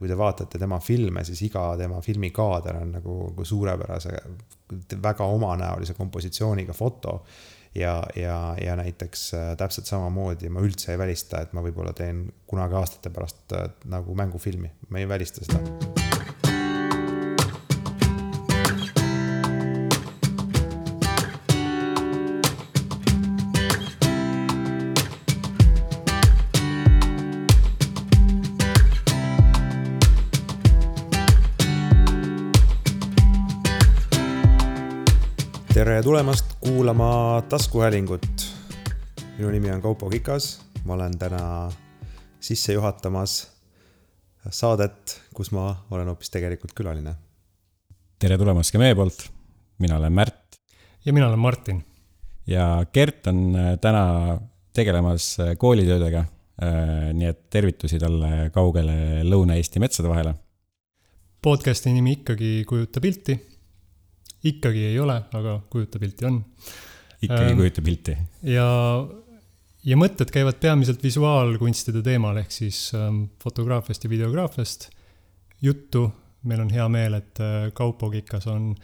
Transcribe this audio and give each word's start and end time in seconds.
kui 0.00 0.08
te 0.08 0.16
vaatate 0.16 0.58
tema 0.58 0.78
filme, 0.80 1.24
siis 1.28 1.42
iga 1.44 1.66
tema 1.76 2.00
filmikaader 2.00 2.80
on 2.80 2.94
nagu, 2.96 3.16
nagu 3.28 3.44
suurepärase, 3.44 4.16
väga 5.02 5.28
omanäolise 5.28 5.94
kompositsiooniga 5.98 6.72
foto. 6.72 7.20
ja, 7.74 8.02
ja, 8.16 8.56
ja 8.64 8.76
näiteks 8.76 9.34
äh, 9.34 9.56
täpselt 9.56 9.86
samamoodi 9.86 10.48
ma 10.50 10.64
üldse 10.64 10.90
ei 10.90 10.98
välista, 10.98 11.44
et 11.44 11.52
ma 11.54 11.62
võib-olla 11.62 11.92
teen 11.94 12.24
kunagi 12.50 12.74
aastate 12.80 13.14
pärast 13.14 13.54
äh, 13.54 13.70
nagu 13.84 14.14
mängufilmi, 14.18 14.72
ma 14.88 14.98
ei 14.98 15.08
välista 15.08 15.44
seda 15.44 15.99
tere 36.00 36.08
tulemast 36.08 36.54
kuulama 36.60 37.42
taskuhäälingut. 37.48 38.26
minu 39.38 39.50
nimi 39.50 39.70
on 39.70 39.82
Kaupo 39.82 40.08
Kikas, 40.10 40.62
ma 40.84 40.94
olen 40.94 41.18
täna 41.18 41.72
sisse 42.40 42.72
juhatamas 42.72 43.50
saadet, 44.50 45.20
kus 45.34 45.50
ma 45.52 45.76
olen 45.90 46.08
hoopis 46.08 46.30
tegelikult 46.30 46.72
külaline. 46.72 47.12
tere 48.18 48.38
tulemast 48.38 48.72
ka 48.72 48.80
meie 48.80 48.94
poolt, 48.94 49.26
mina 49.78 49.98
olen 50.00 50.12
Märt. 50.12 50.56
ja 51.04 51.12
mina 51.12 51.28
olen 51.28 51.38
Martin. 51.38 51.84
ja 52.46 52.86
Gert 52.94 53.26
on 53.26 53.56
äh, 53.56 53.78
täna 53.78 54.40
tegelemas 54.72 55.36
äh, 55.40 55.56
koolitöödega. 55.58 56.24
Äh, 56.62 57.12
nii 57.12 57.28
et 57.28 57.50
tervitusi 57.50 57.98
talle 57.98 58.48
kaugele 58.54 59.20
Lõuna-Eesti 59.28 59.84
metsade 59.84 60.08
vahele. 60.08 60.34
podcast'i 61.42 61.92
nimi 61.92 62.12
ikkagi 62.22 62.64
Kujuta 62.64 63.00
pilti 63.00 63.49
ikkagi 64.44 64.84
ei 64.92 64.98
ole, 65.00 65.16
aga 65.36 65.58
kujuta 65.70 65.98
pilti 65.98 66.28
on. 66.28 66.38
ikka 67.22 67.40
ei 67.42 67.50
ähm, 67.50 67.58
kujuta 67.58 67.82
pilti. 67.82 68.16
ja, 68.42 68.68
ja 69.84 70.00
mõtted 70.00 70.32
käivad 70.32 70.60
peamiselt 70.62 71.02
visuaalkunstide 71.04 72.02
teemal, 72.06 72.40
ehk 72.40 72.54
siis 72.54 72.88
ähm, 72.96 73.24
fotograafiast 73.42 74.04
ja 74.04 74.10
videograafiast. 74.10 74.90
juttu, 75.62 76.10
meil 76.42 76.60
on 76.60 76.70
hea 76.72 76.88
meel, 76.88 77.18
et 77.20 77.40
äh, 77.40 77.70
Kaupo 77.74 78.10
Kikas 78.10 78.46
on 78.46 78.74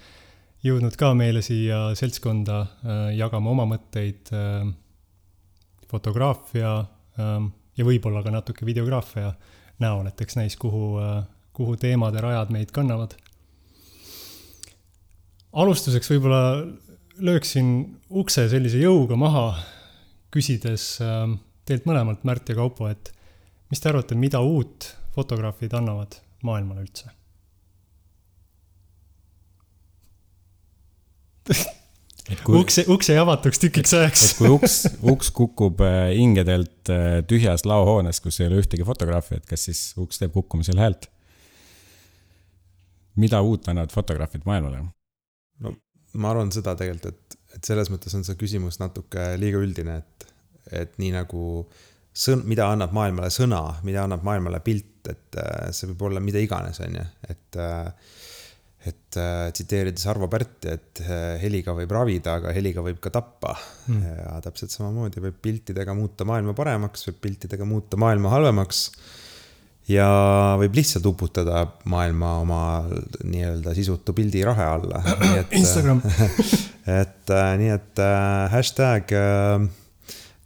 jõudnud 0.65 0.97
ka 0.99 1.13
meile 1.15 1.43
siia 1.45 1.95
seltskonda 1.97 2.61
äh, 2.61 3.07
jagama 3.17 3.53
oma 3.53 3.69
mõtteid 3.71 4.33
äh, 4.35 4.67
fotograafia 5.91 6.79
äh, 6.81 7.39
ja 7.77 7.85
võib-olla 7.87 8.23
ka 8.25 8.33
natuke 8.35 8.67
videograafia 8.67 9.33
näol, 9.81 10.07
et 10.09 10.21
eks 10.21 10.39
näis, 10.39 10.57
kuhu 10.57 10.97
äh,, 11.01 11.25
kuhu 11.57 11.77
teemade 11.81 12.21
rajad 12.21 12.53
meid 12.53 12.73
kannavad 12.75 13.15
alustuseks 15.57 16.11
võib-olla 16.13 16.43
lööksin 17.25 17.69
ukse 18.13 18.47
sellise 18.53 18.81
jõuga 18.83 19.17
maha, 19.19 19.47
küsides 20.35 20.97
ähm, 21.05 21.39
teilt 21.69 21.87
mõlemalt, 21.89 22.27
Märt 22.29 22.53
ja 22.53 22.59
Kaupo, 22.59 22.91
et 22.93 23.13
mis 23.73 23.81
te 23.81 23.91
arvate, 23.91 24.19
mida 24.19 24.43
uut 24.45 24.91
fotograafid 25.17 25.73
annavad 25.79 26.19
maailmale 26.45 26.85
üldse 26.85 27.15
kui, 32.45 32.59
ukse, 32.59 32.85
ukse 32.91 33.17
avatuks 33.19 33.61
tükiks 33.63 33.95
ajaks. 33.97 34.25
kui 34.39 34.51
uks, 34.51 34.77
uks 35.15 35.31
kukub 35.35 35.81
äh, 35.85 36.11
hingedelt 36.17 36.91
äh, 36.93 37.21
tühjas 37.29 37.67
laohoones, 37.69 38.21
kus 38.25 38.41
ei 38.41 38.49
ole 38.51 38.61
ühtegi 38.63 38.87
fotograafi, 38.87 39.41
et 39.41 39.47
kas 39.49 39.69
siis 39.69 39.83
uks 40.01 40.21
teeb 40.23 40.35
kukkumisel 40.37 40.81
häält? 40.83 41.11
mida 43.17 43.39
uut 43.41 43.65
annavad 43.71 43.95
fotograafid 43.95 44.43
maailmale? 44.45 44.83
Ma 46.21 46.33
arvan 46.33 46.53
seda 46.55 46.77
tegelikult, 46.79 47.13
et, 47.13 47.39
et 47.57 47.69
selles 47.73 47.91
mõttes 47.93 48.15
on 48.19 48.25
see 48.27 48.39
küsimus 48.39 48.81
natuke 48.83 49.33
liiga 49.41 49.61
üldine, 49.63 50.01
et, 50.03 50.31
et 50.85 50.97
nii 51.03 51.13
nagu 51.17 51.43
sõn-, 52.17 52.45
mida 52.49 52.69
annab 52.73 52.95
maailmale 52.97 53.31
sõna, 53.33 53.63
mida 53.87 54.05
annab 54.07 54.25
maailmale 54.27 54.61
pilt, 54.65 55.11
et 55.11 55.41
äh, 55.41 55.69
see 55.77 55.91
võib 55.93 56.09
olla 56.11 56.23
mida 56.23 56.43
iganes, 56.43 56.81
on 56.85 57.01
ju, 57.01 57.11
et 57.31 57.61
äh, 57.63 58.15
et 58.87 59.17
äh, 59.19 59.49
tsiteerides 59.51 60.05
Arvo 60.07 60.29
Pärti, 60.31 60.71
et 60.71 61.01
heliga 61.43 61.73
võib 61.75 61.91
ravida, 61.91 62.37
aga 62.39 62.53
heliga 62.55 62.85
võib 62.87 63.01
ka 63.03 63.11
tappa. 63.11 63.57
Mm.. 63.91 64.13
ja 64.21 64.37
täpselt 64.45 64.71
samamoodi 64.71 65.23
võib 65.25 65.41
piltidega 65.43 65.95
muuta 65.99 66.27
maailma 66.29 66.55
paremaks, 66.55 67.09
võib 67.09 67.19
piltidega 67.25 67.67
muuta 67.67 67.99
maailma 67.99 68.31
halvemaks 68.31 68.85
ja 69.91 70.07
võib 70.61 70.77
lihtsalt 70.79 71.07
uputada 71.07 71.65
maailma 71.91 72.33
oma 72.43 72.61
nii-öelda 73.25 73.75
sisutu 73.77 74.15
pildi 74.17 74.43
rahe 74.47 74.65
alla. 74.67 75.03
Instagram 75.61 76.03
et 77.01 77.35
äh, 77.35 77.53
nii, 77.61 77.75
et 77.75 78.03
äh, 78.03 78.47
hashtag 78.53 79.15
äh, 79.17 79.67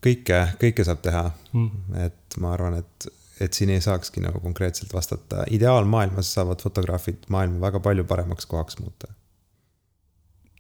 kõike, 0.04 0.42
kõike 0.60 0.84
saab 0.86 1.00
teha 1.04 1.24
mm.. 1.52 1.96
et 2.06 2.38
ma 2.40 2.54
arvan, 2.56 2.78
et, 2.80 3.08
et 3.40 3.56
siin 3.56 3.72
ei 3.74 3.82
saakski 3.84 4.22
nagu 4.24 4.40
konkreetselt 4.42 4.92
vastata. 4.96 5.44
ideaalmaailmas 5.52 6.34
saavad 6.36 6.62
fotograafid 6.64 7.28
maailma 7.28 7.60
väga 7.68 7.82
palju 7.84 8.06
paremaks 8.08 8.48
kohaks 8.50 8.80
muuta 8.80 9.12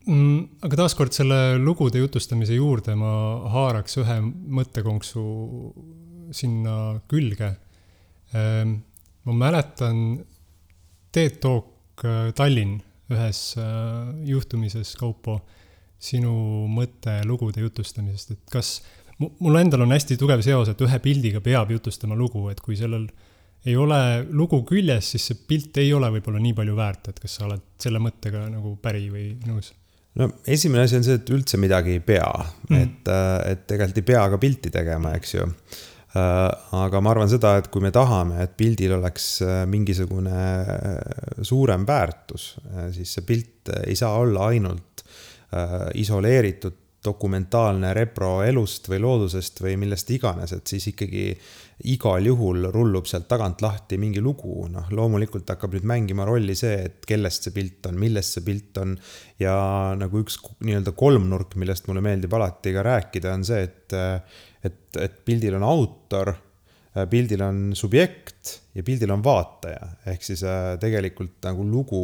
mm,. 0.06 0.60
aga 0.68 0.82
taaskord 0.84 1.16
selle 1.16 1.58
lugude 1.60 2.02
jutustamise 2.02 2.56
juurde 2.58 2.96
ma 2.98 3.14
haaraks 3.56 4.00
ühe 4.02 4.20
mõttekonksu 4.60 5.24
sinna 6.36 6.76
külge 7.10 7.54
ma 8.34 9.32
mäletan 9.36 10.20
TED 11.12 11.40
Talk 11.42 12.04
äh, 12.04 12.30
Tallinn 12.36 12.78
ühes 13.10 13.40
äh, 13.58 14.12
juhtumises, 14.28 14.94
Kaupo, 14.98 15.40
sinu 16.00 16.32
mõte 16.70 17.18
lugude 17.28 17.64
jutustamisest, 17.64 18.36
et 18.36 18.52
kas, 18.52 18.78
mul 19.18 19.58
endal 19.60 19.84
on 19.84 19.92
hästi 19.92 20.16
tugev 20.20 20.44
seos, 20.46 20.70
et 20.70 20.86
ühe 20.86 21.00
pildiga 21.02 21.42
peab 21.44 21.74
jutustama 21.74 22.16
lugu, 22.16 22.46
et 22.52 22.62
kui 22.64 22.78
sellel 22.78 23.08
ei 23.66 23.74
ole 23.76 23.98
lugu 24.32 24.62
küljes, 24.68 25.10
siis 25.12 25.26
see 25.28 25.42
pilt 25.50 25.76
ei 25.82 25.90
ole 25.92 26.08
võib-olla 26.14 26.40
nii 26.40 26.54
palju 26.56 26.78
väärt, 26.78 27.10
et 27.10 27.20
kas 27.20 27.36
sa 27.36 27.44
oled 27.48 27.66
selle 27.82 28.00
mõttega 28.00 28.46
nagu 28.48 28.76
päri 28.80 29.10
või 29.12 29.26
nõus? 29.48 29.74
no 30.18 30.30
esimene 30.50 30.86
asi 30.86 30.96
on 30.98 31.04
see, 31.06 31.18
et 31.20 31.28
üldse 31.34 31.58
midagi 31.60 31.98
ei 31.98 32.00
pea 32.02 32.30
mm., 32.30 32.78
et, 32.78 33.12
äh, 33.12 33.36
et 33.52 33.66
tegelikult 33.68 34.00
ei 34.00 34.08
pea 34.14 34.24
ka 34.32 34.40
pilti 34.42 34.72
tegema, 34.74 35.12
eks 35.18 35.36
ju 35.36 35.50
aga 36.14 37.00
ma 37.00 37.12
arvan 37.12 37.30
seda, 37.30 37.54
et 37.60 37.68
kui 37.70 37.82
me 37.84 37.92
tahame, 37.94 38.40
et 38.42 38.56
pildil 38.58 38.96
oleks 38.96 39.28
äh, 39.46 39.62
mingisugune 39.70 40.34
äh, 40.34 41.42
suurem 41.46 41.86
väärtus, 41.86 42.56
siis 42.96 43.14
see 43.14 43.26
pilt 43.26 43.70
ei 43.84 43.96
saa 43.98 44.16
olla 44.18 44.50
ainult 44.50 45.04
isoleeritud 45.98 46.76
dokumentaalne 47.04 47.94
repro 47.96 48.42
elust 48.44 48.90
või 48.92 49.00
loodusest 49.02 49.62
või 49.64 49.78
millest 49.80 50.10
iganes, 50.12 50.52
et 50.52 50.68
siis 50.68 50.84
ikkagi 50.92 51.24
igal 51.90 52.26
juhul 52.28 52.68
rullub 52.74 53.08
sealt 53.08 53.24
tagant 53.28 53.62
lahti 53.64 53.96
mingi 53.98 54.20
lugu, 54.20 54.66
noh, 54.68 54.90
loomulikult 54.92 55.48
hakkab 55.48 55.74
nüüd 55.74 55.88
mängima 55.88 56.26
rolli 56.28 56.54
see, 56.58 56.76
et 56.90 57.08
kellest 57.08 57.48
see 57.48 57.56
pilt 57.56 57.88
on, 57.88 57.96
millest 57.98 58.36
see 58.36 58.44
pilt 58.44 58.82
on. 58.82 58.94
ja 59.40 59.56
nagu 59.96 60.20
üks 60.20 60.36
nii-öelda 60.60 60.92
kolmnurk, 60.92 61.56
millest 61.56 61.88
mulle 61.88 62.04
meeldib 62.04 62.36
alati 62.36 62.76
ka 62.76 62.84
rääkida, 62.84 63.32
on 63.32 63.48
see, 63.48 63.64
et 63.64 63.96
et, 64.66 64.78
et 65.00 65.18
pildil 65.24 65.56
on 65.58 65.64
autor, 65.66 66.32
äh, 66.94 67.06
pildil 67.10 67.42
on 67.44 67.62
subjekt 67.78 68.56
ja 68.76 68.84
pildil 68.86 69.12
on 69.14 69.24
vaataja, 69.24 69.92
ehk 70.12 70.24
siis 70.26 70.44
äh, 70.46 70.74
tegelikult 70.82 71.38
nagu 71.46 71.66
lugu 71.66 72.02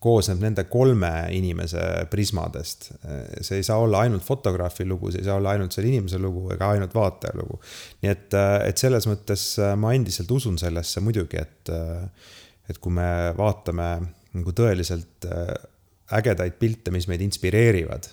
koosneb 0.00 0.40
nende 0.40 0.64
kolme 0.72 1.10
inimese 1.36 1.82
prismadest. 2.12 2.90
Äh, 3.04 3.42
see 3.44 3.60
ei 3.60 3.66
saa 3.66 3.80
olla 3.84 4.04
ainult 4.06 4.24
fotograafi 4.24 4.86
lugu, 4.88 5.12
see 5.12 5.22
ei 5.22 5.28
saa 5.28 5.36
olla 5.40 5.56
ainult 5.56 5.76
selle 5.76 5.92
inimese 5.92 6.20
lugu 6.22 6.46
ega 6.54 6.72
ainult 6.74 6.96
vaataja 6.96 7.36
lugu. 7.40 7.60
nii 8.02 8.14
et, 8.14 8.38
et 8.70 8.80
selles 8.80 9.08
mõttes 9.10 9.44
ma 9.80 9.92
endiselt 9.96 10.30
usun 10.32 10.56
sellesse 10.60 11.04
muidugi, 11.04 11.42
et, 11.42 11.74
et 12.70 12.80
kui 12.80 12.96
me 12.96 13.10
vaatame 13.36 13.92
nagu 14.30 14.52
tõeliselt 14.56 15.26
ägedaid 16.16 16.56
pilte, 16.58 16.90
mis 16.94 17.06
meid 17.10 17.22
inspireerivad, 17.22 18.08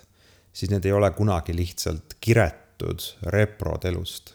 siis 0.54 0.70
need 0.70 0.86
ei 0.86 0.94
ole 0.94 1.10
kunagi 1.16 1.54
lihtsalt 1.56 2.18
kiret 2.22 2.67
võetud 2.78 3.32
reprod 3.32 3.84
elust? 3.84 4.34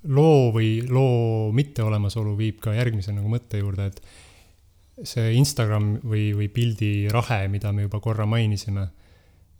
loo 0.00 0.48
või 0.48 0.80
loo 0.88 1.52
mitteolemasolu 1.52 2.32
viib 2.38 2.60
ka 2.64 2.72
järgmise 2.72 3.12
nagu 3.12 3.28
mõtte 3.28 3.58
juurde, 3.60 3.90
et 3.90 4.00
see 5.04 5.34
Instagram 5.36 5.98
või, 6.00 6.32
või 6.32 6.48
pildi 6.48 7.10
rahe, 7.12 7.48
mida 7.52 7.68
me 7.72 7.84
juba 7.84 8.00
korra 8.00 8.24
mainisime, 8.24 8.86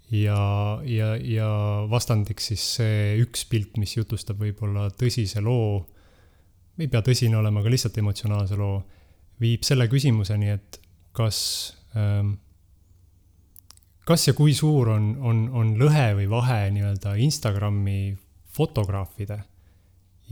ja, 0.08 0.80
ja, 0.88 1.10
ja 1.20 1.50
vastandiks 1.92 2.48
siis 2.48 2.64
see 2.78 3.18
üks 3.20 3.44
pilt, 3.52 3.76
mis 3.76 3.92
jutustab 3.98 4.40
võib-olla 4.40 4.88
tõsise 4.96 5.44
loo, 5.44 5.84
ei 6.80 6.88
pea 6.88 7.04
tõsine 7.04 7.36
olema, 7.36 7.60
aga 7.60 7.74
lihtsalt 7.76 8.00
emotsionaalse 8.00 8.56
loo, 8.56 8.80
viib 9.44 9.68
selle 9.68 9.90
küsimuseni, 9.92 10.56
et 10.56 10.80
kas 11.12 11.42
ähm, 11.92 12.38
kas 14.10 14.26
ja 14.26 14.32
kui 14.34 14.50
suur 14.58 14.88
on, 14.90 15.12
on, 15.22 15.44
on 15.54 15.68
lõhe 15.78 16.08
või 16.18 16.26
vahe 16.30 16.64
nii-öelda 16.74 17.12
Instagrami 17.22 18.16
fotograafide 18.50 19.36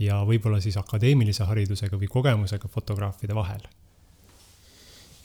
ja 0.03 0.17
võib-olla 0.27 0.59
siis 0.59 0.75
akadeemilise 0.81 1.47
haridusega 1.47 1.99
või 1.99 2.09
kogemusega 2.11 2.67
fotograafide 2.67 3.37
vahel 3.37 3.63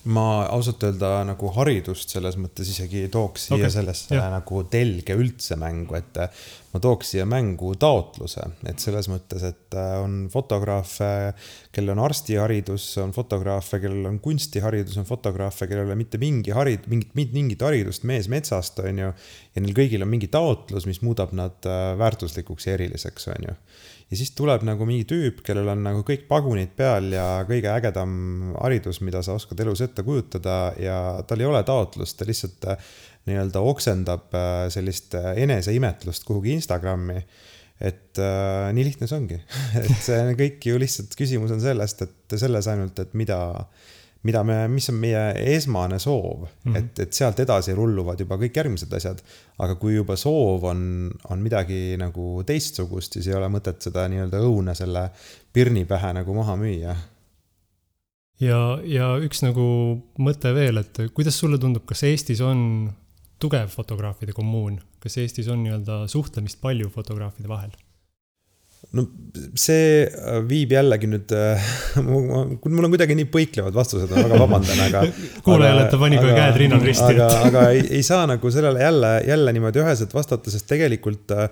ma 0.05 0.45
ausalt 0.53 0.83
öelda 0.85 1.23
nagu 1.25 1.49
haridust 1.57 2.13
selles 2.13 2.37
mõttes 2.41 2.69
isegi 2.69 3.07
tooks 3.13 3.49
siia 3.49 3.63
okay. 3.63 3.73
sellesse 3.73 4.13
yeah. 4.17 4.29
nagu 4.33 4.61
telge 4.69 5.17
üldse 5.17 5.57
mängu, 5.61 5.97
et 5.97 6.21
ma 6.75 6.81
tooks 6.83 7.15
siia 7.15 7.25
mängu 7.29 7.71
taotluse, 7.81 8.45
et 8.69 8.83
selles 8.83 9.09
mõttes, 9.09 9.47
et 9.47 9.77
äh, 9.79 9.95
on 10.03 10.27
fotograafe, 10.33 11.09
kellel 11.75 11.95
on 11.95 12.03
arstiharidus, 12.05 12.89
on 13.03 13.15
fotograafe, 13.17 13.81
kellel 13.83 14.11
on 14.11 14.19
kunstiharidus, 14.25 14.99
on 15.01 15.09
fotograafe, 15.09 15.69
kellel 15.71 15.87
ei 15.87 15.93
ole 15.93 15.99
mitte 16.03 16.21
mingi 16.21 16.53
harid-, 16.57 16.89
mingit, 16.91 17.15
mingit 17.33 17.65
haridust 17.65 18.05
mees 18.11 18.29
metsast, 18.33 18.83
on 18.85 19.03
ju. 19.07 19.11
ja 19.55 19.65
neil 19.65 19.77
kõigil 19.77 20.05
on 20.05 20.11
mingi 20.11 20.29
taotlus, 20.33 20.89
mis 20.91 21.01
muudab 21.07 21.33
nad 21.37 21.71
äh, 21.71 21.93
väärtuslikuks 22.01 22.69
ja 22.69 22.77
eriliseks, 22.77 23.31
on 23.33 23.51
ju 23.51 23.59
ja 24.11 24.19
siis 24.19 24.35
tuleb 24.37 24.63
nagu 24.67 24.87
mingi 24.89 25.07
tüüp, 25.09 25.41
kellel 25.47 25.71
on 25.73 25.83
nagu 25.87 26.05
kõik 26.07 26.27
pagunid 26.29 26.75
peal 26.77 27.11
ja 27.15 27.27
kõige 27.49 27.73
ägedam 27.73 28.55
haridus, 28.59 29.01
mida 29.05 29.23
sa 29.25 29.37
oskad 29.39 29.61
elus 29.65 29.83
ette 29.85 30.05
kujutada 30.07 30.59
ja 30.81 30.99
tal 31.29 31.43
ei 31.43 31.49
ole 31.49 31.65
taotlust, 31.67 32.19
ta 32.19 32.29
lihtsalt 32.29 32.69
äh, 32.71 32.93
nii-öelda 33.29 33.65
oksendab 33.65 34.35
äh, 34.37 34.69
sellist 34.73 35.17
äh, 35.19 35.33
eneseimetlust 35.45 36.27
kuhugi 36.29 36.55
Instagrami. 36.59 37.23
et 37.81 38.19
äh, 38.23 38.71
nii 38.73 38.85
lihtne 38.87 39.09
see 39.11 39.19
ongi 39.19 39.41
et 39.81 39.97
see 40.05 40.37
kõik 40.39 40.69
ju 40.69 40.79
lihtsalt 40.79 41.17
küsimus 41.19 41.51
on 41.57 41.63
sellest, 41.63 42.05
et 42.07 42.37
selles 42.39 42.69
ainult, 42.71 43.01
et 43.03 43.17
mida 43.19 43.39
mida 44.25 44.43
me, 44.47 44.57
mis 44.73 44.89
on 44.89 44.99
meie 45.01 45.23
esmane 45.55 45.99
soov 46.03 46.45
mm, 46.45 46.49
-hmm. 46.65 46.77
et, 46.79 47.01
et 47.07 47.13
sealt 47.13 47.41
edasi 47.45 47.75
rulluvad 47.77 48.21
juba 48.21 48.39
kõik 48.41 48.57
järgmised 48.57 48.93
asjad. 48.97 49.23
aga 49.59 49.75
kui 49.81 49.95
juba 49.95 50.17
soov 50.17 50.65
on, 50.71 51.11
on 51.31 51.43
midagi 51.43 51.97
nagu 52.01 52.43
teistsugust, 52.47 53.13
siis 53.13 53.29
ei 53.29 53.37
ole 53.39 53.49
mõtet 53.53 53.81
seda 53.85 54.09
nii-öelda 54.09 54.41
õuna 54.41 54.75
selle 54.75 55.11
pirni 55.53 55.85
pähe 55.85 56.13
nagu 56.13 56.35
maha 56.35 56.57
müüa. 56.57 56.97
ja, 58.41 58.61
ja 58.85 59.15
üks 59.21 59.45
nagu 59.45 59.67
mõte 60.19 60.55
veel, 60.55 60.83
et 60.83 61.07
kuidas 61.15 61.39
sulle 61.39 61.59
tundub, 61.59 61.85
kas 61.87 62.03
Eestis 62.03 62.41
on 62.41 62.93
tugev 63.39 63.69
fotograafide 63.69 64.33
kommuun, 64.33 64.81
kas 65.01 65.19
Eestis 65.19 65.49
on 65.49 65.63
nii-öelda 65.67 66.07
suhtlemist 66.09 66.61
palju 66.61 66.89
fotograafide 66.89 67.49
vahel? 67.49 67.75
No 68.95 69.07
see 69.59 70.05
äh, 70.07 70.41
viib 70.49 70.73
jällegi 70.75 71.09
nüüd 71.11 71.35
äh,, 71.35 71.69
mul 72.07 72.87
on 72.87 72.93
kuidagi 72.95 73.17
nii 73.19 73.29
põiklevad 73.33 73.75
vastused, 73.77 74.11
ma 74.11 74.25
väga 74.29 74.41
vabandan, 74.45 74.83
aga 74.87 75.05
kuulajale, 75.47 75.87
pani 76.01 76.21
kohe 76.23 76.37
käed 76.39 76.61
rinnal 76.63 76.85
risti. 76.85 77.13
aga, 77.15 77.29
aga 77.51 77.65
ei, 77.75 77.85
ei 77.99 78.05
saa 78.07 78.25
nagu 78.31 78.53
sellele 78.55 78.83
jälle, 78.85 79.15
jälle 79.29 79.57
niimoodi 79.57 79.83
üheselt 79.83 80.15
vastata, 80.15 80.55
sest 80.55 80.71
tegelikult 80.71 81.35
Äh, 81.35 81.49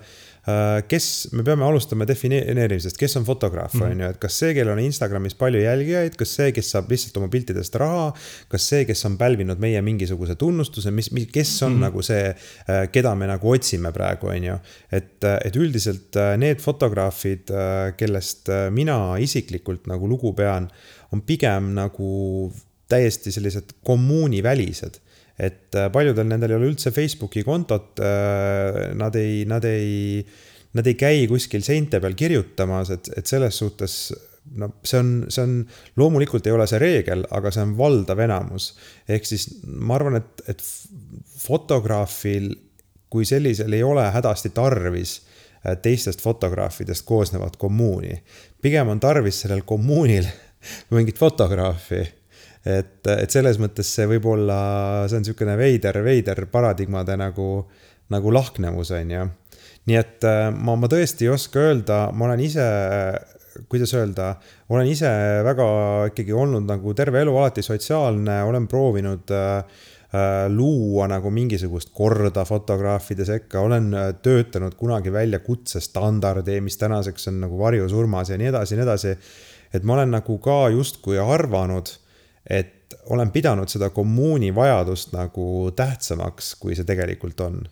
kes, 0.91 1.05
me 1.31 1.43
peame 1.47 1.63
alustama 1.63 2.03
defineerimisest, 2.07 2.97
kes 2.99 3.15
on 3.19 3.27
fotograaf, 3.27 3.77
mhm. 3.77 3.85
on 3.85 4.01
ju, 4.03 4.09
et 4.11 4.19
kas 4.21 4.39
see, 4.41 4.51
kellel 4.57 4.73
on 4.75 4.81
Instagramis 4.83 5.37
palju 5.39 5.61
jälgijaid, 5.63 6.17
kas 6.19 6.33
see, 6.39 6.49
kes 6.55 6.73
saab 6.75 6.91
lihtsalt 6.91 7.19
oma 7.21 7.29
piltidest 7.31 7.77
raha, 7.79 8.09
kas 8.51 8.67
see, 8.73 8.83
kes 8.89 9.05
on 9.07 9.15
pälvinud 9.19 9.61
meie 9.63 9.79
mingisuguse 9.85 10.35
tunnustuse, 10.39 10.91
mis, 10.91 11.11
mis, 11.15 11.29
kes 11.31 11.53
on 11.63 11.71
mm 11.71 11.77
-hmm. 11.77 11.85
nagu 11.87 12.03
see, 12.03 12.25
äh, 12.33 12.83
keda 12.91 13.15
me 13.15 13.29
nagu 13.31 13.53
otsime 13.55 13.93
praegu, 13.95 14.27
on 14.33 14.49
ju. 14.49 14.57
et, 14.91 15.23
et 15.45 15.55
üldiselt 15.55 16.15
äh, 16.15 16.35
need 16.37 16.59
fotograafid, 16.59 17.49
kellest 17.97 18.49
mina 18.71 19.17
isiklikult 19.19 19.87
nagu 19.87 20.07
lugu 20.07 20.33
pean, 20.33 20.69
on 21.11 21.21
pigem 21.21 21.73
nagu 21.73 22.51
täiesti 22.89 23.31
sellised 23.31 23.75
kommuunivälised 23.83 24.99
et 25.39 25.75
äh, 25.75 25.89
paljudel 25.93 26.27
nendel 26.29 26.53
ei 26.53 26.59
ole 26.59 26.69
üldse 26.73 26.93
Facebooki 26.93 27.43
kontot, 27.45 27.97
äh, 28.03 28.93
nad 28.97 29.15
ei, 29.17 29.43
nad 29.49 29.65
ei, 29.65 30.21
nad 30.77 30.87
ei 30.89 30.97
käi 30.99 31.25
kuskil 31.31 31.65
seinte 31.65 32.01
peal 32.03 32.17
kirjutamas, 32.17 32.93
et, 32.93 33.09
et 33.17 33.29
selles 33.29 33.57
suhtes 33.57 33.97
no 34.59 34.69
see 34.83 34.99
on, 34.99 35.11
see 35.31 35.43
on, 35.43 35.59
loomulikult 35.99 36.47
ei 36.47 36.55
ole 36.55 36.67
see 36.69 36.81
reegel, 36.81 37.25
aga 37.33 37.51
see 37.53 37.63
on 37.63 37.75
valdav 37.79 38.19
enamus. 38.25 38.73
ehk 39.09 39.27
siis 39.27 39.47
ma 39.63 39.97
arvan, 39.97 40.19
et, 40.19 40.43
et 40.51 40.63
fotograafil 41.43 42.51
kui 43.13 43.27
sellisel 43.29 43.73
ei 43.73 43.83
ole 43.85 44.03
hädasti 44.13 44.51
tarvis 44.53 45.19
äh, 45.21 45.77
teistest 45.81 46.21
fotograafidest 46.21 47.05
koosnevat 47.07 47.57
kommuuni. 47.61 48.21
pigem 48.61 48.93
on 48.93 48.99
tarvis 48.99 49.43
sellel 49.45 49.63
kommuunil 49.65 50.27
mingit 50.93 51.19
fotograafi 51.19 52.03
et, 52.63 53.03
et 53.07 53.31
selles 53.31 53.59
mõttes 53.59 53.87
see 53.95 54.07
võib 54.09 54.27
olla, 54.33 54.57
see 55.07 55.19
on 55.19 55.25
niisugune 55.25 55.55
veider, 55.59 55.99
veider 56.05 56.45
paradigmade 56.51 57.17
nagu, 57.19 57.47
nagu 58.13 58.33
lahknevus, 58.33 58.93
on 58.95 59.15
ju. 59.17 59.29
nii 59.91 59.99
et 59.99 60.27
äh, 60.27 60.49
ma, 60.55 60.77
ma 60.79 60.89
tõesti 60.91 61.27
ei 61.27 61.33
oska 61.33 61.63
öelda, 61.67 62.03
ma 62.15 62.29
olen 62.29 62.43
ise, 62.43 62.67
kuidas 63.71 63.93
öelda, 63.97 64.33
olen 64.71 64.87
ise 64.89 65.09
väga 65.45 65.65
ikkagi 66.13 66.35
olnud 66.35 66.67
nagu 66.69 66.93
terve 66.97 67.23
elu 67.23 67.33
alati 67.37 67.65
sotsiaalne, 67.65 68.41
olen 68.47 68.69
proovinud 68.71 69.33
äh, 69.35 69.81
äh 70.13 70.45
luua 70.47 71.07
nagu 71.09 71.31
mingisugust 71.33 71.89
korda 71.91 72.45
fotograafide 72.47 73.25
sekka, 73.27 73.59
olen 73.65 73.89
äh, 73.97 74.13
töötanud 74.23 74.77
kunagi 74.79 75.11
välja 75.11 75.41
kutsestandardi, 75.43 76.61
mis 76.61 76.79
tänaseks 76.79 77.27
on 77.27 77.41
nagu 77.43 77.59
varjusurmas 77.59 78.31
ja 78.31 78.37
nii 78.39 78.53
edasi 78.53 78.75
ja 78.75 78.79
nii 78.79 78.87
edasi. 78.87 79.17
et 79.73 79.83
ma 79.83 79.97
olen 79.97 80.11
nagu 80.13 80.37
ka 80.37 80.69
justkui 80.69 81.17
arvanud 81.19 81.89
et 82.49 82.97
olen 83.09 83.31
pidanud 83.31 83.71
seda 83.71 83.89
kommuuni 83.93 84.53
vajadust 84.55 85.13
nagu 85.15 85.71
tähtsamaks, 85.75 86.55
kui 86.59 86.75
see 86.77 86.87
tegelikult 86.87 87.41
on. 87.43 87.63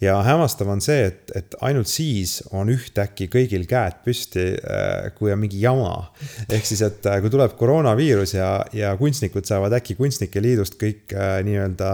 ja 0.00 0.16
hämmastav 0.22 0.68
on 0.70 0.80
see, 0.82 1.08
et, 1.08 1.30
et 1.34 1.54
ainult 1.66 1.88
siis 1.90 2.36
on 2.54 2.68
ühtäkki 2.70 3.26
kõigil 3.30 3.64
käed 3.66 3.96
püsti, 4.04 4.44
äh, 4.58 5.08
kui 5.14 5.32
on 5.34 5.40
mingi 5.42 5.60
jama. 5.60 6.12
ehk 6.48 6.66
siis, 6.66 6.82
et 6.86 7.06
äh, 7.06 7.18
kui 7.22 7.30
tuleb 7.30 7.56
koroonaviirus 7.58 8.34
ja, 8.36 8.50
ja 8.72 8.92
kunstnikud 8.98 9.46
saavad 9.46 9.74
äkki 9.78 9.96
Kunstnike 9.98 10.42
Liidust 10.42 10.78
kõik 10.80 11.14
äh, 11.14 11.40
nii-öelda 11.46 11.90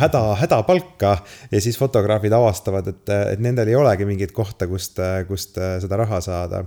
häda, 0.00 0.24
hädapalka 0.40 1.16
ja 1.50 1.60
siis 1.60 1.80
fotograafid 1.80 2.32
avastavad, 2.32 2.92
et, 2.92 3.14
et 3.36 3.40
nendel 3.40 3.72
ei 3.72 3.80
olegi 3.80 4.08
mingit 4.08 4.32
kohta, 4.36 4.68
kust, 4.68 5.00
kust 5.28 5.56
seda 5.56 6.04
raha 6.04 6.20
saada 6.24 6.64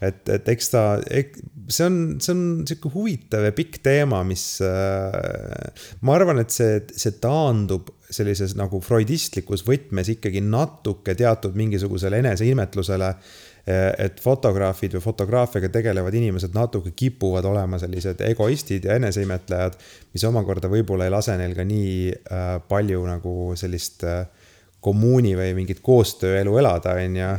et, 0.00 0.20
et 0.28 0.48
eks 0.54 0.70
ta, 0.72 0.84
see 1.04 1.86
on, 1.86 1.98
see 2.22 2.34
on 2.34 2.44
sihuke 2.68 2.92
huvitav 2.94 3.46
ja 3.46 3.54
pikk 3.56 3.80
teema, 3.84 4.22
mis 4.26 4.44
äh, 4.64 5.88
ma 6.04 6.18
arvan, 6.18 6.42
et 6.42 6.54
see, 6.54 6.80
see 6.94 7.16
taandub 7.22 7.92
sellises 8.14 8.54
nagu 8.58 8.80
freudistlikus 8.84 9.64
võtmes 9.66 10.10
ikkagi 10.12 10.42
natuke 10.44 11.16
teatud 11.18 11.56
mingisugusele 11.58 12.20
eneseimetlusele 12.22 13.10
äh, 13.10 13.34
et 13.64 14.20
fotograafid 14.20 14.96
või 14.98 15.04
fotograafiaga 15.04 15.70
tegelevad 15.72 16.14
inimesed 16.14 16.54
natuke 16.56 16.92
kipuvad 16.96 17.46
olema 17.48 17.78
sellised 17.80 18.20
egoistid 18.26 18.84
ja 18.84 18.98
eneseimetlejad, 19.00 19.78
mis 20.12 20.24
omakorda 20.28 20.68
võib-olla 20.72 21.08
ei 21.08 21.14
lase 21.14 21.36
neil 21.40 21.56
ka 21.56 21.64
nii 21.68 21.94
äh, 22.12 22.48
palju 22.68 23.06
nagu 23.08 23.36
sellist 23.58 24.04
äh, 24.08 24.26
kommuuni 24.84 25.32
või 25.38 25.54
mingit 25.56 25.80
koostööelu 25.84 26.58
elada, 26.60 26.98
on 27.00 27.16
ju. 27.16 27.30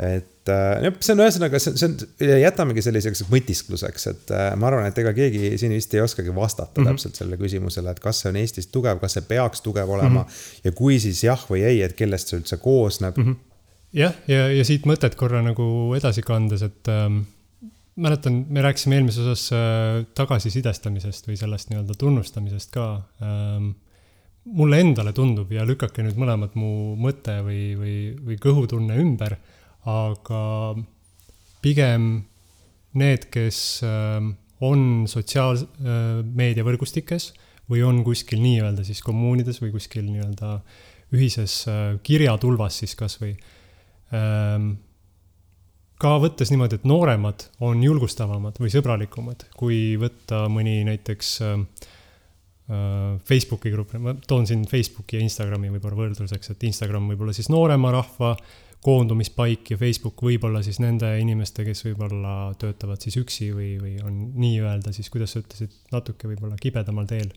et 0.00 0.30
et 0.44 0.52
äh, 0.84 0.96
see 1.00 1.14
on 1.14 1.22
ühesõnaga, 1.24 1.58
see, 1.62 1.72
see 1.80 1.88
on, 1.88 1.94
jätamegi 2.40 2.84
selliseks 2.84 3.24
mõtiskluseks, 3.30 4.06
et 4.10 4.32
äh, 4.34 4.50
ma 4.60 4.68
arvan, 4.68 4.88
et 4.90 4.98
ega 5.00 5.14
keegi 5.16 5.54
siin 5.60 5.72
vist 5.72 5.94
ei 5.96 6.02
oskagi 6.04 6.34
vastata 6.36 6.80
mm 6.80 6.84
-hmm. 6.84 6.90
täpselt 6.92 7.20
sellele 7.20 7.38
küsimusele, 7.40 7.90
et 7.90 8.00
kas 8.00 8.20
see 8.20 8.32
on 8.32 8.36
Eestis 8.36 8.68
tugev, 8.72 9.00
kas 9.00 9.16
see 9.16 9.24
peaks 9.28 9.64
tugev 9.64 9.88
olema 9.88 10.22
mm. 10.22 10.26
-hmm. 10.28 10.64
ja 10.64 10.72
kui, 10.72 10.98
siis 11.00 11.24
jah 11.24 11.46
või 11.50 11.64
ei, 11.64 11.82
et 11.82 11.96
kellest 11.96 12.28
see 12.28 12.38
üldse 12.38 12.56
koosneb 12.56 13.16
mm. 13.16 13.24
-hmm. 13.24 13.36
jah, 13.92 14.12
ja, 14.28 14.48
ja 14.52 14.64
siit 14.64 14.84
mõtet 14.86 15.16
korra 15.16 15.42
nagu 15.42 15.94
edasi 15.96 16.22
kandes, 16.22 16.62
et 16.62 16.92
ähm, 16.92 17.22
mäletan, 17.96 18.44
me 18.48 18.62
rääkisime 18.62 18.96
eelmises 18.96 19.24
osas 19.24 19.52
äh, 19.52 20.04
tagasisidestamisest 20.14 21.28
või 21.28 21.36
sellest 21.40 21.70
nii-öelda 21.70 21.94
tunnustamisest 21.98 22.70
ka 22.70 23.00
ähm, 23.22 23.72
mulle 24.44 24.80
endale 24.80 25.12
tundub 25.12 25.52
ja 25.52 25.64
lükake 25.64 26.04
nüüd 26.04 26.18
mõlemad 26.20 26.52
mu 26.54 26.94
mõte 27.00 27.40
või, 27.44 27.74
või, 27.80 27.96
või 28.26 28.36
kõhutunne 28.40 29.00
ümber 29.00 29.38
aga 29.90 30.42
pigem 31.64 32.24
need, 32.94 33.28
kes 33.34 33.58
ähm, 33.86 34.34
on 34.64 35.04
sotsiaalmeedia 35.10 36.64
võrgustikes 36.66 37.32
või 37.70 37.82
on 37.86 38.02
kuskil 38.06 38.42
nii-öelda 38.44 38.84
siis 38.86 39.00
kommuunides 39.04 39.60
või 39.62 39.72
kuskil 39.74 40.06
nii-öelda 40.08 40.58
ühises 41.14 41.62
äh, 41.70 41.94
kirjatulvas 42.04 42.82
siis 42.82 42.94
kasvõi. 42.98 43.34
Ähm, 44.14 44.74
ka 46.00 46.14
võttes 46.22 46.50
niimoodi, 46.52 46.80
et 46.80 46.86
nooremad 46.88 47.48
on 47.64 47.82
julgustavamad 47.82 48.58
või 48.60 48.72
sõbralikumad, 48.72 49.46
kui 49.56 49.94
võtta 50.00 50.44
mõni 50.52 50.80
näiteks 50.88 51.30
ähm, 51.46 51.66
äh, 52.68 53.14
Facebooki 53.26 53.72
grupp, 53.74 53.96
ma 53.98 54.16
toon 54.28 54.46
siin 54.50 54.66
Facebooki 54.70 55.18
ja 55.18 55.24
Instagrami 55.24 55.72
võib-olla 55.76 56.04
võrdluseks, 56.04 56.52
et 56.54 56.68
Instagram 56.70 57.08
võib-olla 57.12 57.36
siis 57.36 57.50
noorema 57.52 57.94
rahva 57.94 58.34
koondumispaik 58.84 59.72
ja 59.72 59.78
Facebook 59.80 60.20
võib-olla 60.26 60.60
siis 60.64 60.78
nende 60.82 61.08
inimeste, 61.20 61.64
kes 61.64 61.86
võib-olla 61.86 62.52
töötavad 62.60 63.00
siis 63.04 63.16
üksi 63.20 63.48
või, 63.56 63.70
või 63.80 63.96
on 64.04 64.20
nii-öelda 64.36 64.92
siis, 64.92 65.08
kuidas 65.12 65.34
sa 65.34 65.40
ütlesid, 65.40 65.72
natuke 65.94 66.28
võib-olla 66.28 66.58
kibedamal 66.60 67.08
teel. 67.08 67.32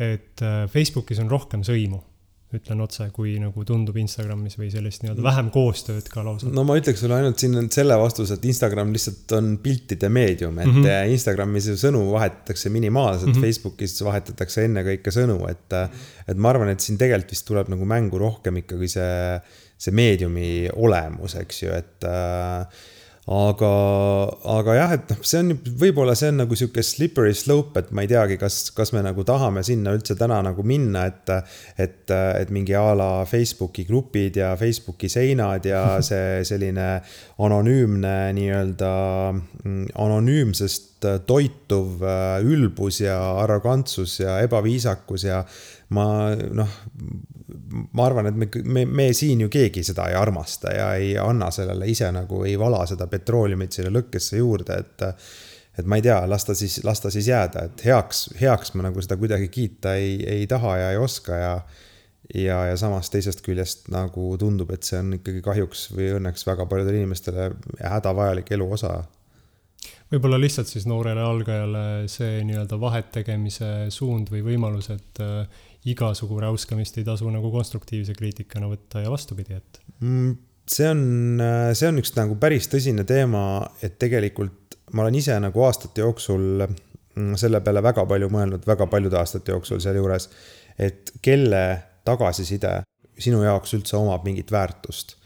et 0.00 0.42
äh, 0.44 0.62
Facebookis 0.68 1.20
on 1.24 1.32
rohkem 1.32 1.64
sõimu. 1.66 2.04
ütlen 2.50 2.80
otse, 2.82 3.04
kui 3.14 3.36
nagu 3.38 3.62
tundub 3.62 3.94
Instagramis 4.00 4.56
või 4.58 4.72
sellist 4.72 5.04
nii-öelda 5.04 5.22
vähem 5.22 5.52
koostööd 5.54 6.08
ka 6.10 6.24
lausa. 6.26 6.50
no 6.50 6.64
ma 6.66 6.76
ütleks 6.76 7.00
sulle 7.00 7.14
ainult 7.20 7.38
siin 7.38 7.70
selle 7.70 7.96
vastuse, 7.96 8.36
et 8.36 8.44
Instagram 8.50 8.92
lihtsalt 8.92 9.32
on 9.38 9.52
piltide 9.62 10.10
meedium, 10.12 10.58
et 10.58 10.66
mm 10.66 10.82
-hmm. 10.82 11.14
Instagramis 11.14 11.70
ju 11.70 11.78
sõnu 11.78 12.02
vahetatakse 12.10 12.68
minimaalselt 12.68 13.30
mm, 13.30 13.38
-hmm. 13.38 13.46
Facebookis 13.46 13.96
vahetatakse 14.04 14.64
ennekõike 14.68 15.14
sõnu, 15.14 15.40
et. 15.48 15.72
et 16.28 16.36
ma 16.36 16.50
arvan, 16.50 16.68
et 16.68 16.80
siin 16.80 16.98
tegelikult 16.98 17.30
vist 17.30 17.46
tuleb 17.46 17.68
nagu 17.68 17.84
mängu 17.84 18.18
rohkem 18.18 18.56
ikkagi 18.56 18.88
see, 18.88 19.40
see 19.80 19.96
meediumi 19.96 20.68
olemus, 20.76 21.36
eks 21.40 21.62
ju, 21.64 21.72
et 21.72 22.08
äh, 22.08 22.80
aga, 23.30 23.70
aga 24.56 24.74
jah, 24.74 24.92
et 24.96 25.10
noh, 25.12 25.20
see 25.26 25.40
on 25.42 25.52
võib-olla 25.78 26.16
see 26.18 26.32
on 26.32 26.40
nagu 26.42 26.56
sihuke 26.58 26.82
slippery 26.84 27.34
slope, 27.36 27.78
et 27.78 27.92
ma 27.94 28.02
ei 28.04 28.10
teagi, 28.10 28.38
kas, 28.40 28.58
kas 28.74 28.90
me 28.96 29.04
nagu 29.06 29.22
tahame 29.28 29.62
sinna 29.66 29.94
üldse 29.96 30.16
täna 30.18 30.40
nagu 30.44 30.64
minna, 30.66 31.06
et. 31.10 31.34
et, 31.80 31.96
et 32.10 32.50
mingi 32.50 32.74
a 32.74 32.90
la 32.98 33.24
Facebooki 33.28 33.84
grupid 33.86 34.40
ja 34.40 34.50
Facebooki 34.58 35.08
seinad 35.12 35.66
ja 35.68 35.84
see 36.08 36.40
selline 36.48 36.88
anonüümne 37.40 38.14
nii-öelda, 38.36 38.92
mm, 39.62 39.92
anonüümsest 39.94 41.06
toituv 41.28 42.02
äh, 42.04 42.42
ülbus 42.44 43.00
ja 43.04 43.16
arrogantsus 43.40 44.18
ja 44.20 44.40
ebaviisakus 44.44 45.28
ja 45.28 45.44
ma 45.96 46.06
noh 46.34 46.80
ma 47.92 48.06
arvan, 48.06 48.30
et 48.30 48.36
me, 48.36 48.48
me, 48.64 48.84
me 48.86 49.10
siin 49.16 49.44
ju 49.44 49.50
keegi 49.52 49.82
seda 49.86 50.08
ei 50.10 50.16
armasta 50.18 50.74
ja 50.74 50.88
ei 50.98 51.12
anna 51.18 51.50
sellele 51.54 51.88
ise 51.90 52.10
nagu 52.14 52.44
ei 52.46 52.56
vala 52.58 52.82
seda 52.88 53.06
petrooleumit 53.10 53.76
sinna 53.76 53.92
lõkkesse 53.94 54.40
juurde, 54.40 54.80
et. 54.84 55.06
et 55.78 55.86
ma 55.86 55.96
ei 55.96 56.02
tea, 56.04 56.18
las 56.28 56.44
ta 56.44 56.54
siis, 56.58 56.80
las 56.84 57.00
ta 57.00 57.12
siis 57.14 57.30
jääda, 57.30 57.62
et 57.70 57.84
heaks, 57.86 58.24
heaks 58.40 58.74
ma 58.74 58.88
nagu 58.88 59.00
seda 59.00 59.16
kuidagi 59.16 59.48
kiita 59.48 59.94
ei, 59.96 60.18
ei 60.28 60.48
taha 60.50 60.74
ja 60.76 60.90
ei 60.92 60.98
oska 61.00 61.38
ja. 61.38 61.52
ja, 62.34 62.58
ja 62.68 62.76
samas 62.76 63.08
teisest 63.10 63.40
küljest 63.46 63.88
nagu 63.94 64.34
tundub, 64.38 64.74
et 64.74 64.84
see 64.84 64.98
on 65.00 65.14
ikkagi 65.20 65.40
kahjuks 65.46 65.86
või 65.94 66.10
õnneks 66.18 66.44
väga 66.48 66.66
paljudele 66.68 67.00
inimestele 67.00 67.52
hädavajalik 67.80 68.52
elu 68.58 68.68
osa 68.76 68.98
võib-olla 70.10 70.40
lihtsalt 70.40 70.68
siis 70.68 70.86
noorele 70.90 71.22
algajale 71.22 71.84
see 72.10 72.42
nii-öelda 72.46 72.78
vahet 72.80 73.10
tegemise 73.14 73.70
suund 73.94 74.30
või 74.32 74.42
võimalus, 74.50 74.90
et 74.92 75.22
igasugu 75.88 76.40
räuskamist 76.42 76.98
ei 77.00 77.06
tasu 77.06 77.30
nagu 77.32 77.50
konstruktiivse 77.52 78.14
kriitikana 78.18 78.68
võtta 78.68 79.04
ja 79.04 79.10
vastupidi, 79.12 79.56
et 79.56 79.80
mm,. 80.00 80.34
see 80.68 80.88
on, 80.90 81.04
see 81.72 81.88
on 81.88 82.00
üks 82.02 82.12
nagu 82.18 82.36
päris 82.40 82.68
tõsine 82.72 83.06
teema, 83.08 83.44
et 83.82 83.98
tegelikult 84.00 84.76
ma 84.92 85.04
olen 85.04 85.20
ise 85.20 85.36
nagu 85.40 85.64
aastate 85.64 86.04
jooksul 86.04 86.66
mm, 86.66 87.36
selle 87.40 87.62
peale 87.64 87.82
väga 87.84 88.04
palju 88.10 88.28
mõelnud, 88.32 88.66
väga 88.68 88.88
paljude 88.90 89.20
aastate 89.20 89.54
jooksul 89.54 89.80
sealjuures, 89.82 90.28
et 90.78 91.14
kelle 91.22 91.64
tagasiside 92.04 92.80
sinu 93.20 93.42
jaoks 93.44 93.74
üldse 93.76 93.96
omab 93.98 94.24
mingit 94.26 94.52
väärtust 94.52 95.16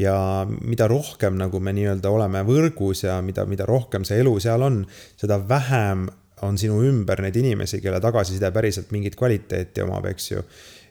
ja 0.00 0.46
mida 0.48 0.88
rohkem 0.88 1.36
nagu 1.38 1.60
me 1.60 1.74
nii-öelda 1.76 2.10
oleme 2.10 2.42
võrgus 2.46 3.04
ja 3.04 3.18
mida, 3.24 3.44
mida 3.48 3.66
rohkem 3.68 4.06
see 4.08 4.20
elu 4.22 4.32
seal 4.40 4.62
on, 4.64 4.82
seda 5.20 5.40
vähem 5.48 6.08
on 6.46 6.58
sinu 6.60 6.80
ümber 6.86 7.22
neid 7.24 7.36
inimesi, 7.36 7.80
kelle 7.82 8.00
tagasiside 8.02 8.50
päriselt 8.54 8.92
mingit 8.94 9.16
kvaliteeti 9.18 9.84
omab, 9.84 10.06
eks 10.10 10.30
ju. 10.30 10.42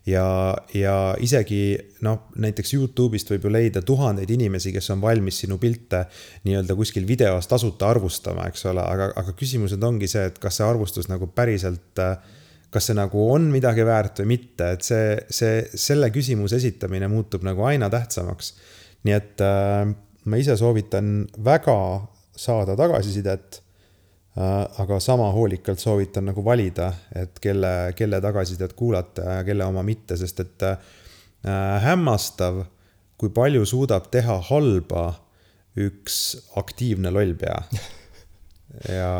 ja, 0.09 0.25
ja 0.73 0.95
isegi 1.21 1.77
noh, 2.05 2.29
näiteks 2.39 2.73
Youtube'ist 2.73 3.29
võib 3.33 3.45
ju 3.47 3.53
leida 3.53 3.81
tuhandeid 3.85 4.29
inimesi, 4.31 4.73
kes 4.75 4.89
on 4.95 5.01
valmis 5.01 5.41
sinu 5.43 5.59
pilte 5.61 6.05
nii-öelda 6.47 6.75
kuskil 6.77 7.07
videos 7.07 7.47
tasuta 7.51 7.89
arvustama, 7.89 8.47
eks 8.49 8.65
ole, 8.71 8.83
aga, 8.83 9.11
aga 9.19 9.35
küsimus 9.37 9.75
nüüd 9.75 9.87
ongi 9.91 10.09
see, 10.11 10.27
et 10.31 10.39
kas 10.41 10.59
see 10.59 10.67
arvustus 10.67 11.09
nagu 11.11 11.29
päriselt 11.33 12.03
kas 12.69 12.89
see 12.89 12.97
nagu 12.97 13.23
on 13.33 13.47
midagi 13.49 13.85
väärt 13.85 14.21
või 14.21 14.35
mitte, 14.35 14.73
et 14.75 14.85
see, 14.85 15.15
see, 15.33 15.63
selle 15.73 16.11
küsimuse 16.13 16.59
esitamine 16.61 17.09
muutub 17.09 17.45
nagu 17.47 17.65
aina 17.65 17.89
tähtsamaks. 17.89 18.53
nii 19.07 19.15
et 19.15 19.41
äh, 19.41 19.89
ma 20.25 20.37
ise 20.37 20.55
soovitan 20.59 21.23
väga 21.45 21.79
saada 22.35 22.75
tagasisidet 22.77 23.61
aga 24.39 24.99
sama 25.03 25.31
hoolikalt 25.35 25.79
soovitan 25.79 26.29
nagu 26.29 26.43
valida, 26.45 26.93
et 27.15 27.39
kelle, 27.43 27.93
kelle 27.95 28.21
tagasisidet 28.23 28.73
kuulata 28.73 29.39
ja 29.39 29.43
kelle 29.43 29.65
oma 29.67 29.83
mitte, 29.83 30.17
sest 30.17 30.39
et 30.45 30.65
äh, 30.67 30.77
hämmastav, 31.83 32.63
kui 33.19 33.33
palju 33.35 33.65
suudab 33.67 34.07
teha 34.11 34.37
halba 34.49 35.09
üks 35.79 36.37
aktiivne 36.59 37.11
lollpea. 37.11 37.57
ja, 38.99 39.11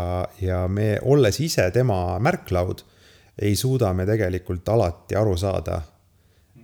ja 0.42 0.64
me, 0.72 0.94
olles 1.04 1.42
ise 1.44 1.68
tema 1.76 2.20
märklaud, 2.24 2.86
ei 3.42 3.56
suuda 3.60 3.92
me 3.96 4.08
tegelikult 4.08 4.68
alati 4.72 5.20
aru 5.20 5.36
saada, 5.40 5.82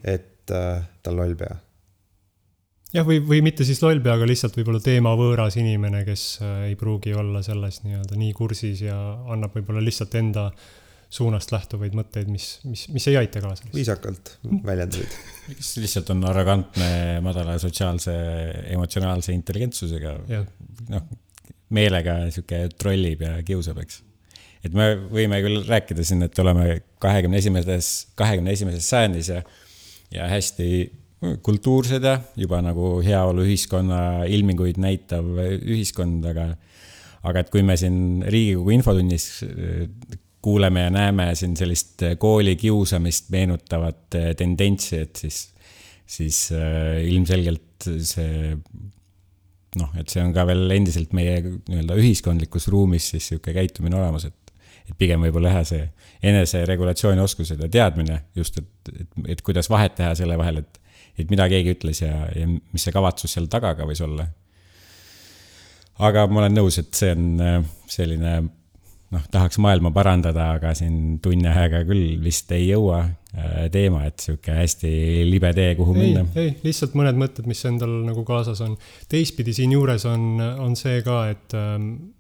et 0.04 0.52
äh, 0.56 0.84
ta 1.04 1.12
on 1.12 1.24
lollpea 1.24 1.60
jah, 2.96 3.06
või, 3.08 3.20
või 3.26 3.42
mitte 3.46 3.68
siis 3.68 3.82
loll 3.84 4.02
peaga, 4.04 4.28
lihtsalt 4.30 4.56
võib-olla 4.60 4.82
teemavõõras 4.84 5.58
inimene, 5.62 6.04
kes 6.08 6.26
äh, 6.44 6.56
ei 6.72 6.80
pruugi 6.80 7.14
olla 7.18 7.44
selles 7.46 7.82
nii-öelda 7.86 8.18
nii 8.20 8.34
kursis 8.38 8.86
ja 8.86 8.98
annab 9.34 9.56
võib-olla 9.58 9.84
lihtsalt 9.84 10.16
enda 10.20 10.50
suunast 11.16 11.52
lähtuvaid 11.54 11.94
mõtteid, 11.96 12.30
mis, 12.32 12.48
mis, 12.68 12.88
mis 12.92 13.06
ei 13.12 13.20
aita 13.20 13.42
kaasa. 13.44 13.70
viisakalt 13.74 14.36
väljendasid. 14.66 15.14
kes 15.52 15.76
lihtsalt 15.84 16.10
on 16.16 16.26
arrogantne, 16.28 16.90
madala 17.26 17.60
sotsiaalse, 17.62 18.16
emotsionaalse 18.74 19.36
intelligentsusega. 19.36 20.18
noh, 20.92 21.06
meelega 21.76 22.18
sihuke 22.34 22.66
trollib 22.80 23.24
ja 23.26 23.38
kiusab, 23.46 23.80
eks. 23.84 24.02
et 24.66 24.76
me 24.76 24.92
võime 25.12 25.40
küll 25.46 25.64
rääkida 25.68 26.06
siin, 26.06 26.26
et 26.26 26.44
oleme 26.44 26.82
kahekümne 27.04 27.40
esimeses, 27.42 27.94
kahekümne 28.20 28.54
esimeses 28.56 28.90
sajandis 28.90 29.32
ja, 29.34 29.42
ja 30.14 30.28
hästi 30.32 30.70
kultuursed 31.46 32.04
ja 32.04 32.20
juba 32.40 32.62
nagu 32.66 33.00
heaoluühiskonna 33.06 34.26
ilminguid 34.32 34.80
näitav 34.82 35.28
ühiskond, 35.58 36.26
aga, 36.32 36.52
aga 37.26 37.44
et 37.44 37.52
kui 37.54 37.64
me 37.66 37.78
siin 37.80 38.24
Riigikogu 38.28 38.76
infotunnis 38.76 39.28
äh, 39.48 39.86
kuuleme 40.46 40.86
ja 40.86 40.94
näeme 40.94 41.32
siin 41.36 41.56
sellist 41.58 42.06
koolikiusamist 42.22 43.32
meenutavat 43.34 44.18
äh, 44.20 44.32
tendentsi, 44.38 45.02
et 45.08 45.22
siis, 45.26 45.42
siis 46.06 46.48
äh, 46.54 47.02
ilmselgelt 47.10 47.90
see 48.06 48.56
noh, 49.76 49.92
et 50.00 50.10
see 50.12 50.24
on 50.24 50.32
ka 50.36 50.46
veel 50.48 50.70
endiselt 50.72 51.12
meie 51.18 51.42
nii-öelda 51.44 51.98
ühiskondlikus 52.00 52.70
ruumis 52.72 53.10
siis 53.12 53.32
niisugune 53.34 53.58
käitumine 53.60 53.98
olemas, 54.00 54.30
et 54.30 54.46
et 54.86 54.96
pigem 55.00 55.24
võib-olla 55.26 55.50
jah, 55.50 55.64
see 55.66 55.86
eneseregulatsiooni 56.30 57.22
oskused 57.24 57.62
ja 57.62 57.70
teadmine 57.72 58.20
just, 58.38 58.60
et, 58.62 58.92
et, 58.94 59.22
et 59.34 59.42
kuidas 59.46 59.70
vahet 59.72 59.96
teha 59.98 60.14
selle 60.18 60.38
vahel, 60.38 60.62
et 60.62 60.82
et 61.18 61.32
mida 61.32 61.48
keegi 61.52 61.76
ütles 61.76 62.02
ja, 62.04 62.26
ja 62.36 62.48
mis 62.48 62.84
see 62.84 62.96
kavatsus 62.96 63.36
seal 63.36 63.48
taga 63.52 63.76
ka 63.78 63.88
võis 63.88 64.02
olla. 64.04 64.28
aga 66.06 66.28
ma 66.28 66.44
olen 66.44 66.58
nõus, 66.60 66.80
et 66.82 66.94
see 66.96 67.14
on 67.16 67.28
äh, 67.42 67.60
selline 67.92 68.38
noh, 69.16 69.28
tahaks 69.32 69.60
maailma 69.62 69.92
parandada, 69.96 70.50
aga 70.58 70.74
siin 70.78 71.20
tunni 71.24 71.48
ajaga 71.50 71.84
küll 71.88 72.18
vist 72.24 72.52
ei 72.56 72.68
jõua 72.68 73.04
äh, 73.06 73.68
teema, 73.74 74.06
et 74.10 74.24
sihuke 74.24 74.58
hästi 74.58 74.92
libe 75.30 75.52
tee, 75.58 75.72
kuhu 75.80 75.96
ei, 75.96 76.02
minna. 76.02 76.26
ei, 76.42 76.56
lihtsalt 76.66 76.98
mõned 76.98 77.20
mõtted, 77.22 77.48
mis 77.50 77.64
endal 77.70 78.02
nagu 78.08 78.26
kaasas 78.28 78.62
on. 78.66 78.76
teistpidi 79.12 79.56
siinjuures 79.56 80.08
on, 80.10 80.28
on 80.42 80.76
see 80.80 81.02
ka, 81.06 81.26
et 81.36 81.58
ähm, 81.58 81.90
äh, 81.94 82.15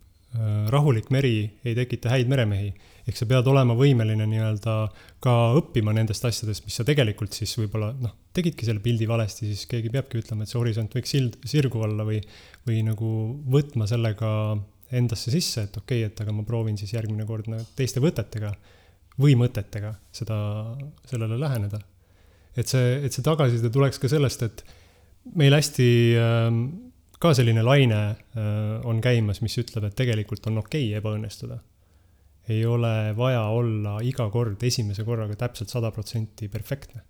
rahulik 0.71 1.11
meri 1.13 1.37
ei 1.63 1.75
tekita 1.77 2.11
häid 2.11 2.29
meremehi 2.31 2.73
ehk 3.05 3.19
sa 3.19 3.27
pead 3.29 3.47
olema 3.49 3.75
võimeline 3.77 4.25
nii-öelda 4.29 4.75
ka 5.23 5.33
õppima 5.59 5.93
nendest 5.93 6.25
asjadest, 6.25 6.65
mis 6.65 6.77
sa 6.79 6.85
tegelikult 6.87 7.35
siis 7.37 7.53
võib-olla 7.59 7.91
noh, 8.01 8.15
tegidki 8.35 8.65
selle 8.65 8.81
pildi 8.83 9.07
valesti, 9.09 9.49
siis 9.51 9.67
keegi 9.69 9.91
peabki 9.93 10.19
ütlema, 10.23 10.43
et 10.43 10.51
see 10.51 10.59
horisont 10.59 10.95
võiks 10.97 11.13
sild, 11.13 11.37
sirgu 11.45 11.83
olla 11.85 12.05
või, 12.07 12.19
või 12.65 12.81
nagu 12.87 13.09
võtma 13.53 13.87
sellega 13.89 14.29
endasse 14.95 15.33
sisse, 15.33 15.67
et 15.67 15.77
okei 15.77 16.01
okay,, 16.01 16.09
et 16.09 16.23
aga 16.25 16.33
ma 16.33 16.45
proovin 16.47 16.79
siis 16.81 16.95
järgmine 16.95 17.27
kord 17.29 17.49
nagu 17.51 17.65
teiste 17.77 18.01
võtetega 18.01 18.55
või 19.21 19.37
mõtetega 19.39 19.93
seda, 20.13 20.37
sellele 21.09 21.37
läheneda. 21.39 21.79
et 22.57 22.71
see, 22.71 22.99
et 23.05 23.13
see 23.13 23.23
tagasiside 23.25 23.69
tuleks 23.69 24.01
ka 24.01 24.09
sellest, 24.09 24.43
et 24.43 24.65
meil 25.37 25.53
hästi 25.53 25.89
äh, 26.17 26.49
ka 27.19 27.33
selline 27.33 27.63
laine 27.63 28.01
äh, 28.09 28.17
on 28.83 29.01
käimas, 29.01 29.41
mis 29.41 29.57
ütleb, 29.61 29.87
et 29.87 29.95
tegelikult 29.95 30.47
on 30.51 30.59
okei 30.63 30.89
okay 30.89 30.99
ebaõnnestuda 30.99 31.61
ei 32.49 32.65
ole 32.65 33.13
vaja 33.17 33.41
olla 33.41 33.97
iga 34.05 34.27
kord 34.29 34.63
esimese 34.63 35.03
korraga 35.05 35.35
täpselt 35.39 35.71
sada 35.71 35.91
protsenti 35.91 36.47
perfektne. 36.51 37.01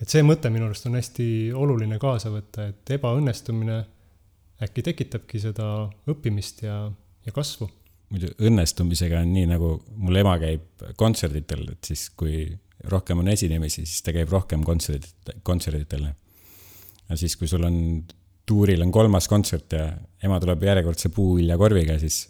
et 0.00 0.10
see 0.10 0.22
mõte 0.26 0.50
minu 0.50 0.66
arust 0.66 0.86
on 0.88 0.98
hästi 0.98 1.26
oluline 1.54 1.98
kaasa 2.02 2.30
võtta, 2.30 2.68
et 2.70 2.90
ebaõnnestumine 2.96 3.78
äkki 4.62 4.82
tekitabki 4.86 5.40
seda 5.42 5.68
õppimist 6.10 6.64
ja, 6.66 6.90
ja 7.26 7.32
kasvu. 7.34 7.68
muidu 8.14 8.30
õnnestumisega 8.38 9.22
on 9.22 9.32
nii, 9.34 9.46
nagu 9.54 9.76
mul 9.96 10.22
ema 10.22 10.36
käib 10.42 10.86
kontserditel, 11.00 11.66
et 11.72 11.90
siis 11.90 12.08
kui 12.10 12.46
rohkem 12.90 13.22
on 13.22 13.30
esinemisi, 13.32 13.86
siis 13.86 14.02
ta 14.06 14.12
käib 14.14 14.30
rohkem 14.30 14.62
kontserdit, 14.66 15.34
kontserditel. 15.42 16.10
ja 17.08 17.16
siis, 17.16 17.36
kui 17.36 17.48
sul 17.50 17.64
on, 17.66 17.78
tuuril 18.46 18.82
on 18.84 18.92
kolmas 18.92 19.28
kontsert 19.30 19.72
ja 19.72 19.88
ema 20.24 20.40
tuleb 20.42 20.62
järjekordse 20.66 21.10
puuviljakorviga, 21.14 21.96
siis, 22.02 22.24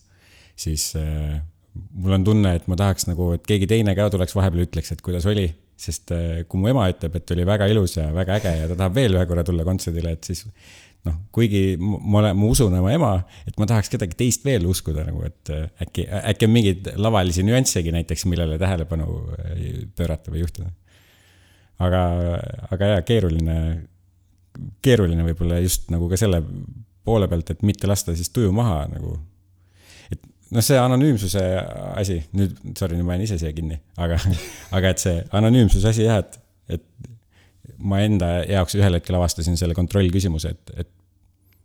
siis 0.57 0.93
äh, 1.01 1.41
mul 1.75 2.17
on 2.19 2.25
tunne, 2.27 2.55
et 2.59 2.67
ma 2.71 2.79
tahaks 2.79 3.09
nagu, 3.11 3.33
et 3.37 3.45
keegi 3.47 3.69
teine 3.71 3.95
ka 3.99 4.09
tuleks 4.13 4.37
vahepeal, 4.37 4.69
ütleks, 4.69 4.95
et 4.95 5.05
kuidas 5.05 5.27
oli. 5.31 5.51
sest 5.85 6.13
äh, 6.15 6.45
kui 6.47 6.61
mu 6.63 6.69
ema 6.71 6.85
ütleb, 6.87 7.17
et 7.19 7.31
oli 7.35 7.45
väga 7.45 7.67
ilus 7.67 7.97
ja 7.97 8.05
väga 8.15 8.37
äge 8.39 8.51
ja 8.61 8.69
ta 8.71 8.77
tahab 8.79 8.95
veel 8.95 9.17
ühe 9.17 9.25
korra 9.27 9.43
tulla 9.45 9.65
kontserdile, 9.67 10.13
et 10.15 10.29
siis 10.29 10.45
noh, 11.05 11.17
kuigi 11.35 11.75
ma 11.81 12.21
olen, 12.21 12.37
ma 12.39 12.51
usun 12.51 12.77
oma 12.79 12.93
ema, 12.95 13.11
et 13.49 13.59
ma 13.59 13.67
tahaks 13.69 13.91
kedagi 13.93 14.15
teist 14.21 14.47
veel 14.47 14.69
uskuda 14.71 15.03
nagu, 15.09 15.25
et 15.27 15.51
äh, 15.53 15.67
äkki, 15.83 16.07
äkki 16.31 16.47
on 16.47 16.55
mingeid 16.55 16.93
lavalisi 16.95 17.43
nüanssegi 17.47 17.93
näiteks, 17.95 18.25
millele 18.31 18.59
tähelepanu 18.61 19.09
äh, 19.35 19.67
pöörata 19.99 20.31
või 20.31 20.45
juhtida. 20.45 20.71
aga, 21.83 22.05
aga 22.71 22.93
jaa, 22.93 23.03
keeruline, 23.03 23.59
keeruline 24.85 25.27
võib-olla 25.27 25.61
just 25.65 25.91
nagu 25.93 26.09
ka 26.11 26.19
selle 26.21 26.43
poole 27.05 27.29
pealt, 27.29 27.53
et 27.53 27.65
mitte 27.67 27.89
lasta 27.91 28.15
siis 28.17 28.31
tuju 28.33 28.53
maha 28.55 28.85
nagu. 28.93 29.17
et 30.13 30.21
noh, 30.55 30.65
see 30.65 30.79
anonüümsuse 30.81 31.45
asi, 31.95 32.21
nüüd, 32.37 32.57
sorry, 32.79 32.99
nüüd 32.99 33.09
ma 33.09 33.17
jään 33.17 33.27
ise 33.27 33.41
siia 33.43 33.53
kinni, 33.57 33.81
aga, 34.01 34.19
aga 34.77 34.95
et 34.95 35.05
see 35.05 35.21
anonüümsuse 35.37 35.91
asi 35.91 36.07
jah, 36.07 36.23
et, 36.25 36.39
et 36.79 37.09
ma 37.79 38.01
enda 38.05 38.37
jaoks 38.49 38.77
ühel 38.79 39.01
hetkel 39.01 39.19
avastasin 39.19 39.59
selle 39.61 39.77
kontrollküsimuse, 39.77 40.55
et, 40.55 40.77
et 40.85 40.93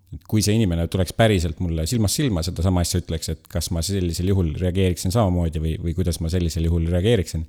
et 0.09 0.23
kui 0.25 0.41
see 0.41 0.55
inimene 0.57 0.87
tuleks 0.89 1.13
päriselt 1.13 1.59
mulle 1.61 1.83
silmast 1.89 2.17
silma 2.17 2.41
sedasama 2.45 2.81
asja 2.81 3.01
ütleks, 3.03 3.29
et 3.29 3.43
kas 3.51 3.69
ma 3.75 3.83
sellisel 3.85 4.31
juhul 4.31 4.55
reageeriksin 4.57 5.13
samamoodi 5.13 5.61
või, 5.61 5.75
või 5.83 5.93
kuidas 5.97 6.17
ma 6.23 6.31
sellisel 6.33 6.65
juhul 6.65 6.87
reageeriksin. 6.89 7.45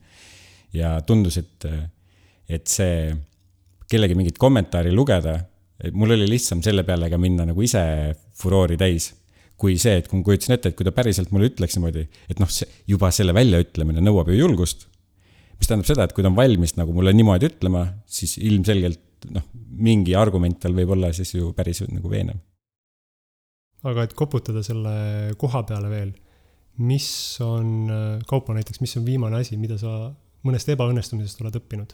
ja 0.76 0.98
tundus, 1.06 1.38
et, 1.40 1.64
et 2.52 2.68
see 2.68 3.14
kellegi 3.90 4.16
mingit 4.18 4.38
kommentaari 4.38 4.92
lugeda, 4.94 5.36
mul 5.96 6.14
oli 6.16 6.28
lihtsam 6.28 6.62
selle 6.62 6.84
peale 6.86 7.08
ka 7.10 7.18
minna 7.18 7.48
nagu 7.48 7.62
ise 7.64 7.82
furoori 8.38 8.78
täis. 8.80 9.14
kui 9.60 9.74
see, 9.76 9.98
et 10.00 10.06
kui 10.08 10.16
ma 10.16 10.24
kujutasin 10.24 10.54
ette, 10.54 10.70
et 10.70 10.76
kui 10.76 10.86
ta 10.88 10.92
päriselt 10.96 11.34
mulle 11.36 11.50
ütleks 11.50 11.74
niimoodi, 11.76 12.06
et 12.32 12.38
noh, 12.40 12.48
see 12.48 12.64
juba 12.88 13.10
selle 13.12 13.34
väljaütlemine 13.36 14.00
nõuab 14.00 14.30
ju 14.32 14.38
julgust 14.38 14.86
mis 15.60 15.68
tähendab 15.68 15.88
seda, 15.88 16.06
et 16.08 16.14
kui 16.16 16.24
ta 16.24 16.30
on 16.32 16.38
valmis 16.38 16.72
nagu 16.78 16.94
mulle 16.96 17.12
niimoodi 17.14 17.50
ütlema, 17.50 17.84
siis 18.08 18.38
ilmselgelt 18.40 19.28
noh, 19.34 19.44
mingi 19.84 20.16
argument 20.16 20.56
tal 20.62 20.74
võib 20.76 20.94
olla 20.96 21.12
siis 21.16 21.34
ju 21.36 21.52
päris 21.56 21.82
nagu 21.84 22.08
veenev. 22.08 22.40
aga 23.84 24.06
et 24.08 24.16
koputada 24.16 24.64
selle 24.64 25.34
koha 25.40 25.62
peale 25.68 25.92
veel, 25.92 26.14
mis 26.80 27.10
on, 27.44 27.92
Kaupo 28.28 28.56
näiteks, 28.56 28.80
mis 28.80 28.96
on 28.96 29.04
viimane 29.04 29.40
asi, 29.40 29.60
mida 29.60 29.76
sa 29.80 30.14
mõnest 30.46 30.72
ebaõnnestumisest 30.72 31.44
oled 31.44 31.60
õppinud? 31.60 31.92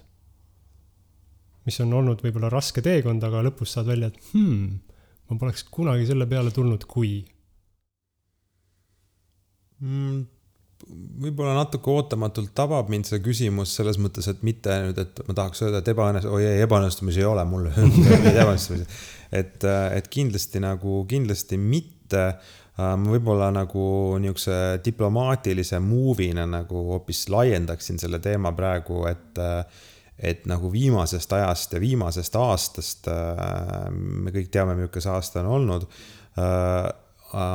Mis 1.67 1.81
on 1.83 1.93
olnud 1.99 2.23
võib-olla 2.23 2.51
raske 2.53 2.83
teekond, 2.85 3.25
aga 3.27 3.43
lõpus 3.49 3.75
saad 3.75 3.91
välja, 3.91 4.13
et 4.13 4.33
hmm, 4.33 4.79
ma 5.31 5.39
poleks 5.41 5.67
kunagi 5.71 6.07
selle 6.09 6.29
peale 6.31 6.55
tulnud, 6.55 6.87
kui 6.91 7.19
mm 9.83 10.25
võib-olla 10.85 11.55
natuke 11.57 11.91
ootamatult 11.91 12.53
tabab 12.57 12.91
mind 12.93 13.09
see 13.09 13.23
küsimus 13.25 13.73
selles 13.79 13.99
mõttes, 14.03 14.29
et 14.31 14.43
mitte 14.47 14.75
nüüd, 14.85 14.99
et 15.01 15.23
ma 15.27 15.37
tahaks 15.39 15.65
öelda, 15.65 15.81
et 15.81 15.91
ebaõnnestu-, 15.93 16.35
oi 16.37 16.45
ei, 16.45 16.61
ebaõnnestumisi 16.67 17.23
ei 17.23 17.29
ole 17.29 17.45
mul 17.49 17.67
ebaõnnestumisi. 17.73 18.87
et, 19.41 19.67
et 19.67 20.09
kindlasti 20.13 20.63
nagu, 20.65 21.01
kindlasti 21.09 21.59
mitte. 21.61 22.29
ma 22.77 23.09
võib-olla 23.09 23.49
nagu 23.57 23.83
niisuguse 24.21 24.83
diplomaatilise 24.85 25.79
move'ina 25.81 26.45
nagu 26.47 26.83
hoopis 26.91 27.23
laiendaksin 27.33 27.99
selle 27.99 28.21
teema 28.21 28.53
praegu, 28.53 29.07
et 29.09 29.41
et 30.19 30.47
nagu 30.49 30.71
viimasest 30.73 31.33
ajast 31.33 31.75
ja 31.77 31.81
viimasest 31.81 32.37
aastast, 32.41 33.09
me 33.93 34.33
kõik 34.33 34.49
teame, 34.53 34.77
milline 34.79 35.03
see 35.03 35.13
aasta 35.13 35.43
on 35.43 35.51
olnud 35.59 35.91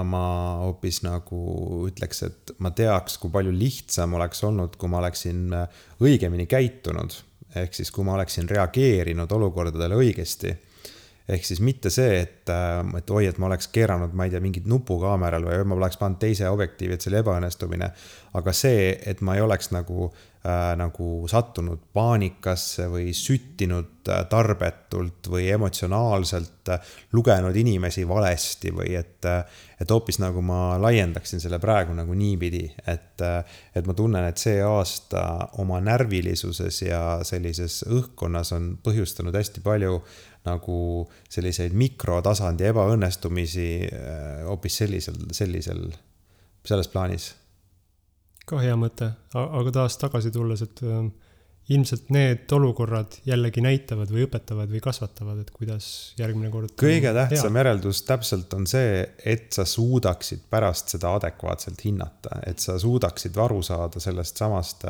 ma 0.06 0.24
hoopis 0.66 1.02
nagu 1.06 1.42
ütleks, 1.88 2.24
et 2.28 2.54
ma 2.60 2.74
teaks, 2.76 3.18
kui 3.22 3.32
palju 3.34 3.54
lihtsam 3.56 4.18
oleks 4.18 4.44
olnud, 4.44 4.76
kui 4.80 4.92
ma 4.92 5.00
oleksin 5.00 5.48
õigemini 6.04 6.48
käitunud. 6.50 7.16
ehk 7.56 7.74
siis, 7.76 7.92
kui 7.92 8.06
ma 8.08 8.14
oleksin 8.16 8.48
reageerinud 8.48 9.32
olukordadele 9.32 9.96
õigesti. 10.00 10.54
Ehk 11.32 11.46
siis 11.48 11.62
mitte 11.64 11.92
see, 11.94 12.20
et, 12.26 12.50
et 12.98 13.14
oi, 13.16 13.26
et 13.30 13.38
ma 13.40 13.48
oleks 13.48 13.70
keeranud, 13.72 14.16
ma 14.18 14.28
ei 14.28 14.34
tea, 14.34 14.42
mingit 14.44 14.68
nupu 14.70 15.00
kaameral 15.02 15.48
või 15.48 15.62
ma 15.70 15.78
oleks 15.80 16.00
pannud 16.02 16.20
teise 16.22 16.50
objektiivi, 16.52 16.98
et 16.98 17.04
see 17.04 17.12
oli 17.14 17.22
ebaõnnestumine. 17.22 17.92
aga 18.40 18.54
see, 18.56 18.92
et 19.06 19.22
ma 19.28 19.36
ei 19.36 19.42
oleks 19.44 19.72
nagu 19.76 20.06
äh, 20.08 20.72
nagu 20.80 21.08
sattunud 21.28 21.82
paanikasse 21.94 22.88
või 22.92 23.12
süttinud 23.16 24.08
äh, 24.10 24.24
tarbetult 24.32 25.28
või 25.32 25.50
emotsionaalselt 25.52 26.72
äh, 26.72 26.94
lugenud 27.14 27.56
inimesi 27.56 28.08
valesti 28.08 28.72
või 28.72 28.96
et, 28.96 29.20
äh, 29.28 29.44
et 29.82 29.92
hoopis 29.92 30.22
nagu 30.24 30.42
ma 30.42 30.78
laiendaksin 30.80 31.44
selle 31.44 31.60
praegu 31.60 31.94
nagu 31.98 32.16
niipidi, 32.16 32.64
et, 32.88 33.22
äh, 33.22 33.44
et 33.76 33.88
ma 33.88 33.94
tunnen, 33.98 34.26
et 34.28 34.40
see 34.40 34.62
aasta 34.64 35.26
oma 35.62 35.82
närvilisuses 35.84 36.82
ja 36.88 37.04
sellises 37.28 37.84
õhkkonnas 37.90 38.56
on 38.56 38.78
põhjustanud 38.84 39.36
hästi 39.36 39.64
palju 39.66 40.00
nagu 40.48 40.78
selliseid 41.30 41.76
mikrotasandi 41.78 42.70
ebaõnnestumisi 42.72 43.68
äh, 43.86 44.42
hoopis 44.48 44.82
sellisel, 44.84 45.20
sellisel, 45.38 45.86
selles 46.66 46.90
plaanis 46.92 47.32
ka 48.52 48.62
hea 48.62 48.78
mõte, 48.80 49.12
aga 49.38 49.74
taas 49.76 49.98
tagasi 50.02 50.32
tulles, 50.34 50.64
et 50.66 50.82
ähm, 50.84 51.12
ilmselt 51.72 52.10
need 52.12 52.52
olukorrad 52.56 53.20
jällegi 53.28 53.64
näitavad 53.64 54.12
või 54.12 54.26
õpetavad 54.26 54.72
või 54.72 54.82
kasvatavad, 54.84 55.44
et 55.44 55.52
kuidas 55.56 55.88
järgmine 56.20 56.52
kord. 56.54 56.74
kõige 56.80 57.14
tähtsam 57.16 57.54
hea. 57.54 57.64
järeldus 57.64 58.04
täpselt 58.08 58.54
on 58.58 58.68
see, 58.68 59.04
et 59.26 59.52
sa 59.56 59.66
suudaksid 59.70 60.48
pärast 60.52 60.96
seda 60.96 61.14
adekvaatselt 61.20 61.86
hinnata, 61.86 62.42
et 62.48 62.60
sa 62.64 62.80
suudaksid 62.82 63.38
aru 63.46 63.62
saada 63.66 64.04
sellest 64.04 64.42
samast 64.42 64.88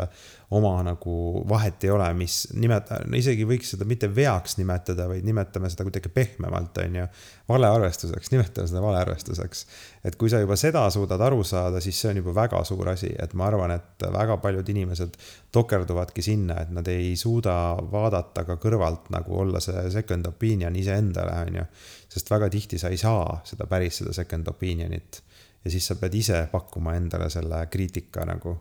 oma 0.51 0.73
nagu 0.83 1.43
vahet 1.47 1.83
ei 1.85 1.91
ole, 1.95 2.07
mis 2.17 2.35
nimeta-, 2.59 2.99
no 3.07 3.15
isegi 3.15 3.45
võiks 3.47 3.69
seda 3.71 3.85
mitte 3.87 4.09
veaks 4.11 4.57
nimetada, 4.59 5.05
vaid 5.07 5.23
nimetame 5.23 5.69
seda 5.71 5.85
kuidagi 5.87 6.11
pehmemalt, 6.11 6.81
on 6.83 6.97
ju. 6.99 7.05
valearvestuseks, 7.49 8.31
nimetame 8.33 8.67
seda 8.67 8.81
valearvestuseks. 8.83 9.65
et 10.03 10.17
kui 10.19 10.29
sa 10.29 10.41
juba 10.43 10.57
seda 10.59 10.83
suudad 10.91 11.21
aru 11.23 11.43
saada, 11.47 11.79
siis 11.83 12.01
see 12.01 12.11
on 12.11 12.19
juba 12.19 12.35
väga 12.41 12.63
suur 12.67 12.89
asi, 12.91 13.13
et 13.23 13.33
ma 13.33 13.47
arvan, 13.47 13.71
et 13.77 14.07
väga 14.11 14.37
paljud 14.43 14.69
inimesed 14.75 15.15
tokerduvadki 15.55 16.25
sinna, 16.25 16.59
et 16.65 16.73
nad 16.75 16.87
ei 16.91 17.13
suuda 17.15 17.55
vaadata 17.91 18.43
ka 18.47 18.57
kõrvalt 18.59 19.07
nagu 19.15 19.37
olla 19.45 19.61
see 19.63 19.87
second 19.91 20.27
opinion 20.27 20.75
iseendale, 20.75 21.37
on 21.45 21.61
ju. 21.61 21.67
sest 22.11 22.31
väga 22.31 22.49
tihti 22.51 22.79
sa 22.81 22.91
ei 22.91 22.99
saa 22.99 23.39
seda 23.47 23.69
päris, 23.71 24.01
seda 24.01 24.11
second 24.13 24.51
opinion'it 24.51 25.21
ja 25.63 25.71
siis 25.71 25.87
sa 25.87 25.95
pead 25.95 26.15
ise 26.17 26.43
pakkuma 26.51 26.97
endale 26.97 27.29
selle 27.29 27.63
kriitika 27.71 28.25
nagu 28.27 28.57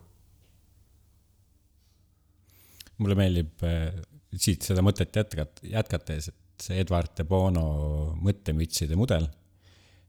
mulle 3.01 3.17
meeldib 3.19 3.65
äh, 3.67 3.91
siit 4.37 4.67
seda 4.67 4.85
mõtet 4.85 5.17
jätkat-, 5.17 5.65
jätkates, 5.67 6.31
et 6.31 6.67
see 6.67 6.81
Edward 6.83 7.15
de 7.19 7.27
Bono 7.29 7.67
mõttemütside 8.21 8.99
mudel, 8.99 9.27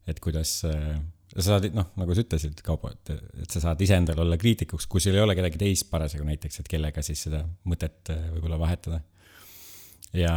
et 0.09 0.19
kuidas 0.23 0.59
äh, 0.67 0.97
sa 1.31 1.45
saad, 1.45 1.69
noh, 1.75 1.93
nagu 1.99 2.15
sa 2.15 2.25
ütlesid, 2.25 2.59
Kaubo, 2.65 2.91
et, 2.91 3.13
et 3.43 3.53
sa 3.53 3.63
saad 3.63 3.81
iseendal 3.83 4.19
olla 4.23 4.39
kriitikuks, 4.39 4.89
kui 4.91 5.03
sul 5.03 5.15
ei 5.15 5.23
ole 5.23 5.37
kedagi 5.37 5.61
teist 5.61 5.87
parasjagu 5.91 6.27
näiteks, 6.27 6.61
et 6.61 6.71
kellega 6.71 7.03
siis 7.05 7.23
seda 7.27 7.45
mõtet 7.69 8.11
äh, 8.13 8.27
võib-olla 8.35 8.59
vahetada. 8.61 9.01
ja, 10.17 10.33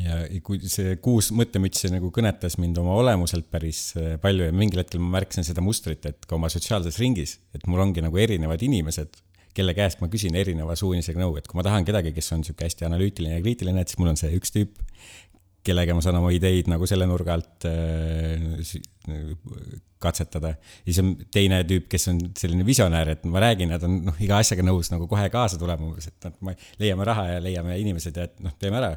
ja 0.00 0.20
kui 0.46 0.62
see 0.72 0.96
kuus 1.04 1.28
mõttemütsi 1.36 1.90
nagu 1.92 2.08
kõnetas 2.14 2.56
mind 2.62 2.78
oma 2.80 2.94
olemuselt 3.02 3.50
päris 3.52 3.90
palju 4.22 4.48
ja 4.48 4.54
mingil 4.56 4.80
hetkel 4.80 5.02
ma 5.02 5.18
märkasin 5.18 5.44
seda 5.44 5.64
mustrit, 5.64 6.06
et 6.08 6.24
ka 6.24 6.38
oma 6.38 6.48
sotsiaalses 6.52 6.96
ringis, 7.02 7.36
et 7.52 7.68
mul 7.68 7.84
ongi 7.84 8.04
nagu 8.04 8.16
erinevad 8.24 8.62
inimesed 8.64 9.20
kelle 9.56 9.74
käest 9.76 10.00
ma 10.00 10.08
küsin 10.12 10.36
erineva 10.38 10.76
suunisega 10.78 11.20
nõu, 11.20 11.36
et 11.38 11.48
kui 11.48 11.58
ma 11.58 11.64
tahan 11.66 11.86
kedagi, 11.88 12.14
kes 12.16 12.32
on 12.36 12.44
sihuke 12.46 12.66
hästi 12.66 12.86
analüütiline 12.88 13.36
ja 13.36 13.44
kriitiline, 13.44 13.82
et 13.82 13.92
siis 13.92 14.00
mul 14.00 14.12
on 14.12 14.18
see 14.20 14.32
üks 14.38 14.54
tüüp, 14.54 14.80
kellega 15.66 15.94
ma 15.94 16.02
saan 16.02 16.18
oma 16.18 16.32
ideid 16.34 16.70
nagu 16.70 16.88
selle 16.90 17.06
nurga 17.06 17.36
alt 17.36 17.66
äh, 17.68 18.72
katsetada. 20.02 20.54
ja 20.56 20.88
siis 20.88 21.02
on 21.04 21.12
teine 21.34 21.60
tüüp, 21.68 21.86
kes 21.92 22.08
on 22.10 22.18
selline 22.38 22.66
visionäär, 22.66 23.12
et 23.14 23.28
ma 23.28 23.44
räägin, 23.44 23.70
nad 23.70 23.84
on 23.86 24.00
noh, 24.08 24.18
iga 24.24 24.40
asjaga 24.42 24.64
nõus 24.66 24.90
nagu 24.94 25.06
kohe 25.10 25.28
kaasa 25.30 25.60
tulema, 25.60 25.86
umbes, 25.92 26.08
et 26.10 26.28
noh, 26.28 26.40
me 26.48 26.56
leiame 26.82 27.06
raha 27.06 27.28
ja 27.34 27.44
leiame 27.44 27.78
inimesed 27.84 28.18
ja 28.18 28.26
et 28.30 28.42
noh, 28.42 28.56
teeme 28.58 28.80
ära. 28.80 28.96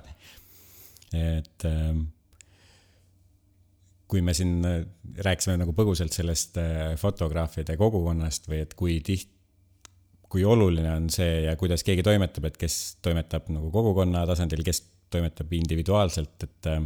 et 1.15 1.67
äh, 1.69 1.93
kui 4.09 4.21
me 4.21 4.33
siin 4.37 4.59
rääkisime 5.25 5.59
nagu 5.59 5.73
põgusalt 5.77 6.13
sellest 6.15 6.57
äh, 6.61 6.95
fotograafide 7.01 7.77
kogukonnast 7.77 8.49
või 8.49 8.63
et 8.63 8.73
kui 8.77 8.99
tihti 9.05 9.34
kui 10.29 10.43
oluline 10.43 10.89
on 10.91 11.09
see 11.13 11.45
ja 11.45 11.55
kuidas 11.59 11.83
keegi 11.85 12.03
toimetab, 12.05 12.49
et 12.49 12.59
kes 12.59 12.97
toimetab 13.05 13.49
nagu 13.53 13.71
kogukonna 13.73 14.25
tasandil, 14.27 14.63
kes 14.65 14.81
toimetab 15.13 15.51
individuaalselt, 15.55 16.47
et 16.47 16.69
äh, 16.71 16.79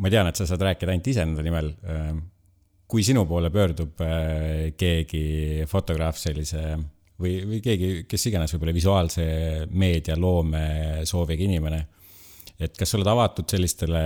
ma 0.00 0.12
tean, 0.12 0.30
et 0.30 0.38
sa 0.40 0.48
saad 0.48 0.64
rääkida 0.66 0.94
ainult 0.94 1.10
iseenda 1.12 1.44
nimel. 1.44 1.70
Äh, 1.84 2.14
kui 2.88 3.04
sinu 3.06 3.24
poole 3.28 3.50
pöördub 3.50 4.00
äh, 4.04 4.72
keegi 4.78 5.64
fotograaf 5.68 6.18
sellise 6.20 6.62
või, 7.20 7.36
või 7.48 7.60
keegi, 7.64 7.90
kes 8.08 8.28
iganes 8.30 8.54
võib-olla 8.54 8.74
visuaalse 8.76 9.26
meedia 9.72 10.16
loome 10.20 11.04
sooviga 11.08 11.46
inimene, 11.46 11.80
et 12.58 12.74
kas 12.78 12.92
sa 12.92 12.98
oled 12.98 13.10
avatud 13.10 13.48
sellistele 13.50 14.04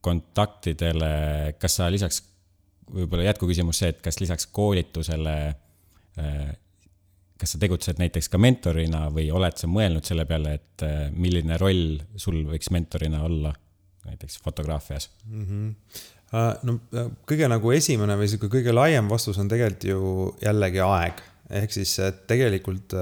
kontaktidele, 0.00 1.12
kas 1.60 1.80
sa 1.80 1.88
lisaks, 1.92 2.22
võib-olla 2.90 3.28
jätkuküsimus 3.28 3.82
see, 3.82 3.90
et 3.92 4.00
kas 4.04 4.20
lisaks 4.22 4.48
koolitusele 4.52 5.36
kas 7.40 7.54
sa 7.54 7.60
tegutsed 7.62 8.00
näiteks 8.00 8.28
ka 8.28 8.38
mentorina 8.40 9.06
või 9.14 9.30
oled 9.32 9.56
sa 9.56 9.68
mõelnud 9.70 10.06
selle 10.06 10.26
peale, 10.28 10.58
et 10.60 10.84
äh, 10.86 11.08
milline 11.16 11.56
roll 11.60 11.98
sul 12.20 12.42
võiks 12.50 12.70
mentorina 12.74 13.24
olla 13.26 13.54
näiteks 14.06 14.40
fotograafias 14.44 15.10
mm? 15.26 15.46
-hmm. 15.46 15.74
no 16.68 16.78
kõige 17.28 17.48
nagu 17.48 17.72
esimene 17.72 18.16
või 18.16 18.28
sihuke 18.28 18.52
kõige 18.58 18.74
laiem 18.74 19.08
vastus 19.08 19.38
on 19.38 19.48
tegelikult 19.48 19.84
ju 19.84 20.04
jällegi 20.42 20.80
aeg. 20.84 21.20
ehk 21.50 21.72
siis, 21.72 21.96
tegelikult 22.26 22.94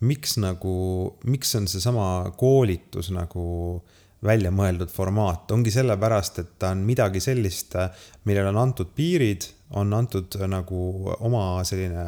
miks 0.00 0.36
nagu, 0.38 0.74
miks 1.24 1.54
on 1.58 1.66
seesama 1.68 2.32
koolitus 2.36 3.10
nagu 3.10 3.82
välja 4.24 4.50
mõeldud 4.50 4.90
formaat, 4.90 5.50
ongi 5.54 5.70
sellepärast, 5.70 6.42
et 6.42 6.56
ta 6.58 6.72
on 6.74 6.82
midagi 6.86 7.20
sellist, 7.22 7.76
millele 8.26 8.50
on 8.50 8.58
antud 8.64 8.90
piirid, 8.96 9.46
on 9.78 9.92
antud 9.94 10.34
nagu 10.48 10.80
oma 11.20 11.62
selline 11.68 12.06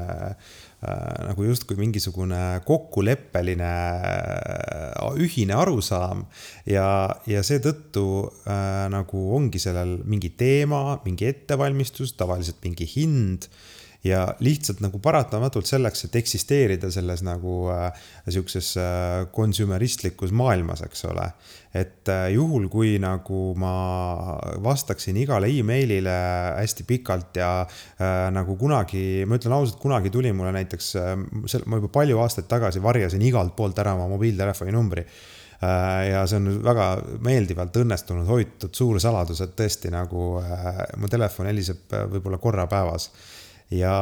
Äh, 0.81 1.27
nagu 1.29 1.44
justkui 1.44 1.77
mingisugune 1.77 2.62
kokkuleppeline 2.64 3.73
äh, 4.01 5.18
ühine 5.20 5.53
arusaam. 5.61 6.23
Ja, 6.64 6.87
ja 7.29 7.42
seetõttu 7.44 8.05
äh, 8.49 8.87
nagu 8.88 9.27
ongi 9.37 9.61
sellel 9.61 9.99
mingi 10.09 10.31
teema, 10.40 10.96
mingi 11.05 11.29
ettevalmistus, 11.29 12.14
tavaliselt 12.16 12.64
mingi 12.64 12.88
hind 12.88 13.51
ja 14.04 14.22
lihtsalt 14.40 14.80
nagu 14.80 14.98
paratamatult 15.02 15.68
selleks, 15.68 16.06
et 16.06 16.16
eksisteerida 16.20 16.88
selles 16.92 17.20
nagu 17.26 17.68
äh, 17.72 17.90
sihukeses 18.28 18.72
äh, 18.80 19.26
konsumeristlikus 19.32 20.32
maailmas, 20.32 20.84
eks 20.86 21.04
ole. 21.10 21.26
et 21.74 22.08
äh, 22.08 22.30
juhul, 22.34 22.66
kui 22.72 22.96
nagu 22.98 23.40
ma 23.60 23.72
vastaksin 24.62 25.18
igale 25.20 25.50
emailile 25.52 26.14
hästi 26.56 26.86
pikalt 26.88 27.36
ja 27.36 27.50
äh, 27.62 28.30
nagu 28.34 28.56
kunagi, 28.58 29.26
ma 29.28 29.38
ütlen 29.38 29.54
ausalt, 29.54 29.78
kunagi 29.82 30.10
tuli 30.10 30.32
mulle 30.32 30.54
näiteks 30.56 30.94
äh,, 30.96 31.12
ma 31.66 31.82
juba 31.82 31.92
palju 32.00 32.22
aastaid 32.24 32.48
tagasi 32.48 32.82
varjasin 32.82 33.22
igalt 33.22 33.54
poolt 33.56 33.78
ära 33.78 33.94
oma 33.98 34.08
mobiiltelefoni 34.14 34.74
numbri 34.74 35.04
äh, 35.04 36.08
ja 36.08 36.24
see 36.26 36.40
on 36.40 36.48
väga 36.64 36.88
meeldivalt 37.20 37.76
õnnestunud 37.84 38.26
hoitud 38.32 38.72
suur 38.74 38.98
saladus, 39.02 39.44
et 39.44 39.52
tõesti 39.60 39.92
nagu 39.92 40.32
äh, 40.40 40.82
mu 40.96 41.12
telefon 41.12 41.52
heliseb 41.52 41.92
äh, 41.92 42.08
võib-olla 42.16 42.40
korra 42.40 42.66
päevas 42.70 43.10
ja 43.70 43.94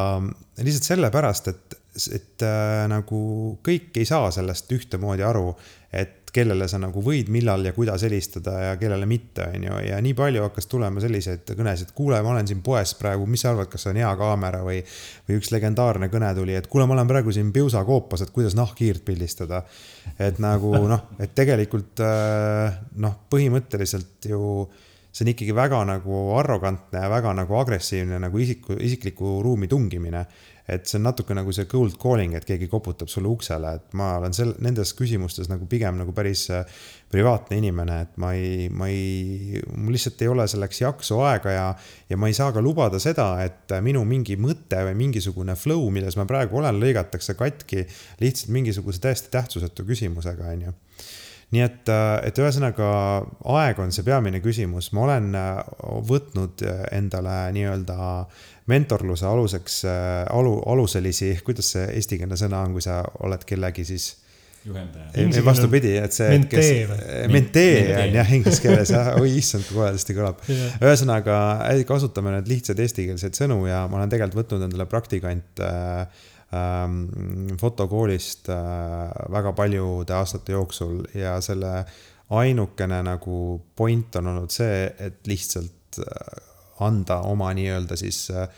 lihtsalt 0.63 0.93
sellepärast, 0.93 1.49
et, 1.53 1.79
et 2.15 2.47
äh, 2.47 2.85
nagu 2.91 3.21
kõik 3.65 3.99
ei 4.01 4.09
saa 4.09 4.31
sellest 4.35 4.73
ühtemoodi 4.73 5.27
aru, 5.27 5.53
et 5.93 6.19
kellele 6.33 6.67
sa 6.69 6.79
nagu 6.81 7.01
võid, 7.05 7.31
millal 7.33 7.65
ja 7.65 7.73
kuidas 7.73 8.03
helistada 8.05 8.55
ja 8.61 8.73
kellele 8.81 9.07
mitte, 9.09 9.47
on 9.55 9.65
ju. 9.65 9.79
ja 9.89 10.01
nii 10.05 10.15
palju 10.17 10.45
hakkas 10.45 10.69
tulema 10.71 11.01
selliseid 11.03 11.55
kõnesid, 11.57 11.93
kuule, 11.97 12.21
ma 12.25 12.35
olen 12.35 12.49
siin 12.51 12.61
poes 12.65 12.93
praegu, 12.99 13.27
mis 13.31 13.45
sa 13.45 13.53
arvad, 13.53 13.71
kas 13.73 13.89
on 13.91 14.01
hea 14.01 14.11
kaamera 14.21 14.61
või, 14.67 14.83
või 15.29 15.39
üks 15.41 15.53
legendaarne 15.55 16.11
kõne 16.13 16.33
tuli, 16.37 16.57
et 16.59 16.69
kuule, 16.71 16.87
ma 16.89 16.97
olen 16.99 17.09
praegu 17.11 17.33
siin 17.35 17.53
piusakoopas, 17.55 18.25
et 18.25 18.35
kuidas 18.35 18.57
nahkhiirt 18.59 19.05
pildistada. 19.09 19.63
et 20.19 20.39
nagu 20.43 20.75
noh, 20.89 21.09
et 21.19 21.35
tegelikult 21.35 22.05
äh, 22.05 22.77
noh, 23.01 23.17
põhimõtteliselt 23.33 24.29
ju 24.29 24.69
see 25.13 25.25
on 25.25 25.33
ikkagi 25.33 25.55
väga 25.57 25.81
nagu 25.89 26.21
arrogantne 26.39 27.01
ja 27.03 27.09
väga 27.11 27.33
nagu 27.37 27.57
agressiivne 27.59 28.21
nagu 28.21 28.39
isiku, 28.39 28.77
isikliku 28.81 29.39
ruumi 29.45 29.69
tungimine. 29.69 30.27
et 30.69 30.85
see 30.85 30.99
on 30.99 31.07
natuke 31.07 31.33
nagu 31.33 31.49
see 31.49 31.65
cold 31.65 31.95
calling, 31.97 32.35
et 32.37 32.45
keegi 32.45 32.67
koputab 32.69 33.09
sulle 33.09 33.31
uksele, 33.33 33.71
et 33.79 33.95
ma 33.97 34.11
olen 34.19 34.35
sel-, 34.37 34.53
nendes 34.61 34.91
küsimustes 34.93 35.49
nagu 35.49 35.65
pigem 35.65 35.97
nagu 35.97 36.13
päris 36.13 36.43
äh, 36.53 36.67
privaatne 37.09 37.57
inimene, 37.57 37.95
et 38.05 38.19
ma 38.21 38.35
ei, 38.37 38.67
ma 38.69 38.91
ei, 38.93 39.63
mul 39.73 39.97
lihtsalt 39.97 40.21
ei 40.21 40.29
ole 40.29 40.45
selleks 40.45 40.83
jaksu 40.83 41.23
aega 41.25 41.55
ja, 41.55 41.65
ja 42.11 42.19
ma 42.21 42.29
ei 42.29 42.37
saa 42.37 42.53
ka 42.53 42.61
lubada 42.61 43.01
seda, 43.01 43.31
et 43.47 43.73
minu 43.81 44.05
mingi 44.05 44.37
mõte 44.37 44.83
või 44.91 44.99
mingisugune 45.07 45.57
flow, 45.57 45.89
milles 45.89 46.21
ma 46.21 46.29
praegu 46.29 46.61
olen, 46.61 46.77
lõigatakse 46.85 47.33
katki 47.39 47.87
lihtsalt 48.21 48.53
mingisuguse 48.53 49.01
täiesti 49.07 49.33
tähtsusetu 49.33 49.89
küsimusega, 49.89 50.53
on 50.53 50.69
ju 50.69 50.77
nii 51.55 51.65
et, 51.65 51.89
äh, 51.89 52.19
et 52.29 52.39
ühesõnaga 52.41 52.89
aeg 53.57 53.81
on 53.81 53.93
see 53.95 54.05
peamine 54.07 54.43
küsimus, 54.45 54.91
ma 54.97 55.07
olen 55.07 55.33
äh, 55.39 55.59
võtnud 56.09 56.65
äh, 56.67 56.85
endale 56.99 57.41
nii-öelda 57.57 57.99
mentorluse 58.69 59.25
aluseks 59.25 59.81
alu, 60.29 60.59
aluselisi, 60.69 61.31
kuidas 61.41 61.71
see 61.73 61.87
eestikeelne 61.97 62.37
sõna 62.37 62.67
on, 62.67 62.75
kui 62.77 62.85
sa 62.85 63.01
oled 63.25 63.47
kellegi 63.49 63.87
siis 63.89 64.11
juhendaja. 64.69 65.45
vastupidi, 65.47 65.95
et 65.97 66.13
see. 66.13 66.29
mentee 66.35 66.73
või? 66.91 66.99
mentee 67.33 67.79
on 67.95 68.17
jah 68.19 68.33
inglise 68.37 68.61
keeles 68.67 68.93
jah, 68.93 69.15
oi 69.17 69.31
issand, 69.39 69.65
kui 69.71 69.79
koledasti 69.79 70.17
kõlab 70.19 70.43
yeah.. 70.53 70.77
ühesõnaga 70.85 71.39
kasutame 71.89 72.35
nüüd 72.37 72.53
lihtsaid 72.53 72.85
eestikeelseid 72.85 73.39
sõnu 73.41 73.63
ja 73.71 73.87
ma 73.89 74.03
olen 74.03 74.13
tegelikult 74.13 74.43
võtnud 74.43 74.69
endale 74.69 74.89
praktikant 74.91 75.65
äh, 75.65 76.27
fotokoolist 77.61 78.49
äh, 78.49 78.57
väga 79.33 79.53
paljude 79.53 80.15
aastate 80.17 80.53
jooksul. 80.53 81.03
Ja 81.15 81.41
selle 81.45 81.85
ainukene 82.31 83.03
nagu 83.05 83.61
point 83.77 84.17
on 84.17 84.33
olnud 84.33 84.53
see, 84.53 84.87
et 84.99 85.21
lihtsalt 85.29 86.01
äh, 86.01 86.41
anda 86.85 87.21
oma 87.29 87.53
nii-öelda 87.57 87.99
siis 88.01 88.31
äh, 88.33 88.49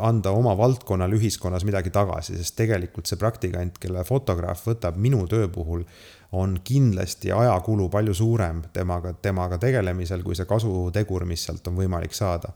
anda 0.00 0.32
oma 0.32 0.54
valdkonnale 0.56 1.18
ühiskonnas 1.18 1.66
midagi 1.68 1.92
tagasi, 1.92 2.38
sest 2.40 2.56
tegelikult 2.56 3.10
see 3.10 3.20
praktikant, 3.20 3.76
kelle 3.80 4.04
fotograaf 4.08 4.64
võtab 4.70 4.96
minu 4.96 5.26
töö 5.28 5.50
puhul 5.52 5.84
on 6.32 6.54
kindlasti 6.64 7.32
ajakulu 7.32 7.88
palju 7.92 8.14
suurem 8.16 8.62
temaga, 8.72 9.12
temaga 9.12 9.58
tegelemisel, 9.60 10.22
kui 10.24 10.36
see 10.38 10.48
kasutegur, 10.48 11.26
mis 11.28 11.44
sealt 11.44 11.66
on 11.68 11.76
võimalik 11.76 12.14
saada. 12.16 12.52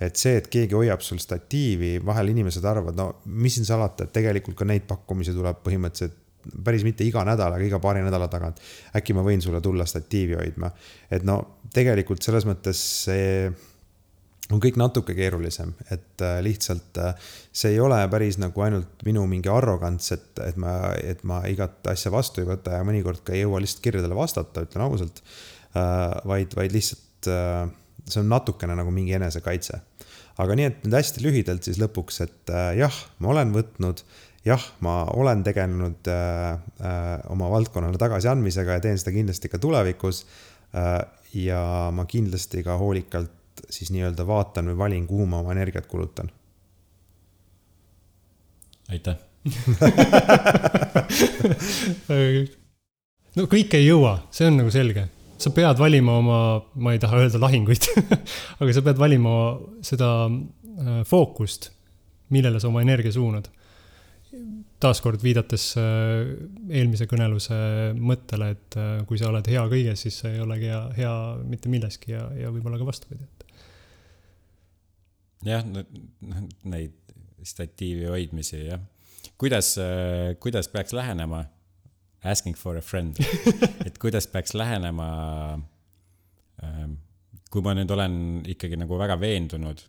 et 0.00 0.16
see, 0.16 0.38
et 0.40 0.48
keegi 0.48 0.74
hoiab 0.74 1.02
sul 1.04 1.18
statiivi, 1.20 1.98
vahel 2.06 2.32
inimesed 2.32 2.64
arvavad, 2.64 2.96
no 2.96 3.08
mis 3.26 3.58
siin 3.58 3.68
salata, 3.68 4.04
et 4.04 4.12
tegelikult 4.12 4.56
ka 4.56 4.64
neid 4.64 4.86
pakkumisi 4.88 5.34
tuleb 5.36 5.60
põhimõtteliselt 5.64 6.16
päris 6.64 6.84
mitte 6.86 7.04
iga 7.04 7.20
nädal, 7.28 7.52
aga 7.52 7.64
iga 7.64 7.78
paari 7.82 8.00
nädala 8.04 8.28
tagant. 8.32 8.60
äkki 8.96 9.12
ma 9.12 9.24
võin 9.26 9.42
sulle 9.44 9.60
tulla 9.60 9.86
statiivi 9.86 10.38
hoidma. 10.40 10.70
et 11.10 11.22
no 11.24 11.40
tegelikult 11.74 12.22
selles 12.22 12.46
mõttes 12.48 12.80
see 13.04 13.50
on 14.54 14.60
kõik 14.62 14.78
natuke 14.80 15.14
keerulisem, 15.16 15.72
et 15.94 16.24
äh, 16.24 16.38
lihtsalt 16.44 16.98
äh, 17.00 17.30
see 17.52 17.74
ei 17.74 17.80
ole 17.82 17.98
päris 18.12 18.38
nagu 18.42 18.64
ainult 18.64 19.04
minu 19.06 19.24
mingi 19.30 19.50
arrogants, 19.52 20.10
et, 20.16 20.30
et 20.46 20.58
ma, 20.60 20.74
et 20.96 21.22
ma 21.28 21.42
igat 21.50 21.86
asja 21.92 22.12
vastu 22.14 22.42
ei 22.42 22.48
võta 22.48 22.78
ja 22.78 22.86
mõnikord 22.86 23.22
ka 23.26 23.36
ei 23.36 23.44
jõua 23.44 23.62
lihtsalt 23.62 23.84
kirjadele 23.84 24.18
vastata, 24.18 24.64
ütlen 24.66 24.86
ausalt. 24.86 25.22
Äh, 25.70 26.16
vaid, 26.26 26.56
vaid 26.58 26.74
lihtsalt 26.74 27.06
see 27.20 28.22
on 28.22 28.30
natukene 28.32 28.74
nagu 28.78 28.90
mingi 28.94 29.12
enesekaitse. 29.18 29.82
aga 30.40 30.54
nii, 30.56 30.66
et 30.70 30.84
nüüd 30.86 30.94
hästi 30.96 31.20
lühidalt 31.20 31.66
siis 31.68 31.76
lõpuks, 31.82 32.22
et 32.24 32.52
jah, 32.78 32.94
ma 33.20 33.28
olen 33.34 33.50
võtnud 33.52 34.00
jah, 34.46 34.62
ma 34.80 35.02
olen 35.12 35.42
tegelenud 35.44 36.08
oma 37.28 37.50
valdkonnale 37.52 38.00
tagasiandmisega 38.00 38.78
ja 38.78 38.82
teen 38.86 38.96
seda 38.98 39.12
kindlasti 39.12 39.50
ka 39.52 39.60
tulevikus 39.60 40.22
ja 41.36 41.60
ma 41.92 42.06
kindlasti 42.08 42.64
ka 42.64 42.78
hoolikalt 42.80 43.36
siis 43.70 43.90
nii-öelda 43.94 44.26
vaatan 44.26 44.70
või 44.72 44.78
valin, 44.84 45.06
kuhu 45.06 45.26
ma 45.26 45.40
oma 45.44 45.52
energiat 45.56 45.86
kulutan. 45.90 46.30
aitäh 48.90 49.16
no 53.36 53.46
kõike 53.48 53.78
ei 53.78 53.86
jõua, 53.86 54.14
see 54.34 54.46
on 54.50 54.56
nagu 54.60 54.70
selge. 54.74 55.06
sa 55.40 55.50
pead 55.56 55.78
valima 55.80 56.12
oma, 56.20 56.38
ma 56.74 56.92
ei 56.92 57.00
taha 57.00 57.16
öelda 57.22 57.38
lahinguid 57.40 57.84
aga 58.60 58.70
sa 58.76 58.82
pead 58.84 58.98
valima 59.00 59.30
seda 59.86 60.08
äh, 60.26 61.00
fookust, 61.08 61.70
millele 62.34 62.60
sa 62.60 62.68
oma 62.68 62.82
energia 62.84 63.12
suunad 63.12 63.48
taaskord 64.80 65.20
viidates 65.22 65.72
äh, 65.78 66.30
eelmise 66.72 67.06
kõneluse 67.10 67.56
mõttele, 67.98 68.52
et 68.54 68.78
äh, 68.80 68.92
kui 69.08 69.20
sa 69.20 69.28
oled 69.30 69.46
hea 69.50 69.64
kõiges, 69.70 70.04
siis 70.06 70.20
sa 70.22 70.30
ei 70.32 70.40
olegi 70.42 70.70
hea, 70.70 70.80
hea 70.96 71.14
mitte 71.44 71.72
milleski 71.72 72.14
ja, 72.14 72.24
ja 72.38 72.52
võib-olla 72.52 72.80
ka 72.80 72.88
vastupidi, 72.88 73.26
jah, 75.46 75.64
neid 76.68 76.96
statiivi 77.46 78.08
hoidmisi, 78.10 78.64
jah. 78.66 78.80
kuidas, 79.40 79.74
äh, 79.80 80.34
kuidas 80.40 80.68
peaks 80.68 80.92
lähenema, 80.96 81.44
asking 82.24 82.56
for 82.56 82.76
a 82.76 82.84
friend 82.84 83.16
et 83.86 83.98
kuidas 83.98 84.28
peaks 84.28 84.54
lähenema, 84.54 85.10
ähm, 86.64 86.98
kui 87.50 87.64
ma 87.64 87.74
nüüd 87.76 87.90
olen 87.90 88.16
ikkagi 88.52 88.78
nagu 88.80 88.98
väga 89.00 89.16
veendunud, 89.20 89.82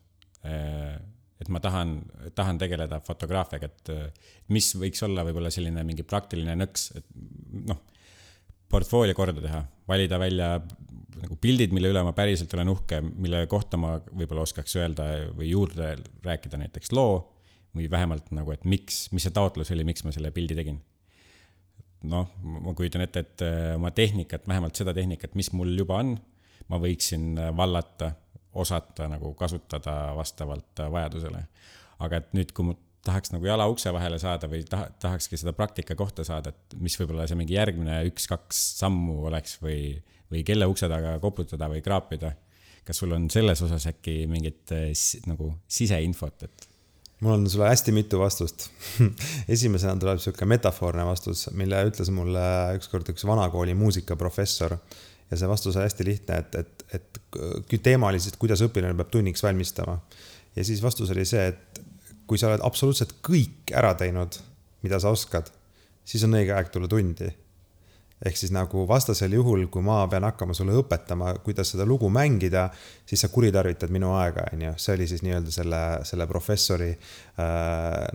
äh, 0.48 0.96
et 1.42 1.50
ma 1.50 1.60
tahan, 1.60 1.96
tahan 2.38 2.60
tegeleda 2.62 3.02
fotograafiaga, 3.04 3.68
et 3.68 3.92
mis 4.54 4.68
võiks 4.78 5.02
olla 5.08 5.26
võib-olla 5.26 5.50
selline 5.52 5.84
mingi 5.88 6.06
praktiline 6.06 6.54
nõks, 6.60 6.92
et 7.00 7.08
noh, 7.66 7.80
portfoolio 8.72 9.16
korda 9.18 9.42
teha, 9.44 9.62
valida 9.90 10.20
välja 10.22 10.52
pildid, 11.42 11.74
mille 11.76 11.92
üle 11.92 12.04
ma 12.06 12.14
päriselt 12.16 12.54
olen 12.56 12.72
uhke, 12.72 13.02
mille 13.02 13.46
kohta 13.50 13.80
ma 13.82 13.96
võib-olla 14.06 14.46
oskaks 14.46 14.76
öelda 14.80 15.08
või 15.38 15.52
juurde 15.52 15.96
rääkida 16.26 16.60
näiteks 16.62 16.94
loo 16.96 17.16
või 17.76 17.88
vähemalt 17.92 18.32
nagu, 18.36 18.52
et 18.54 18.66
miks, 18.68 19.06
mis 19.16 19.26
see 19.26 19.36
taotlus 19.36 19.72
oli, 19.74 19.86
miks 19.88 20.04
ma 20.06 20.14
selle 20.14 20.32
pildi 20.36 20.58
tegin. 20.58 20.82
noh, 22.12 22.32
ma 22.42 22.74
kujutan 22.74 23.04
ette, 23.06 23.22
et 23.22 23.44
äh, 23.46 23.76
oma 23.78 23.92
tehnikat, 23.94 24.48
vähemalt 24.50 24.78
seda 24.80 24.94
tehnikat, 24.98 25.36
mis 25.38 25.52
mul 25.54 25.76
juba 25.78 26.00
on, 26.02 26.16
ma 26.74 26.80
võiksin 26.82 27.36
äh, 27.38 27.52
vallata, 27.58 28.16
osata 28.58 29.06
nagu 29.08 29.36
kasutada 29.38 30.16
vastavalt 30.18 30.82
äh, 30.82 30.90
vajadusele. 30.92 31.44
aga 32.02 32.18
et 32.18 32.34
nüüd, 32.34 32.56
kui 32.58 32.74
tahaks 33.06 33.32
nagu 33.34 33.46
jala 33.46 33.68
ukse 33.70 33.94
vahele 33.94 34.18
saada 34.22 34.50
või 34.50 34.64
taha, 34.70 34.90
tahakski 35.02 35.38
seda 35.38 35.54
praktika 35.58 35.96
kohta 35.98 36.26
saada, 36.26 36.54
et 36.54 36.76
mis 36.82 36.98
võib-olla 37.00 37.28
see 37.30 37.38
mingi 37.38 37.56
järgmine 37.58 38.02
üks-kaks 38.10 38.60
sammu 38.82 39.22
oleks 39.30 39.58
või, 39.62 40.02
või 40.32 40.46
kelle 40.48 40.68
ukse 40.70 40.90
taga 40.92 41.18
koputada 41.24 41.70
või 41.72 41.84
kraapida. 41.86 42.34
kas 42.86 42.98
sul 42.98 43.12
on 43.14 43.30
selles 43.30 43.62
osas 43.62 43.86
äkki 43.88 44.26
mingit 44.28 44.72
äh, 44.74 44.92
nagu 45.30 45.54
siseinfot, 45.68 46.44
et? 46.44 46.68
mul 47.22 47.34
on 47.38 47.50
sulle 47.50 47.70
hästi 47.70 47.92
mitu 47.94 48.20
vastust 48.20 48.70
esimesena 49.56 49.96
tuleb 50.00 50.20
sihuke 50.20 50.46
metafoorne 50.46 51.06
vastus, 51.06 51.50
mille 51.54 51.84
ütles 51.92 52.10
mulle 52.10 52.44
ükskord 52.80 53.14
üks 53.14 53.26
vanakooli 53.28 53.76
muusikaprofessor. 53.78 54.78
ja 55.32 55.38
see 55.38 55.50
vastus 55.50 55.78
on 55.78 55.86
hästi 55.86 56.06
lihtne, 56.06 56.42
et, 56.42 56.56
et, 56.56 56.86
et 56.98 57.82
teema 57.84 58.10
oli 58.10 58.20
siis, 58.20 58.34
et 58.34 58.42
kuidas 58.42 58.64
õpilane 58.66 58.98
peab 58.98 59.14
tunniks 59.14 59.44
valmistama. 59.44 60.00
ja 60.56 60.66
siis 60.66 60.82
vastus 60.84 61.14
oli 61.14 61.26
see, 61.26 61.48
et 61.54 61.84
kui 62.28 62.40
sa 62.40 62.48
oled 62.48 62.64
absoluutselt 62.64 63.18
kõik 63.28 63.74
ära 63.76 63.94
teinud, 64.00 64.38
mida 64.86 65.00
sa 65.04 65.12
oskad, 65.12 65.50
siis 66.08 66.24
on 66.24 66.38
õige 66.40 66.54
aeg 66.56 66.70
tulla 66.72 66.88
tundi. 66.88 67.28
Ehk 68.26 68.38
siis 68.38 68.52
nagu 68.54 68.84
vastasel 68.90 69.34
juhul, 69.34 69.66
kui 69.74 69.84
ma 69.86 70.04
pean 70.10 70.26
hakkama 70.28 70.54
sulle 70.58 70.76
õpetama, 70.78 71.34
kuidas 71.46 71.74
seda 71.74 71.88
lugu 71.90 72.10
mängida, 72.14 72.68
siis 73.08 73.24
sa 73.24 73.32
kuritarvitad 73.34 73.94
minu 73.94 74.14
aega, 74.18 74.46
on 74.54 74.66
ju. 74.68 74.74
see 74.78 74.98
oli 74.98 75.08
siis 75.10 75.24
nii-öelda 75.26 75.54
selle, 75.54 75.82
selle 76.08 76.28
professori 76.30 76.92
äh, 76.92 77.48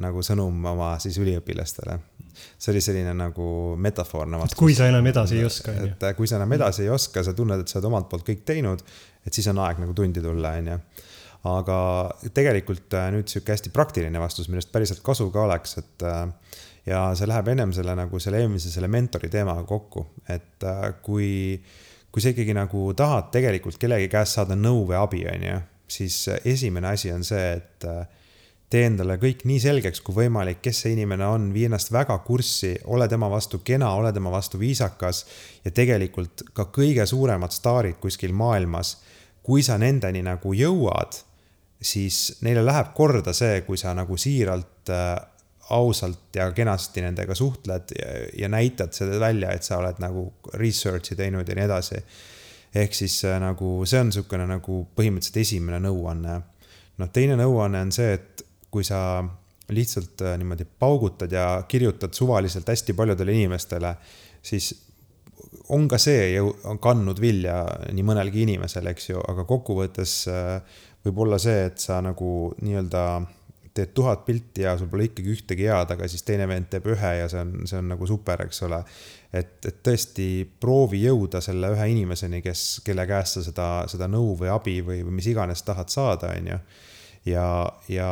nagu 0.02 0.22
sõnum 0.26 0.70
oma 0.72 0.92
siis 1.02 1.18
üliõpilastele. 1.22 1.98
see 2.58 2.72
oli 2.72 2.84
selline 2.84 3.14
nagu 3.16 3.48
metafoorne 3.80 4.38
vastus. 4.38 4.58
kui 4.58 4.74
sa 4.78 4.86
enam 4.92 5.06
edasi 5.06 5.40
ei 5.40 5.44
oska, 5.48 5.74
on 5.74 5.82
ju. 5.82 5.92
et 5.96 6.08
kui 6.16 6.30
sa 6.30 6.38
enam 6.38 6.52
edasi 6.52 6.86
ei 6.86 6.94
oska, 6.94 7.24
sa 7.26 7.34
tunned, 7.34 7.60
et 7.64 7.68
sa 7.68 7.80
oled 7.80 7.90
omalt 7.90 8.08
poolt 8.12 8.26
kõik 8.28 8.46
teinud, 8.46 8.86
et 9.26 9.34
siis 9.34 9.50
on 9.50 9.58
aeg 9.66 9.82
nagu 9.82 9.96
tundi 9.96 10.22
tulla, 10.22 10.54
on 10.60 10.74
ju 10.74 10.80
aga 11.46 11.78
tegelikult 12.34 12.94
äh, 12.96 13.10
nüüd 13.14 13.30
sihuke 13.30 13.54
hästi 13.54 13.72
praktiline 13.74 14.20
vastus, 14.22 14.48
millest 14.50 14.72
päriselt 14.74 15.02
kasu 15.06 15.28
ka 15.34 15.44
oleks, 15.46 15.76
et 15.82 16.06
äh, 16.06 16.24
ja 16.86 17.02
see 17.18 17.28
läheb 17.28 17.48
ennem 17.52 17.72
selle 17.74 17.96
nagu 17.98 18.20
selle 18.22 18.42
eelmise, 18.42 18.70
selle 18.72 18.90
mentori 18.92 19.30
teemaga 19.32 19.64
kokku, 19.68 20.06
et 20.28 20.66
äh, 20.66 20.84
kui, 21.02 21.30
kui 22.12 22.22
sa 22.22 22.32
ikkagi 22.34 22.54
nagu 22.56 22.90
tahad 22.98 23.32
tegelikult 23.34 23.80
kellegi 23.82 24.10
käest 24.12 24.38
saada 24.38 24.58
nõu 24.58 24.84
või 24.90 25.00
abi, 25.00 25.24
on 25.32 25.48
ju, 25.48 25.58
siis 25.98 26.20
esimene 26.44 26.94
asi 26.94 27.12
on 27.14 27.26
see, 27.26 27.50
et 27.58 27.90
tee 28.70 28.86
endale 28.88 29.14
kõik 29.22 29.44
nii 29.46 29.60
selgeks 29.62 30.02
kui 30.02 30.16
võimalik, 30.16 30.58
kes 30.64 30.82
see 30.82 30.96
inimene 30.96 31.26
on, 31.30 31.50
vii 31.54 31.68
ennast 31.68 31.92
väga 31.94 32.16
kurssi, 32.26 32.72
ole 32.90 33.06
tema 33.08 33.28
vastu 33.30 33.60
kena, 33.66 33.92
ole 33.94 34.10
tema 34.14 34.32
vastu 34.34 34.58
viisakas 34.58 35.22
ja 35.64 35.70
tegelikult 35.74 36.48
ka 36.56 36.66
kõige 36.74 37.06
suuremad 37.06 37.54
staarid 37.54 38.00
kuskil 38.02 38.34
maailmas, 38.34 38.96
kui 39.46 39.62
sa 39.62 39.78
nendeni 39.78 40.24
nagu 40.26 40.54
jõuad 40.58 41.22
siis 41.82 42.38
neile 42.42 42.64
läheb 42.64 42.92
korda 42.96 43.34
see, 43.36 43.60
kui 43.66 43.78
sa 43.78 43.94
nagu 43.96 44.16
siiralt 44.18 44.90
äh, 44.92 45.14
ausalt 45.74 46.36
ja 46.36 46.50
kenasti 46.54 47.02
nendega 47.02 47.34
suhtled 47.34 47.92
ja, 47.98 48.10
ja 48.38 48.50
näitad 48.52 48.94
seda 48.94 49.18
välja, 49.20 49.50
et 49.52 49.66
sa 49.66 49.80
oled 49.80 49.98
nagu 50.02 50.28
research'i 50.54 51.18
teinud 51.18 51.48
ja 51.48 51.56
nii 51.58 51.66
edasi. 51.66 52.02
ehk 52.74 52.94
siis 52.94 53.24
äh, 53.24 53.38
nagu 53.40 53.80
see 53.86 54.00
on 54.00 54.10
niisugune 54.10 54.46
nagu 54.46 54.82
põhimõtteliselt 54.96 55.40
esimene 55.42 55.80
nõuanne. 55.88 56.40
noh, 56.98 57.10
teine 57.12 57.36
nõuanne 57.40 57.82
on 57.86 57.92
see, 57.92 58.12
et 58.14 58.46
kui 58.70 58.84
sa 58.84 59.24
lihtsalt 59.68 60.22
äh, 60.22 60.38
niimoodi 60.38 60.66
paugutad 60.78 61.32
ja 61.32 61.64
kirjutad 61.68 62.14
suvaliselt 62.14 62.68
hästi 62.68 62.94
paljudele 62.94 63.32
inimestele, 63.32 63.96
siis 64.42 64.74
on 65.74 65.88
ka 65.88 65.98
see 65.98 66.34
ju 66.36 66.52
kandnud 66.82 67.20
vilja 67.20 67.64
nii 67.92 68.04
mõnelgi 68.06 68.44
inimesel, 68.46 68.86
eks 68.92 69.10
ju, 69.10 69.22
aga 69.30 69.44
kokkuvõttes 69.48 70.12
äh, 70.30 70.78
võib 71.06 71.24
olla 71.26 71.38
see, 71.42 71.66
et 71.70 71.82
sa 71.82 71.98
nagu 72.04 72.52
nii-öelda 72.62 73.02
teed 73.76 73.92
tuhat 73.96 74.24
pilti 74.26 74.64
ja 74.64 74.74
sul 74.78 74.88
pole 74.90 75.08
ikkagi 75.10 75.32
ühtegi 75.34 75.68
head, 75.68 75.92
aga 75.94 76.08
siis 76.08 76.24
teine 76.26 76.48
vend 76.48 76.70
teeb 76.72 76.88
ühe 76.92 77.12
ja 77.20 77.28
see 77.32 77.42
on, 77.42 77.52
see 77.68 77.78
on 77.80 77.90
nagu 77.92 78.08
super, 78.08 78.42
eks 78.46 78.62
ole. 78.66 78.82
et, 79.36 79.58
et 79.68 79.80
tõesti 79.84 80.28
proovi 80.60 81.02
jõuda 81.04 81.42
selle 81.44 81.74
ühe 81.74 81.88
inimeseni, 81.92 82.42
kes, 82.44 82.66
kelle 82.86 83.06
käest 83.08 83.38
sa 83.38 83.46
seda, 83.46 83.70
seda 83.90 84.08
nõu 84.10 84.36
või 84.40 84.52
abi 84.52 84.78
või, 84.86 85.02
või 85.06 85.18
mis 85.20 85.30
iganes 85.32 85.64
tahad 85.66 85.92
saada, 85.92 86.32
on 86.36 86.52
ju 86.54 86.60
ja, 87.26 87.46
ja 87.90 88.08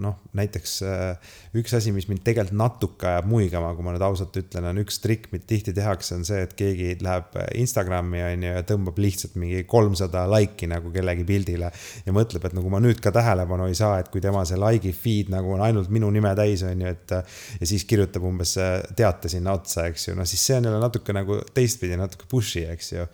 noh, 0.00 0.18
näiteks 0.36 0.74
äh, 0.84 1.34
üks 1.56 1.72
asi, 1.76 1.92
mis 1.94 2.06
mind 2.10 2.20
tegelikult 2.26 2.58
natuke 2.58 3.08
ajab 3.08 3.28
muigama, 3.30 3.72
kui 3.76 3.84
ma 3.86 3.94
nüüd 3.94 4.04
ausalt 4.04 4.36
ütlen, 4.36 4.66
on 4.68 4.80
üks 4.82 4.98
trikk, 5.02 5.30
mida 5.32 5.46
tihti 5.48 5.72
tehakse, 5.76 6.18
on 6.18 6.26
see, 6.28 6.42
et 6.44 6.52
keegi 6.58 6.90
läheb 7.04 7.38
Instagrami 7.56 8.20
on 8.26 8.46
ju 8.46 8.52
ja 8.58 8.64
tõmbab 8.68 9.00
lihtsalt 9.00 9.38
mingi 9.40 9.62
kolmsada 9.68 10.26
like'i 10.30 10.68
nagu 10.70 10.92
kellegi 10.94 11.24
pildile. 11.28 11.70
ja 12.06 12.16
mõtleb, 12.16 12.44
et 12.48 12.56
nagu 12.56 12.72
ma 12.72 12.80
nüüd 12.82 13.00
ka 13.04 13.12
tähelepanu 13.14 13.68
ei 13.70 13.78
saa, 13.78 14.00
et 14.02 14.10
kui 14.12 14.24
tema 14.24 14.44
see 14.48 14.60
like'i 14.60 14.92
feed 14.96 15.32
nagu 15.32 15.56
on 15.56 15.64
ainult 15.64 15.92
minu 15.92 16.10
nime 16.12 16.34
täis, 16.38 16.64
on 16.66 16.84
ju, 16.84 16.92
et. 16.92 17.16
ja 17.60 17.68
siis 17.68 17.86
kirjutab 17.88 18.26
umbes 18.28 18.56
teate 18.96 19.32
sinna 19.32 19.56
otsa, 19.56 19.86
eks 19.90 20.10
ju, 20.10 20.18
no 20.18 20.26
siis 20.28 20.44
see 20.44 20.58
on 20.60 20.68
jälle 20.68 20.82
natuke 20.82 21.16
nagu 21.16 21.40
teistpidi 21.56 21.96
natuke 21.96 22.28
push'i, 22.30 22.66
eks 22.68 22.92
ju. 22.92 23.06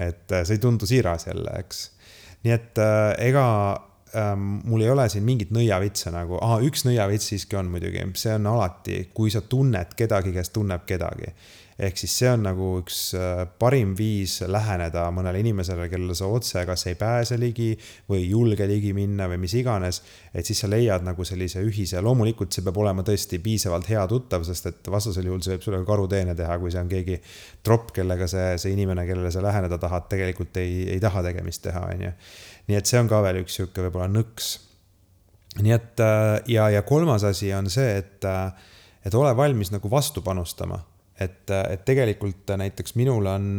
et 0.00 0.32
see 0.32 0.56
ei 0.56 0.62
tundu 0.62 0.88
siiras 0.88 1.28
jälle, 1.28 1.52
eks. 1.60 1.90
nii 2.46 2.56
et 2.56 2.80
äh, 2.80 3.12
ega 3.28 3.44
ähm, 4.16 4.60
mul 4.64 4.80
ei 4.80 4.90
ole 4.90 5.08
siin 5.12 5.24
mingit 5.26 5.52
nõiavitsa 5.54 6.12
nagu, 6.14 6.38
aa, 6.42 6.58
üks 6.64 6.86
nõiavits 6.86 7.30
siiski 7.32 7.58
on 7.58 7.70
muidugi, 7.72 8.02
see 8.18 8.34
on 8.36 8.48
alati, 8.54 9.06
kui 9.14 9.32
sa 9.32 9.44
tunned 9.44 9.94
kedagi, 9.98 10.34
kes 10.36 10.52
tunneb 10.54 10.86
kedagi. 10.88 11.34
ehk 11.76 11.98
siis 12.00 12.12
see 12.18 12.28
on 12.32 12.40
nagu 12.46 12.66
üks 12.80 12.98
äh, 13.12 13.42
parim 13.60 13.90
viis 13.98 14.38
läheneda 14.48 15.02
mõnele 15.12 15.42
inimesele, 15.42 15.90
kellele 15.92 16.14
sa 16.16 16.24
otse 16.32 16.62
kas 16.64 16.86
ei 16.88 16.94
pääse 16.96 17.36
ligi 17.36 17.74
või 18.08 18.22
ei 18.22 18.30
julge 18.30 18.64
ligi 18.66 18.94
minna 18.96 19.26
või 19.28 19.42
mis 19.42 19.52
iganes. 19.60 20.00
et 20.32 20.46
siis 20.46 20.64
sa 20.64 20.70
leiad 20.72 21.04
nagu 21.04 21.24
sellise 21.24 21.60
ühise, 21.60 22.00
loomulikult 22.00 22.52
see 22.52 22.64
peab 22.64 22.80
olema 22.80 23.04
tõesti 23.04 23.42
piisavalt 23.44 23.90
hea 23.92 24.06
tuttav, 24.08 24.48
sest 24.48 24.72
et 24.72 24.88
vastasel 24.88 25.28
juhul 25.28 25.44
see 25.44 25.58
võib 25.58 25.68
sulle 25.68 25.84
karuteene 25.84 26.34
teha, 26.34 26.58
kui 26.58 26.72
see 26.72 26.80
on 26.80 26.88
keegi 26.88 27.20
tropp, 27.62 27.92
kellega 27.92 28.26
see, 28.26 28.56
see 28.56 28.72
inimene, 28.72 29.04
kellele 29.04 29.30
sa 29.30 29.44
läheneda 29.44 29.76
tahad, 29.78 30.08
tegelikult 30.08 30.56
ei, 30.56 30.86
ei 30.96 31.00
taha 31.00 31.26
tegemist 31.28 31.66
teha, 31.68 31.88
on 31.92 32.08
ju 32.08 32.12
nii 32.66 32.78
et 32.78 32.88
see 32.88 33.00
on 33.00 33.10
ka 33.10 33.20
veel 33.24 33.42
üks 33.42 33.58
sihuke 33.58 33.84
võib-olla 33.86 34.08
nõks. 34.10 34.52
nii 35.62 35.72
et 35.72 36.02
äh, 36.04 36.34
ja, 36.52 36.68
ja 36.74 36.82
kolmas 36.86 37.24
asi 37.24 37.52
on 37.56 37.70
see, 37.72 37.96
et, 38.02 38.24
äh, 38.28 38.52
et 39.06 39.14
ole 39.14 39.32
valmis 39.36 39.72
nagu 39.72 39.90
vastu 39.90 40.22
panustama, 40.22 40.80
et, 41.14 41.48
äh, 41.50 41.64
et 41.76 41.84
tegelikult 41.88 42.56
näiteks 42.58 42.96
minul 43.00 43.32
on 43.32 43.50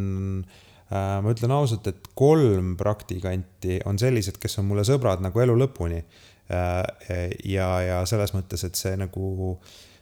ma 0.87 1.33
ütlen 1.33 1.51
ausalt, 1.51 1.83
et 1.91 2.05
kolm 2.15 2.77
praktikanti 2.79 3.81
on 3.89 3.97
sellised, 3.99 4.37
kes 4.39 4.53
on 4.61 4.69
mulle 4.69 4.85
sõbrad 4.87 5.19
nagu 5.19 5.41
elu 5.43 5.57
lõpuni. 5.59 5.97
ja, 6.47 7.65
ja 7.83 7.97
selles 8.07 8.31
mõttes, 8.31 8.63
et 8.63 8.79
see 8.79 8.93
nagu 8.95 9.57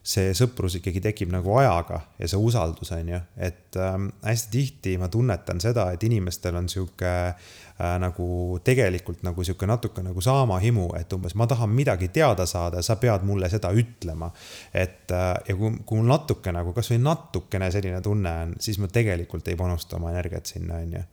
see 0.05 0.35
sõprus 0.37 0.75
ikkagi 0.77 1.01
tekib 1.01 1.31
nagu 1.33 1.55
ajaga 1.57 2.03
ja 2.19 2.29
see 2.29 2.37
usaldus 2.37 2.91
on 2.93 3.07
ju, 3.09 3.19
et 3.41 3.77
ähm, 3.81 4.11
hästi 4.21 4.51
tihti 4.53 4.93
ma 5.01 5.09
tunnetan 5.09 5.57
seda, 5.63 5.87
et 5.95 6.05
inimestel 6.05 6.59
on 6.59 6.69
sihuke 6.69 7.13
äh, 7.31 7.55
nagu 7.75 8.59
tegelikult 8.63 9.23
nagu 9.27 9.43
sihuke 9.43 9.67
natuke 9.67 10.03
nagu 10.03 10.21
saamahimu, 10.23 10.85
et 10.95 11.11
umbes 11.13 11.35
ma 11.35 11.47
tahan 11.47 11.73
midagi 11.75 12.07
teada 12.15 12.45
saada, 12.47 12.81
sa 12.85 12.95
pead 12.95 13.25
mulle 13.27 13.49
seda 13.51 13.73
ütlema. 13.75 14.31
et 14.73 15.11
äh, 15.11 15.33
ja 15.49 15.55
kui, 15.55 15.73
kui 15.85 15.99
mul 15.99 16.07
natuke 16.07 16.53
nagu 16.55 16.73
kasvõi 16.73 17.01
natukene 17.03 17.71
selline 17.71 18.01
tunne 18.01 18.31
on, 18.45 18.55
siis 18.59 18.79
ma 18.79 18.87
tegelikult 18.87 19.47
ei 19.51 19.59
panusta 19.59 19.99
oma 19.99 20.13
energiat 20.15 20.45
sinna, 20.55 20.79
on 20.79 20.97
ju 20.99 21.03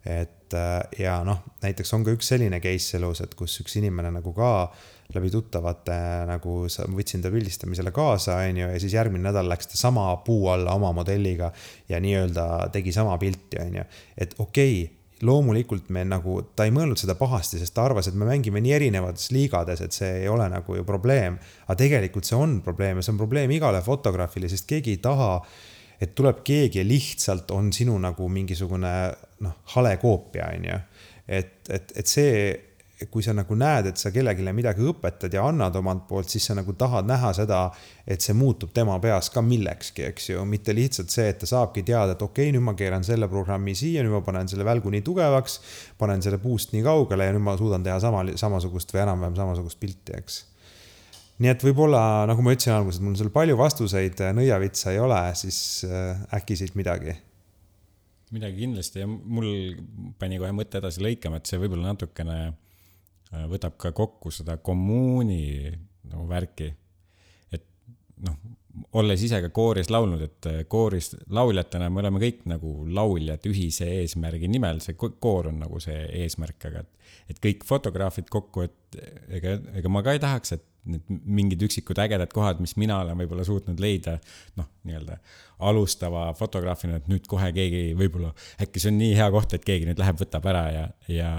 et 0.00 0.54
äh, 0.54 0.80
ja 0.98 1.18
noh, 1.24 1.42
näiteks 1.62 1.92
on 1.94 2.04
ka 2.04 2.14
üks 2.16 2.32
selline 2.32 2.58
case 2.64 2.96
elus, 2.98 3.20
et 3.22 3.34
kus 3.38 3.58
üks 3.62 3.76
inimene 3.78 4.10
nagu 4.14 4.32
ka 4.34 4.70
läbi 5.14 5.30
tuttavate 5.30 5.96
nagu 6.28 6.54
võtsin 6.94 7.22
ta 7.22 7.30
pildistamisele 7.32 7.92
kaasa, 7.94 8.38
on 8.46 8.62
ju, 8.62 8.70
ja 8.70 8.80
siis 8.80 8.94
järgmine 8.96 9.28
nädal 9.28 9.48
läks 9.50 9.70
ta 9.72 9.78
sama 9.78 10.08
puu 10.26 10.48
alla 10.50 10.74
oma 10.78 10.92
modelliga 10.96 11.50
ja 11.90 12.00
nii-öelda 12.02 12.70
tegi 12.72 12.94
sama 12.96 13.18
pilti, 13.18 13.60
on 13.62 13.82
ju. 13.82 13.84
et 14.16 14.34
okei 14.38 14.82
okay, 14.82 14.99
loomulikult 15.26 15.90
me 15.94 16.04
nagu, 16.08 16.38
ta 16.56 16.66
ei 16.66 16.72
mõelnud 16.74 17.00
seda 17.00 17.16
pahasti, 17.18 17.60
sest 17.60 17.74
ta 17.76 17.84
arvas, 17.88 18.08
et 18.08 18.16
me 18.18 18.28
mängime 18.28 18.62
nii 18.64 18.72
erinevates 18.76 19.30
liigades, 19.34 19.82
et 19.84 19.96
see 19.96 20.22
ei 20.22 20.30
ole 20.32 20.46
nagu 20.52 20.76
ju 20.78 20.86
probleem. 20.88 21.38
aga 21.66 21.78
tegelikult 21.82 22.28
see 22.28 22.38
on 22.38 22.60
probleem 22.64 22.98
ja 23.00 23.06
see 23.06 23.14
on 23.14 23.20
probleem 23.20 23.52
igale 23.56 23.82
fotograafile, 23.84 24.48
sest 24.48 24.68
keegi 24.70 24.96
ei 24.96 25.02
taha, 25.04 25.34
et 26.00 26.14
tuleb 26.16 26.40
keegi 26.44 26.80
ja 26.80 26.86
lihtsalt 26.86 27.50
on 27.52 27.72
sinu 27.72 27.98
nagu 28.00 28.28
mingisugune 28.28 28.94
noh, 29.44 29.60
hale 29.76 29.96
koopia, 30.00 30.48
on 30.56 30.68
ju. 30.70 30.80
et, 31.28 31.54
et, 31.68 31.92
et 31.96 32.06
see 32.06 32.69
kui 33.08 33.22
sa 33.24 33.32
nagu 33.32 33.56
näed, 33.56 33.86
et 33.90 34.00
sa 34.00 34.10
kellelegi 34.12 34.44
midagi 34.52 34.84
õpetad 34.84 35.32
ja 35.32 35.46
annad 35.48 35.76
omalt 35.80 36.02
poolt, 36.08 36.28
siis 36.28 36.44
sa 36.50 36.56
nagu 36.58 36.74
tahad 36.76 37.08
näha 37.08 37.32
seda, 37.36 37.60
et 38.04 38.20
see 38.20 38.36
muutub 38.36 38.74
tema 38.76 38.98
peas 39.00 39.30
ka 39.32 39.40
millekski, 39.44 40.04
eks 40.10 40.30
ju, 40.32 40.44
mitte 40.48 40.74
lihtsalt 40.76 41.12
see, 41.12 41.30
et 41.32 41.40
ta 41.40 41.48
saabki 41.48 41.84
teada, 41.86 42.16
et 42.16 42.22
okei 42.26 42.50
okay,, 42.50 42.56
nüüd 42.56 42.66
ma 42.66 42.76
keeran 42.76 43.06
selle 43.06 43.30
programmi 43.32 43.74
siia, 43.78 44.04
nüüd 44.04 44.18
ma 44.18 44.20
panen 44.26 44.50
selle 44.52 44.68
välgu 44.68 44.92
nii 44.92 45.06
tugevaks, 45.06 45.58
panen 46.00 46.20
selle 46.24 46.42
puust 46.42 46.76
nii 46.76 46.84
kaugele 46.84 47.30
ja 47.30 47.36
nüüd 47.36 47.46
ma 47.48 47.56
suudan 47.60 47.86
teha 47.86 47.96
sama, 48.04 48.26
samasugust 48.36 48.92
või 48.92 49.04
enam-vähem 49.06 49.40
samasugust 49.40 49.80
pilti, 49.80 50.20
eks. 50.20 50.44
Nii 51.40 51.54
et 51.54 51.62
võib-olla, 51.64 52.26
nagu 52.28 52.42
ma 52.44 52.52
ütlesin 52.52 52.76
alguses, 52.76 53.00
mul 53.00 53.16
seal 53.16 53.32
palju 53.32 53.56
vastuseid 53.56 54.18
nõiavitsa 54.36 54.92
ei 54.92 55.00
ole, 55.00 55.22
siis 55.40 55.86
äh, 55.88 56.20
äkki 56.36 56.58
siit 56.60 56.76
midagi? 56.76 57.16
Midagi 58.30 58.60
kindlasti 58.60 59.00
ja 59.00 59.08
mul 59.08 59.48
pani 60.20 60.36
kohe 60.38 60.52
mõte 60.54 60.78
edasi 60.78 61.00
lõikama, 61.02 61.40
et 61.40 61.48
see 61.48 61.58
võib-olla 61.58 61.94
natukene 61.94 62.36
võtab 63.30 63.76
ka 63.78 63.92
kokku 63.96 64.32
seda 64.34 64.56
kommuuni 64.62 65.70
nagu 66.10 66.24
värki, 66.28 66.70
noh, 68.26 68.38
olles 69.00 69.22
ise 69.24 69.40
ka 69.44 69.50
kooris 69.54 69.90
laulnud, 69.92 70.22
et 70.24 70.48
kooris 70.70 71.12
lauljatena 71.34 71.90
me 71.90 72.02
oleme 72.02 72.22
kõik 72.22 72.44
nagu 72.50 72.74
lauljad 72.90 73.44
ühise 73.50 73.88
eesmärgi 74.00 74.50
nimel, 74.50 74.80
see 74.84 74.96
koor 74.98 75.50
on 75.50 75.60
nagu 75.62 75.80
see 75.82 75.98
eesmärk, 76.22 76.68
aga 76.70 76.84
et, 76.84 77.12
et 77.34 77.42
kõik 77.42 77.66
fotograafid 77.68 78.30
kokku, 78.32 78.66
et 78.68 79.00
ega, 79.38 79.56
ega 79.80 79.92
ma 79.92 80.04
ka 80.06 80.16
ei 80.16 80.22
tahaks, 80.22 80.56
et 80.56 80.66
need 80.88 81.04
mingid 81.08 81.60
üksikud 81.66 81.98
ägedad 82.00 82.30
kohad, 82.32 82.60
mis 82.62 82.72
mina 82.80 83.00
olen 83.02 83.18
võib-olla 83.20 83.44
suutnud 83.44 83.80
leida, 83.82 84.16
noh, 84.56 84.68
nii-öelda 84.88 85.18
alustava 85.68 86.30
fotograafina, 86.38 86.96
et 87.00 87.08
nüüd 87.10 87.26
kohe 87.28 87.50
keegi 87.52 87.82
võib-olla, 87.98 88.30
äkki 88.64 88.80
see 88.80 88.92
on 88.92 88.96
nii 89.00 89.12
hea 89.18 89.26
koht, 89.32 89.52
et 89.56 89.66
keegi 89.66 89.88
nüüd 89.88 90.00
läheb, 90.00 90.16
võtab 90.20 90.46
ära 90.48 90.62
ja, 90.72 90.84
ja, 91.12 91.30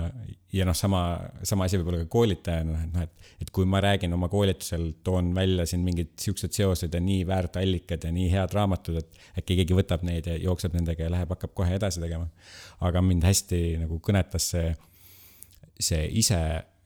ja 0.53 0.67
noh, 0.67 0.77
sama, 0.77 1.01
sama 1.47 1.65
asi 1.65 1.79
võib-olla 1.81 2.03
ka 2.03 2.09
koolitajana, 2.13 2.83
et 2.85 2.91
noh, 2.93 3.07
et, 3.07 3.31
et 3.41 3.53
kui 3.55 3.65
ma 3.69 3.81
räägin 3.81 4.13
oma 4.13 4.29
koolitusel, 4.31 4.91
toon 5.05 5.31
välja 5.37 5.65
siin 5.69 5.81
mingid 5.87 6.13
siuksed 6.21 6.53
seosed 6.57 6.93
ja 6.93 7.01
nii 7.01 7.23
väärt 7.29 7.57
allikad 7.61 8.05
ja 8.05 8.13
nii 8.13 8.27
head 8.33 8.53
raamatud, 8.57 8.99
et 9.01 9.41
äkki 9.41 9.57
keegi 9.63 9.77
võtab 9.77 10.05
neid 10.05 10.29
ja 10.29 10.37
jookseb 10.37 10.77
nendega 10.77 11.07
ja 11.07 11.15
läheb, 11.15 11.33
hakkab 11.33 11.55
kohe 11.57 11.73
edasi 11.79 12.03
tegema. 12.03 12.29
aga 12.81 13.01
mind 13.05 13.25
hästi 13.25 13.63
nagu 13.81 13.97
kõnetas 14.05 14.51
see, 14.53 14.75
see 15.81 16.05
ise, 16.21 16.37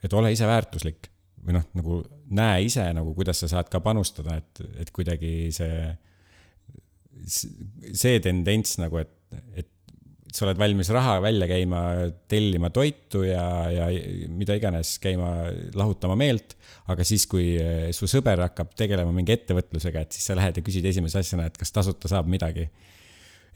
et 0.03 0.15
ole 0.15 0.31
ise 0.31 0.47
väärtuslik 0.47 1.11
või 1.45 1.59
noh, 1.59 1.67
nagu 1.77 2.01
näe 2.35 2.65
ise 2.65 2.87
nagu, 2.97 3.13
kuidas 3.17 3.43
sa 3.43 3.51
saad 3.51 3.69
ka 3.71 3.81
panustada, 3.85 4.39
et, 4.41 4.63
et 4.81 4.91
kuidagi 4.93 5.51
see, 5.55 5.85
see 7.93 8.19
tendents 8.23 8.79
nagu, 8.81 9.03
et, 9.03 9.13
et 9.61 9.69
sa 10.35 10.43
oled 10.47 10.59
valmis 10.59 10.89
raha 10.91 11.19
välja 11.23 11.47
käima, 11.47 11.81
tellima 12.31 12.69
toitu 12.75 13.23
ja, 13.23 13.45
ja 13.71 13.85
mida 14.35 14.57
iganes, 14.57 14.97
käima 15.03 15.29
lahutama 15.77 16.17
meelt. 16.19 16.57
aga 16.91 17.05
siis, 17.07 17.23
kui 17.29 17.55
su 17.95 18.09
sõber 18.09 18.43
hakkab 18.43 18.75
tegelema 18.77 19.13
mingi 19.15 19.33
ettevõtlusega, 19.33 20.03
et 20.03 20.17
siis 20.17 20.27
sa 20.27 20.35
lähed 20.37 20.59
ja 20.59 20.65
küsid 20.65 20.85
esimese 20.85 21.21
asjana, 21.21 21.47
et 21.47 21.57
kas 21.57 21.71
tasuta 21.73 22.11
saab 22.11 22.27
midagi 22.29 22.67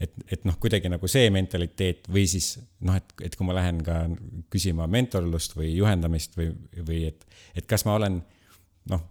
et, 0.00 0.14
et 0.32 0.46
noh, 0.48 0.56
kuidagi 0.60 0.90
nagu 0.92 1.08
see 1.10 1.28
mentaliteet 1.34 2.08
või 2.12 2.24
siis 2.30 2.54
noh, 2.86 2.96
et, 2.96 3.12
et 3.26 3.36
kui 3.36 3.48
ma 3.48 3.56
lähen 3.56 3.82
ka 3.84 4.02
küsima 4.52 4.88
mentorlust 4.90 5.56
või 5.58 5.74
juhendamist 5.74 6.38
või, 6.38 6.52
või 6.86 7.02
et, 7.10 7.26
et 7.56 7.68
kas 7.68 7.84
ma 7.88 7.98
olen 7.98 8.20
noh, 8.90 9.04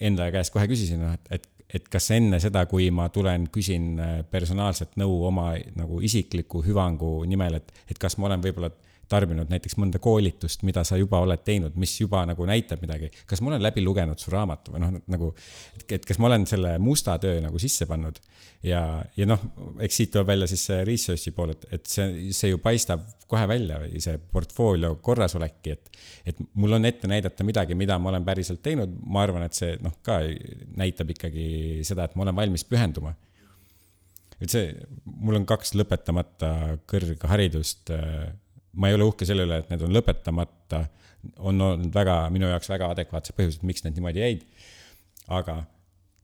enda 0.00 0.28
käest 0.34 0.54
kohe 0.54 0.66
küsisin, 0.70 1.02
noh, 1.04 1.14
et, 1.14 1.38
et, 1.38 1.48
et 1.78 1.88
kas 1.92 2.10
enne 2.16 2.40
seda, 2.42 2.64
kui 2.70 2.90
ma 2.94 3.08
tulen, 3.14 3.46
küsin 3.54 3.96
personaalset 4.30 4.98
nõu 5.00 5.20
oma 5.28 5.52
nagu 5.78 6.02
isikliku 6.04 6.62
hüvangu 6.66 7.22
nimel, 7.30 7.60
et, 7.60 7.72
et 7.90 8.00
kas 8.00 8.18
ma 8.18 8.30
olen 8.30 8.44
võib-olla 8.44 8.72
tarbinud 9.08 9.50
näiteks 9.52 9.76
mõnda 9.80 10.00
koolitust, 10.02 10.62
mida 10.68 10.84
sa 10.86 10.98
juba 11.00 11.20
oled 11.24 11.42
teinud, 11.44 11.76
mis 11.80 11.94
juba 12.00 12.24
nagu 12.28 12.46
näitab 12.48 12.82
midagi. 12.84 13.10
kas 13.26 13.40
ma 13.40 13.52
olen 13.52 13.62
läbi 13.62 13.84
lugenud 13.84 14.20
su 14.20 14.32
raamatu 14.32 14.74
või 14.74 14.82
noh, 14.84 14.96
nagu, 15.06 15.30
et 15.88 16.04
kas 16.06 16.18
ma 16.18 16.28
olen 16.30 16.46
selle 16.46 16.76
musta 16.82 17.18
töö 17.22 17.40
nagu 17.44 17.58
sisse 17.58 17.86
pannud 17.88 18.20
ja, 18.66 18.82
ja 19.16 19.28
noh, 19.28 19.42
eks 19.84 20.00
siit 20.00 20.12
tuleb 20.14 20.28
välja 20.32 20.48
siis 20.50 20.64
see 20.70 20.82
research'i 20.88 21.32
pool, 21.36 21.54
et, 21.54 21.68
et 21.78 21.86
see, 21.88 22.32
see 22.36 22.52
ju 22.52 22.60
paistab 22.62 23.04
kohe 23.28 23.44
välja 23.48 23.80
see 24.00 24.18
portfoolio 24.32 24.94
korrasolekki, 25.04 25.76
et, 25.76 26.02
et 26.32 26.42
mul 26.54 26.78
on 26.78 26.88
ette 26.88 27.10
näidata 27.10 27.46
midagi, 27.46 27.76
mida 27.78 27.98
ma 27.98 28.12
olen 28.12 28.26
päriselt 28.26 28.62
teinud. 28.64 28.92
ma 29.06 29.24
arvan, 29.26 29.46
et 29.46 29.56
see 29.56 29.76
noh, 29.84 29.96
ka 30.02 30.20
näitab 30.80 31.14
ikkagi 31.16 31.48
seda, 31.86 32.08
et 32.08 32.16
ma 32.16 32.26
olen 32.26 32.36
valmis 32.36 32.64
pühenduma 32.68 33.14
et 34.38 34.52
see, 34.52 34.68
mul 35.04 35.40
on 35.40 35.46
kaks 35.48 35.74
lõpetamata 35.78 36.78
kõrgharidust 36.90 37.90
ma 38.72 38.90
ei 38.90 38.98
ole 38.98 39.08
uhke 39.08 39.26
selle 39.28 39.46
üle, 39.48 39.62
et 39.62 39.72
need 39.72 39.82
on 39.86 39.94
lõpetamata. 39.96 40.84
on 41.38 41.60
olnud 41.60 41.94
väga, 41.94 42.28
minu 42.30 42.46
jaoks 42.46 42.68
väga 42.70 42.92
adekvaatsed 42.94 43.34
põhjused, 43.36 43.64
miks 43.66 43.84
need 43.84 43.98
niimoodi 43.98 44.22
jäid. 44.22 44.46
aga 45.28 45.64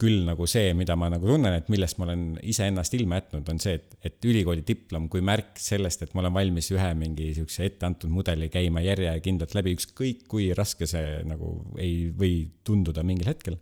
küll 0.01 0.25
nagu 0.27 0.47
see, 0.51 0.73
mida 0.75 0.97
ma 0.99 1.09
nagu 1.13 1.29
tunnen, 1.29 1.55
et 1.55 1.69
millest 1.71 2.01
ma 2.01 2.09
olen 2.09 2.25
iseennast 2.51 2.97
ilma 2.99 3.21
jätnud, 3.21 3.47
on 3.53 3.61
see, 3.63 3.77
et, 3.79 3.95
et 4.11 4.27
ülikooli 4.27 4.65
diplom 4.67 5.07
kui 5.13 5.23
märk 5.25 5.61
sellest, 5.63 6.03
et 6.03 6.17
ma 6.17 6.25
olen 6.25 6.35
valmis 6.35 6.71
ühe 6.75 6.89
mingi 6.99 7.31
sihukese 7.37 7.69
etteantud 7.71 8.11
mudeli 8.13 8.51
käima 8.53 8.83
järjekindlalt 8.85 9.55
läbi, 9.55 9.77
ükskõik 9.79 10.27
kui 10.31 10.51
raske 10.57 10.89
see 10.91 11.23
nagu 11.31 11.55
ei 11.79 12.11
või 12.11 12.43
tunduda 12.67 13.07
mingil 13.07 13.31
hetkel. 13.31 13.61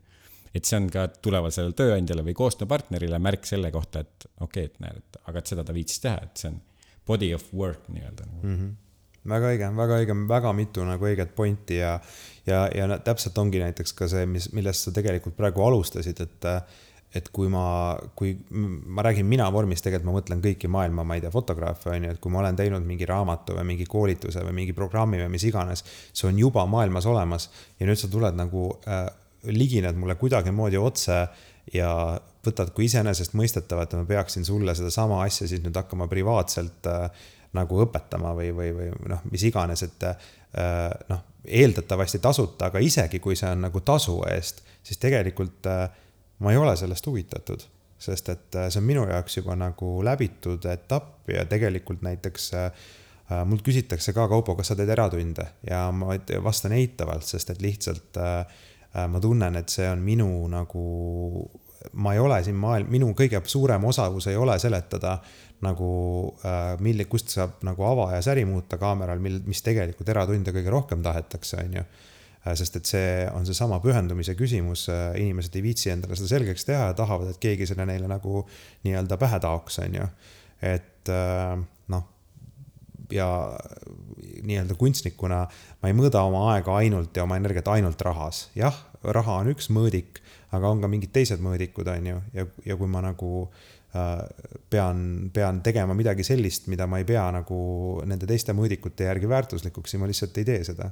et 0.52 0.68
see 0.68 0.76
on 0.76 0.88
ka 0.92 1.06
tulevasele 1.24 1.72
tööandjale 1.76 2.24
või 2.26 2.34
koostööpartnerile 2.36 3.20
märk 3.24 3.46
selle 3.48 3.70
kohta, 3.72 4.02
et 4.04 4.26
okei 4.40 4.66
okay,, 4.66 4.72
et 4.72 4.80
näed, 4.84 4.98
et 5.00 5.20
aga 5.28 5.40
et 5.40 5.52
seda 5.52 5.64
ta 5.64 5.72
viitsis 5.76 6.00
teha, 6.00 6.18
et 6.26 6.42
see 6.42 6.50
on 6.52 6.58
body 7.06 7.32
of 7.34 7.44
work 7.54 7.88
nii-öelda 7.88 8.28
mm. 8.28 8.54
-hmm 8.54 8.78
väga 9.28 9.52
õige, 9.52 9.66
väga 9.76 9.98
õige, 10.02 10.14
väga 10.28 10.52
mitu 10.52 10.84
nagu 10.86 11.06
õiget 11.06 11.34
pointi 11.36 11.76
ja, 11.78 11.92
ja, 12.46 12.64
ja 12.74 12.98
täpselt 12.98 13.36
ongi 13.38 13.60
näiteks 13.62 13.94
ka 13.94 14.08
see, 14.10 14.26
mis, 14.26 14.48
millest 14.56 14.88
sa 14.88 14.94
tegelikult 14.94 15.36
praegu 15.38 15.62
alustasid, 15.62 16.24
et 16.24 16.48
et 17.12 17.28
kui 17.28 17.48
ma, 17.52 17.92
kui 18.16 18.30
ma 18.50 19.02
räägin 19.04 19.26
mina 19.28 19.44
vormis, 19.52 19.82
tegelikult 19.84 20.08
ma 20.08 20.14
mõtlen 20.16 20.42
kõiki 20.44 20.68
maailma, 20.72 21.04
ma 21.04 21.18
ei 21.18 21.20
tea, 21.20 21.32
fotograafe 21.32 21.90
on 21.92 22.06
ju, 22.06 22.12
et 22.14 22.20
kui 22.24 22.32
ma 22.32 22.40
olen 22.40 22.56
teinud 22.56 22.86
mingi 22.88 23.04
raamatu 23.08 23.56
või 23.58 23.66
mingi 23.74 23.86
koolituse 23.88 24.44
või 24.46 24.54
mingi 24.62 24.72
programmi 24.76 25.20
või 25.20 25.34
mis 25.34 25.44
iganes, 25.44 25.84
see 26.08 26.30
on 26.30 26.40
juba 26.40 26.64
maailmas 26.64 27.08
olemas 27.10 27.50
ja 27.80 27.88
nüüd 27.88 28.00
sa 28.00 28.08
tuled 28.12 28.38
nagu 28.38 28.70
äh, 28.88 29.04
ligined 29.52 29.98
mulle 30.00 30.16
kuidagimoodi 30.16 30.80
otse 30.80 31.18
ja 31.74 31.92
võtad 32.46 32.72
kui 32.74 32.88
iseenesestmõistetavat, 32.88 33.92
et 33.92 34.00
ma 34.00 34.08
peaksin 34.08 34.44
sulle 34.44 34.74
sedasama 34.74 35.22
asja 35.26 35.46
siis 35.48 35.62
nüüd 35.62 35.76
hakkama 35.78 36.08
privaatselt 36.10 36.88
äh, 36.90 37.26
nagu 37.56 37.82
õpetama 37.84 38.32
või, 38.36 38.50
või, 38.56 38.70
või 38.76 38.88
noh, 39.12 39.20
mis 39.30 39.44
iganes, 39.48 39.84
et 39.86 40.06
äh, 40.08 40.24
noh, 41.10 41.26
eeldatavasti 41.44 42.22
tasuta, 42.22 42.70
aga 42.70 42.82
isegi 42.82 43.20
kui 43.22 43.36
see 43.38 43.50
on 43.50 43.66
nagu 43.66 43.82
tasu 43.84 44.18
eest, 44.30 44.62
siis 44.82 45.00
tegelikult 45.02 45.68
äh, 45.70 45.86
ma 46.42 46.52
ei 46.52 46.58
ole 46.60 46.74
sellest 46.78 47.06
huvitatud, 47.06 47.64
sest 48.02 48.32
et 48.32 48.58
äh, 48.58 48.68
see 48.70 48.82
on 48.82 48.88
minu 48.88 49.06
jaoks 49.10 49.38
juba 49.38 49.56
nagu 49.58 49.94
läbitud 50.04 50.66
etapp 50.70 51.30
ja 51.30 51.44
tegelikult 51.50 52.02
näiteks 52.02 52.50
äh, 52.58 52.84
mult 53.48 53.64
küsitakse 53.64 54.14
ka, 54.16 54.26
Kaupo, 54.28 54.56
kas 54.58 54.72
sa 54.72 54.76
teed 54.78 54.90
eratunde? 54.92 55.46
Ja 55.68 55.86
ma 55.94 56.16
vastan 56.44 56.74
eitavalt, 56.76 57.26
sest 57.28 57.54
et 57.54 57.62
lihtsalt 57.64 58.18
äh, 58.20 58.44
ma 59.08 59.20
tunnen, 59.20 59.56
et 59.56 59.72
see 59.72 59.86
on 59.88 60.02
minu 60.04 60.28
nagu 60.52 60.82
ma 61.92 62.14
ei 62.14 62.20
ole 62.22 62.38
siin 62.44 62.56
maailm, 62.58 62.90
minu 62.92 63.10
kõige 63.18 63.40
suurem 63.50 63.84
osavus 63.84 64.28
ei 64.30 64.36
ole 64.36 64.58
seletada 64.62 65.16
nagu 65.62 65.90
äh, 66.46 66.74
milli-, 66.82 67.08
kust 67.10 67.32
saab 67.34 67.62
nagu 67.66 67.84
ava 67.86 68.10
ja 68.16 68.22
säri 68.24 68.44
muuta 68.48 68.78
kaameral, 68.80 69.22
mil, 69.22 69.40
mis 69.46 69.62
tegelikult 69.64 70.08
eratunde 70.14 70.54
kõige 70.54 70.72
rohkem 70.74 71.02
tahetakse, 71.04 71.60
on 71.62 71.78
ju 71.78 71.84
äh,. 71.84 72.54
sest 72.58 72.80
et 72.80 72.90
see 72.90 73.10
on 73.34 73.46
seesama 73.46 73.78
pühendumise 73.84 74.34
küsimus 74.38 74.88
äh,, 74.90 75.10
inimesed 75.22 75.58
ei 75.58 75.66
viitsi 75.68 75.92
endale 75.94 76.18
seda 76.18 76.32
selgeks 76.34 76.66
teha 76.68 76.90
ja 76.90 76.98
tahavad, 76.98 77.34
et 77.34 77.42
keegi 77.42 77.68
selle 77.70 77.86
neile 77.88 78.10
nagu 78.10 78.46
nii-öelda 78.86 79.18
pähe 79.20 79.42
taoks, 79.42 79.78
on 79.84 80.00
ju. 80.00 80.08
et 80.62 81.10
noh, 81.90 82.06
ja 83.12 83.28
nii-öelda 84.42 84.74
kunstnikuna 84.78 85.44
ma 85.82 85.90
ei 85.90 85.96
mõõda 85.96 86.22
oma 86.26 86.46
aega 86.54 86.76
ainult 86.78 87.16
ja 87.16 87.26
oma 87.26 87.38
energiat 87.38 87.68
ainult 87.74 88.00
rahas. 88.02 88.48
jah, 88.58 88.76
raha 89.02 89.42
on 89.42 89.52
üks 89.54 89.70
mõõdik 89.70 90.21
aga 90.52 90.70
on 90.70 90.82
ka 90.82 90.90
mingid 90.90 91.12
teised 91.14 91.42
mõõdikud, 91.44 91.88
on 91.92 92.08
ju, 92.10 92.18
ja, 92.36 92.46
ja 92.66 92.76
kui 92.80 92.90
ma 92.90 93.02
nagu 93.04 93.30
äh, 93.44 94.10
pean, 94.70 95.30
pean 95.34 95.62
tegema 95.64 95.96
midagi 95.98 96.26
sellist, 96.26 96.68
mida 96.72 96.88
ma 96.90 97.00
ei 97.00 97.08
pea 97.08 97.24
nagu 97.34 97.58
nende 98.08 98.28
teiste 98.28 98.54
mõõdikute 98.56 99.08
järgi 99.08 99.30
väärtuslikuks, 99.32 99.94
siis 99.94 100.02
ma 100.02 100.10
lihtsalt 100.10 100.42
ei 100.42 100.48
tee 100.48 100.60
seda. 100.68 100.90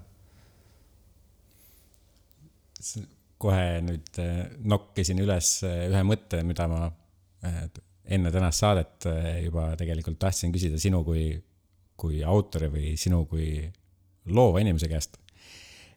kohe 3.40 3.80
nüüd 3.84 4.18
äh, 4.20 4.46
nokkisin 4.68 5.20
üles 5.22 5.60
äh, 5.64 5.86
ühe 5.88 6.02
mõtte, 6.04 6.42
mida 6.44 6.68
ma 6.68 6.88
enne 8.10 8.28
tänast 8.34 8.60
saadet 8.60 9.06
juba 9.40 9.70
tegelikult 9.80 10.18
tahtsin 10.20 10.52
küsida 10.52 10.76
sinu 10.80 10.98
kui, 11.06 11.30
kui 11.96 12.18
autori 12.20 12.68
või 12.68 12.90
sinu 13.00 13.22
kui 13.30 13.62
loova 14.26 14.60
inimese 14.60 14.88
käest. 14.88 15.18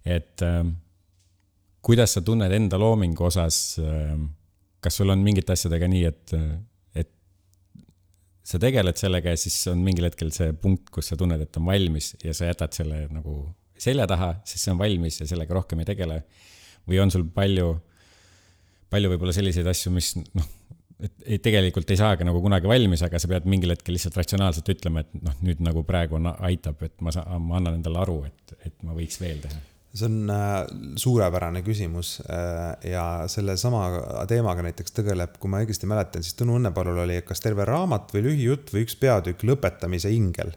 et 0.05 0.41
äh, 0.43 0.63
kuidas 1.83 2.15
sa 2.15 2.23
tunned 2.25 2.53
enda 2.55 2.79
loomingu 2.79 3.27
osas, 3.27 3.77
ähm, 3.83 4.29
kas 4.83 4.99
sul 4.99 5.11
on 5.13 5.23
mingite 5.23 5.55
asjadega 5.55 5.89
nii, 5.91 6.03
et, 6.09 6.35
et 6.99 7.11
sa 8.43 8.59
tegeled 8.61 8.99
sellega 8.99 9.33
ja 9.33 9.39
siis 9.39 9.57
on 9.71 9.83
mingil 9.83 10.07
hetkel 10.07 10.31
see 10.35 10.53
punkt, 10.59 10.89
kus 10.93 11.11
sa 11.11 11.19
tunned, 11.19 11.43
et 11.43 11.59
on 11.59 11.67
valmis 11.67 12.13
ja 12.23 12.35
sa 12.35 12.49
jätad 12.49 12.75
selle 12.75 13.05
nagu 13.11 13.37
selja 13.79 14.07
taha, 14.07 14.35
sest 14.47 14.63
see 14.63 14.73
on 14.73 14.79
valmis 14.79 15.19
ja 15.19 15.27
sellega 15.27 15.55
rohkem 15.59 15.83
ei 15.83 15.89
tegele. 15.89 16.23
või 16.87 16.99
on 16.99 17.11
sul 17.11 17.23
palju, 17.31 17.77
palju 18.91 19.13
võib-olla 19.13 19.35
selliseid 19.35 19.67
asju, 19.71 19.91
mis 19.95 20.09
noh, 20.19 20.47
et, 20.99 21.13
et 21.35 21.43
tegelikult 21.43 21.91
ei 21.91 21.99
saagi 21.99 22.27
nagu 22.27 22.41
kunagi 22.43 22.67
valmis, 22.67 23.03
aga 23.07 23.19
sa 23.19 23.31
pead 23.31 23.47
mingil 23.47 23.71
hetkel 23.71 23.95
lihtsalt 23.95 24.19
ratsionaalselt 24.19 24.71
ütlema, 24.75 25.03
et 25.03 25.23
noh, 25.23 25.37
nüüd 25.47 25.63
nagu 25.63 25.83
praegu 25.87 26.19
on, 26.19 26.31
aitab, 26.43 26.83
et 26.83 26.95
ma 27.03 27.15
saan, 27.15 27.39
ma 27.43 27.59
annan 27.59 27.79
endale 27.79 28.03
aru, 28.03 28.17
et, 28.27 28.57
et 28.67 28.75
ma 28.83 28.95
võiks 28.95 29.19
veel 29.23 29.39
teha 29.43 29.72
see 29.93 30.09
on 30.09 30.29
äh, 30.29 30.65
suurepärane 30.95 31.61
küsimus 31.61 32.17
äh, 32.25 32.91
ja 32.91 33.05
sellesama 33.27 33.85
teemaga 34.27 34.65
näiteks 34.65 34.95
tegeleb, 34.95 35.37
kui 35.39 35.51
ma 35.53 35.61
õigesti 35.61 35.89
mäletan, 35.89 36.25
siis 36.25 36.37
Tõnu 36.39 36.57
Õnnepalul 36.57 37.03
oli 37.05 37.19
kas 37.25 37.43
terve 37.43 37.65
raamat 37.69 38.13
või 38.15 38.25
lühijutt 38.29 38.73
või 38.73 38.87
üks 38.87 38.97
peatükk 38.99 39.45
Lõpetamise 39.45 40.11
ingel. 40.13 40.53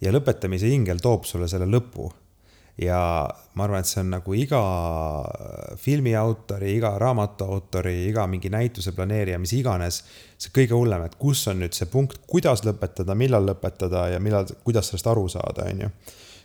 ja 0.00 0.12
lõpetamise 0.12 0.68
ingel 0.68 1.00
toob 1.00 1.24
sulle 1.24 1.48
selle 1.48 1.66
lõpu. 1.66 2.10
ja 2.78 3.00
ma 3.54 3.64
arvan, 3.64 3.80
et 3.80 3.88
see 3.88 4.04
on 4.04 4.12
nagu 4.12 4.34
iga 4.36 4.60
filmi 5.76 6.14
autori, 6.14 6.76
iga 6.76 6.92
raamatu 6.98 7.48
autori, 7.48 8.04
iga 8.06 8.26
mingi 8.26 8.52
näituse 8.52 8.92
planeerija, 8.92 9.38
mis 9.38 9.52
iganes. 9.56 10.04
see 10.36 10.52
kõige 10.52 10.76
hullem, 10.76 11.08
et 11.08 11.16
kus 11.16 11.48
on 11.48 11.64
nüüd 11.64 11.72
see 11.72 11.88
punkt, 11.88 12.20
kuidas 12.26 12.66
lõpetada, 12.68 13.16
millal 13.16 13.48
lõpetada 13.48 14.10
ja 14.12 14.20
millal, 14.20 14.44
kuidas 14.62 14.92
sellest 14.92 15.06
aru 15.06 15.28
saada, 15.28 15.64
on 15.72 15.86
ju. 15.86 15.94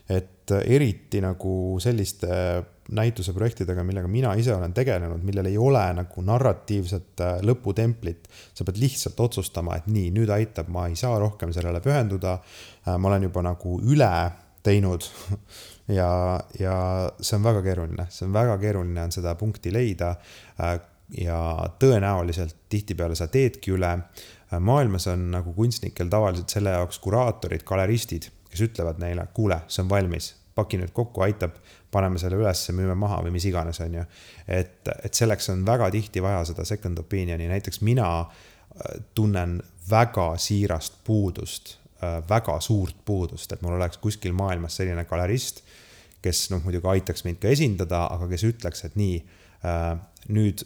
Et 0.10 0.52
eriti 0.68 1.22
nagu 1.24 1.80
selliste 1.80 2.28
näituse 2.92 3.34
projektidega, 3.34 3.84
millega 3.84 4.08
mina 4.08 4.34
ise 4.40 4.54
olen 4.56 4.74
tegelenud, 4.76 5.24
millel 5.24 5.48
ei 5.48 5.58
ole 5.58 5.84
nagu 5.96 6.24
narratiivset 6.26 7.24
äh, 7.24 7.36
lõputemplit. 7.46 8.28
sa 8.54 8.66
pead 8.68 8.80
lihtsalt 8.82 9.20
otsustama, 9.20 9.78
et 9.78 9.88
nii, 9.88 10.12
nüüd 10.16 10.32
aitab, 10.34 10.68
ma 10.74 10.88
ei 10.88 10.96
saa 11.00 11.16
rohkem 11.20 11.54
sellele 11.56 11.80
pühenduda. 11.84 12.40
Äh, 12.88 12.98
ma 12.98 13.12
olen 13.12 13.30
juba 13.30 13.44
nagu 13.46 13.78
üle 13.82 14.14
teinud 14.64 15.08
ja, 16.00 16.10
ja 16.60 16.76
see 17.20 17.38
on 17.40 17.48
väga 17.48 17.64
keeruline, 17.64 18.08
see 18.12 18.28
on 18.28 18.36
väga 18.36 18.58
keeruline 18.62 19.08
on 19.08 19.16
seda 19.16 19.36
punkti 19.40 19.74
leida. 19.74 20.16
Äh, 20.60 20.80
ja 21.14 21.38
tõenäoliselt 21.78 22.56
tihtipeale 22.72 23.16
sa 23.16 23.28
teedki 23.30 23.76
üle. 23.76 24.00
maailmas 24.60 25.08
on 25.08 25.28
nagu 25.34 25.54
kunstnikel 25.54 26.10
tavaliselt 26.10 26.50
selle 26.50 26.72
jaoks 26.74 27.00
kuraatorid, 27.02 27.62
galeristid, 27.66 28.28
kes 28.54 28.64
ütlevad 28.68 29.02
neile, 29.02 29.26
kuule, 29.34 29.64
see 29.72 29.84
on 29.84 29.92
valmis, 29.92 30.34
paki 30.56 30.78
nüüd 30.82 30.94
kokku, 30.94 31.24
aitab, 31.26 31.56
paneme 31.94 32.22
selle 32.22 32.38
ülesse, 32.42 32.74
müüme 32.76 32.96
maha 33.00 33.22
või 33.26 33.34
mis 33.36 33.48
iganes, 33.50 33.80
on 33.84 34.00
ju. 34.00 34.04
et, 34.48 34.90
et 35.06 35.14
selleks 35.14 35.50
on 35.54 35.64
väga 35.66 35.90
tihti 35.94 36.22
vaja 36.24 36.44
seda 36.50 36.66
second 36.68 37.02
opinion'i, 37.02 37.50
näiteks 37.50 37.82
mina 37.86 38.10
äh, 38.22 39.00
tunnen 39.16 39.60
väga 39.90 40.34
siirast 40.42 41.02
puudust, 41.08 41.78
äh, 42.02 42.20
väga 42.30 42.60
suurt 42.62 43.02
puudust, 43.06 43.52
et 43.54 43.66
mul 43.66 43.78
oleks 43.80 44.02
kuskil 44.02 44.36
maailmas 44.38 44.78
selline 44.80 45.06
galerist, 45.10 45.64
kes 46.24 46.48
noh, 46.54 46.62
muidugi 46.64 46.88
aitaks 46.94 47.26
mind 47.26 47.42
ka 47.42 47.52
esindada, 47.52 48.06
aga 48.14 48.30
kes 48.32 48.46
ütleks, 48.48 48.86
et 48.88 48.98
nii, 49.00 49.22
äh, 49.66 49.94
nüüd 50.34 50.64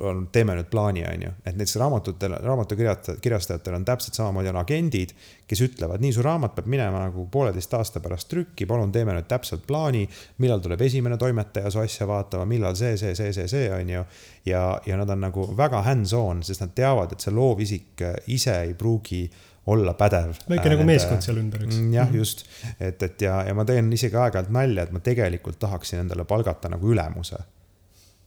on, 0.00 0.26
teeme 0.32 0.54
nüüd 0.56 0.68
plaani, 0.70 1.04
on 1.08 1.22
ju, 1.26 1.30
et 1.44 1.54
näiteks 1.54 1.76
raamatutel, 1.80 2.36
raamatukirjastajatel 2.44 3.78
on 3.78 3.84
täpselt 3.88 4.18
samamoodi 4.18 4.50
on 4.52 4.58
agendid, 4.60 5.14
kes 5.48 5.62
ütlevad, 5.64 6.02
nii, 6.04 6.12
su 6.12 6.24
raamat 6.24 6.54
peab 6.56 6.68
minema 6.70 7.00
nagu 7.06 7.26
pooleteist 7.32 7.74
aasta 7.78 8.02
pärast 8.04 8.28
trükki, 8.32 8.68
palun 8.68 8.92
teeme 8.92 9.14
nüüd 9.16 9.28
täpselt 9.30 9.66
plaani, 9.68 10.04
millal 10.42 10.60
tuleb 10.64 10.84
esimene 10.84 11.18
toimetaja 11.20 11.72
su 11.72 11.80
asja 11.82 12.08
vaatama, 12.08 12.44
millal 12.50 12.76
see, 12.78 12.96
see, 13.00 13.14
see, 13.16 13.32
see, 13.36 13.48
see, 13.52 13.66
on 13.72 13.90
ju. 13.94 14.04
ja, 14.46 14.62
ja 14.86 15.00
nad 15.00 15.10
on 15.10 15.24
nagu 15.28 15.48
väga 15.56 15.82
hands-on, 15.86 16.44
sest 16.46 16.66
nad 16.66 16.76
teavad, 16.76 17.16
et 17.16 17.24
see 17.24 17.34
loovisik 17.34 18.06
ise 18.32 18.60
ei 18.66 18.74
pruugi 18.74 19.24
olla 19.66 19.96
pädev. 19.98 20.36
väike 20.46 20.70
nagu 20.70 20.84
meeskond 20.86 21.24
seal 21.24 21.40
ümber, 21.40 21.64
eks. 21.66 21.80
Mm, 21.80 21.94
jah, 21.96 22.06
mhm. 22.06 22.20
just, 22.20 22.44
et, 22.78 23.02
et 23.02 23.22
ja, 23.22 23.40
ja 23.48 23.54
ma 23.56 23.64
teen 23.66 23.88
isegi 23.92 24.14
aeg-ajalt 24.14 24.52
nalja, 24.54 24.84
et 24.86 24.94
ma 24.94 25.02
tegelikult 25.02 25.58
tahaksin 25.62 26.04
endale 26.04 26.28
palgata 26.28 26.70
nagu 26.70 26.92
ülemuse 26.92 27.40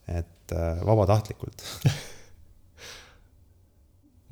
et 0.10 0.28
äh, 0.56 0.80
vabatahtlikult 0.86 1.64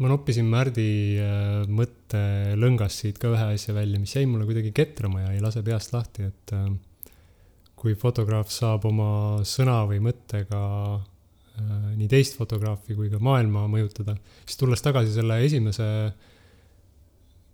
ma 0.02 0.12
noppisin 0.12 0.48
Märdi 0.50 0.90
äh, 1.22 1.66
mõttelõngast 1.70 3.04
siit 3.04 3.18
ka 3.22 3.32
ühe 3.34 3.52
asja 3.56 3.76
välja, 3.78 4.02
mis 4.02 4.16
jäi 4.16 4.26
mulle 4.30 4.48
kuidagi 4.50 4.74
ketrama 4.76 5.26
ja 5.26 5.36
ei 5.36 5.44
lase 5.44 5.64
peast 5.66 5.94
lahti, 5.96 6.30
et 6.30 6.56
äh, 6.58 6.70
kui 7.78 7.94
fotograaf 8.00 8.50
saab 8.54 8.88
oma 8.90 9.12
sõna 9.46 9.84
või 9.90 10.02
mõttega 10.02 10.62
nii 11.58 12.06
teist 12.06 12.36
fotograafi 12.38 12.94
kui 12.94 13.08
ka 13.10 13.18
maailma 13.18 13.64
mõjutada, 13.70 14.14
siis 14.46 14.60
tulles 14.60 14.84
tagasi 14.86 15.10
selle 15.16 15.40
esimese 15.42 15.88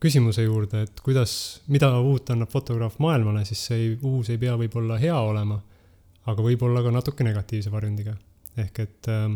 küsimuse 0.03 0.43
juurde, 0.43 0.82
et 0.84 0.99
kuidas, 0.99 1.61
mida 1.72 1.88
uut 2.03 2.28
annab 2.34 2.51
fotograaf 2.51 2.97
maailmale, 2.99 3.45
siis 3.47 3.61
see 3.70 3.78
ei, 3.80 3.93
uus 4.03 4.28
ei 4.34 4.41
pea 4.41 4.57
võib-olla 4.59 4.97
hea 4.99 5.16
olema 5.16 5.61
aga 6.30 6.45
võib-olla 6.45 6.84
ka 6.84 6.93
natuke 6.93 7.26
negatiivse 7.28 7.72
varjundiga. 7.74 8.16
Ehk 8.57 8.79
et 8.79 9.09
äh, 9.09 9.31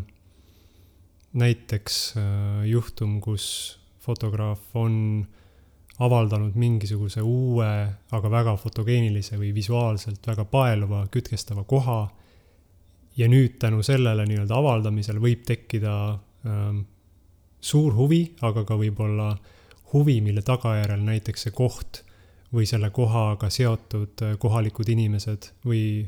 näiteks 1.33 2.13
äh, 2.17 2.67
juhtum, 2.69 3.19
kus 3.21 3.79
fotograaf 3.99 4.75
on 4.75 5.25
avaldanud 5.99 6.55
mingisuguse 6.55 7.23
uue, 7.25 7.69
aga 8.13 8.31
väga 8.31 8.53
fotogeenilise 8.61 9.39
või 9.39 9.49
visuaalselt 9.55 10.27
väga 10.27 10.45
paeluva, 10.45 11.07
kütkestava 11.11 11.63
koha. 11.63 12.07
ja 13.17 13.25
nüüd 13.25 13.55
tänu 13.57 13.81
sellele 13.81 14.27
nii-öelda 14.29 14.53
avaldamisel 14.53 15.17
võib 15.19 15.41
tekkida 15.45 15.93
äh, 16.13 16.75
suur 17.59 17.95
huvi, 17.97 18.35
aga 18.41 18.63
ka 18.63 18.77
võib-olla 18.77 19.31
huvi, 19.93 20.19
mille 20.21 20.41
tagajärjel 20.45 21.01
näiteks 21.01 21.47
see 21.47 21.55
koht 21.55 22.03
või 22.53 22.67
selle 22.69 22.89
kohaga 22.93 23.49
seotud 23.49 24.21
äh, 24.21 24.37
kohalikud 24.39 24.89
inimesed 24.89 25.51
või 25.65 26.05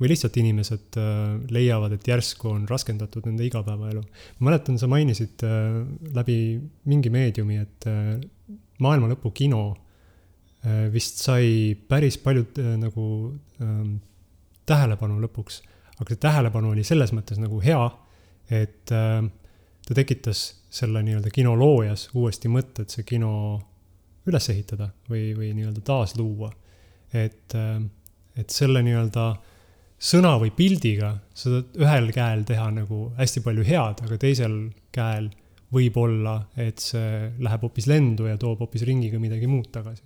või 0.00 0.10
lihtsalt 0.10 0.36
inimesed 0.40 0.98
äh, 0.98 1.06
leiavad, 1.54 1.94
et 1.94 2.08
järsku 2.08 2.50
on 2.50 2.66
raskendatud 2.70 3.26
nende 3.28 3.46
igapäevaelu. 3.46 4.02
ma 4.38 4.50
mäletan, 4.50 4.78
sa 4.78 4.88
mainisid 4.90 5.44
äh, 5.46 5.80
läbi 6.14 6.38
mingi 6.90 7.12
meediumi, 7.14 7.60
et 7.62 7.88
äh, 7.90 8.18
maailma 8.82 9.12
lõpu 9.14 9.34
kino 9.34 9.64
vist 10.64 11.18
sai 11.20 11.74
päris 11.76 12.16
palju 12.24 12.46
nagu 12.80 13.06
ähm, 13.60 13.98
tähelepanu 14.64 15.18
lõpuks, 15.20 15.58
aga 16.00 16.06
see 16.08 16.20
tähelepanu 16.22 16.70
oli 16.72 16.80
selles 16.88 17.12
mõttes 17.12 17.36
nagu 17.36 17.58
hea, 17.60 17.82
et 18.48 18.88
ta 18.88 19.96
tekitas 19.98 20.40
selle 20.72 21.02
nii-öelda 21.04 21.28
kino 21.36 21.52
loojas 21.60 22.06
uuesti 22.16 22.48
mõtted 22.48 22.88
see 22.88 23.04
kino 23.04 23.34
üles 24.24 24.48
ehitada 24.54 24.88
või, 25.10 25.34
või 25.36 25.50
nii-öelda 25.58 25.84
taasluua. 25.84 26.48
et, 27.12 27.58
et 28.40 28.56
selle 28.56 28.80
nii-öelda 28.88 29.26
äh, 29.34 29.53
sõna 29.98 30.34
või 30.40 30.52
pildiga 30.54 31.14
sa 31.34 31.50
saad 31.50 31.78
ühel 31.80 32.10
käel 32.14 32.44
teha 32.48 32.68
nagu 32.74 33.06
hästi 33.18 33.42
palju 33.44 33.64
head, 33.66 34.02
aga 34.06 34.18
teisel 34.20 34.58
käel 34.94 35.30
võib 35.74 35.96
olla, 35.98 36.36
et 36.60 36.82
see 36.82 37.30
läheb 37.42 37.64
hoopis 37.66 37.88
lendu 37.90 38.28
ja 38.28 38.36
toob 38.40 38.62
hoopis 38.62 38.84
ringiga 38.86 39.18
midagi 39.22 39.48
muud 39.50 39.70
tagasi. 39.74 40.04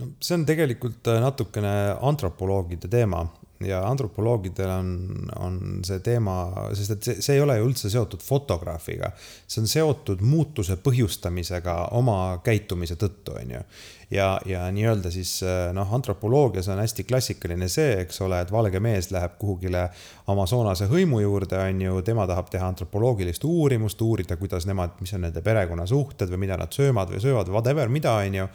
no 0.00 0.10
see 0.20 0.36
on 0.36 0.44
tegelikult 0.48 1.08
äh, 1.08 1.20
natukene 1.22 1.72
antropoloogide 2.00 2.90
teema 2.92 3.24
ja 3.66 3.82
antropoloogidel 3.88 4.70
on, 4.70 4.92
on 5.38 5.58
see 5.86 6.02
teema, 6.04 6.36
sest 6.76 6.96
et 6.96 7.08
see, 7.08 7.24
see 7.24 7.38
ei 7.38 7.44
ole 7.44 7.58
ju 7.58 7.70
üldse 7.70 7.90
seotud 7.92 8.22
fotograafiga. 8.24 9.12
see 9.46 9.62
on 9.62 9.70
seotud 9.70 10.22
muutuse 10.24 10.76
põhjustamisega 10.82 11.76
oma 11.98 12.38
käitumise 12.44 12.96
tõttu, 13.00 13.36
on 13.40 13.56
ju 13.58 13.64
ja, 14.12 14.40
ja 14.46 14.66
nii-öelda 14.72 15.10
siis 15.10 15.40
noh, 15.72 15.94
antropoloogias 15.94 16.68
on 16.68 16.80
hästi 16.82 17.04
klassikaline 17.04 17.68
see, 17.72 17.94
eks 18.02 18.20
ole, 18.24 18.42
et 18.42 18.52
valge 18.52 18.80
mees 18.80 19.10
läheb 19.14 19.38
kuhugile 19.40 19.86
Amazonase 20.32 20.88
hõimu 20.90 21.22
juurde, 21.22 21.58
on 21.58 21.82
ju, 21.86 22.00
tema 22.06 22.26
tahab 22.28 22.50
teha 22.52 22.68
antropoloogilist 22.68 23.44
uurimust, 23.48 24.00
uurida, 24.04 24.36
kuidas 24.40 24.66
nemad, 24.68 24.98
mis 25.00 25.14
on 25.16 25.24
nende 25.26 25.42
perekonnasuhted 25.44 26.32
või 26.32 26.44
mida 26.46 26.58
nad 26.60 26.72
söömad 26.74 27.12
või 27.12 27.22
söövad 27.24 27.52
whatever, 27.52 27.92
mida, 27.92 28.16
on 28.20 28.42
ju. 28.42 28.48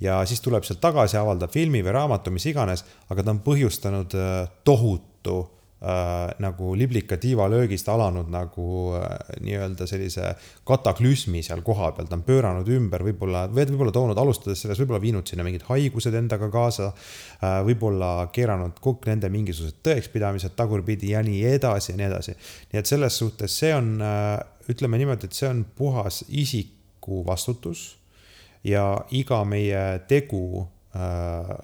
Ja 0.00 0.20
siis 0.26 0.40
tuleb 0.40 0.64
sealt 0.66 0.80
tagasi, 0.82 1.18
avaldab 1.20 1.52
filmi 1.52 1.82
või 1.84 1.96
raamatu, 1.96 2.32
mis 2.34 2.46
iganes, 2.50 2.84
aga 3.10 3.24
ta 3.24 3.34
on 3.34 3.42
põhjustanud 3.44 4.14
äh, 4.18 4.30
tohutu 4.64 5.36
äh, 5.82 6.32
nagu 6.42 6.74
liblika 6.78 7.16
tiivalöögist 7.20 7.88
alanud 7.92 8.30
nagu 8.32 8.66
äh, 8.98 9.06
nii-öelda 9.44 9.86
sellise 9.90 10.32
kataklüsmi 10.68 11.42
seal 11.44 11.62
kohapeal, 11.66 12.08
ta 12.08 12.18
on 12.18 12.24
pööranud 12.26 12.68
ümber 12.76 13.04
võib-olla, 13.06 13.44
võib-olla 13.52 13.94
toonud, 13.94 14.18
alustades 14.18 14.62
sellest, 14.64 14.82
võib-olla 14.82 15.02
viinud 15.02 15.28
sinna 15.28 15.46
mingid 15.46 15.66
haigused 15.68 16.14
endaga 16.18 16.50
kaasa 16.52 16.90
äh,, 16.92 17.60
võib-olla 17.68 18.28
keeranud 18.34 18.78
kõik 18.82 19.08
nende 19.10 19.30
mingisugused 19.32 19.82
tõekspidamised 19.86 20.56
tagurpidi 20.58 21.14
ja 21.14 21.24
nii 21.26 21.42
edasi 21.56 21.92
ja 21.92 22.00
nii 22.00 22.10
edasi. 22.10 22.36
nii 22.72 22.82
et 22.82 22.94
selles 22.94 23.18
suhtes 23.18 23.58
see 23.62 23.74
on 23.76 23.96
äh,, 24.02 24.36
ütleme 24.72 25.00
niimoodi, 25.00 25.28
et 25.28 25.36
see 25.36 25.50
on 25.50 25.66
puhas 25.78 26.22
isiku 26.28 27.24
vastutus 27.26 28.01
ja 28.64 28.86
iga 29.10 29.42
meie 29.44 30.02
tegu 30.08 30.62
äh, 30.96 31.54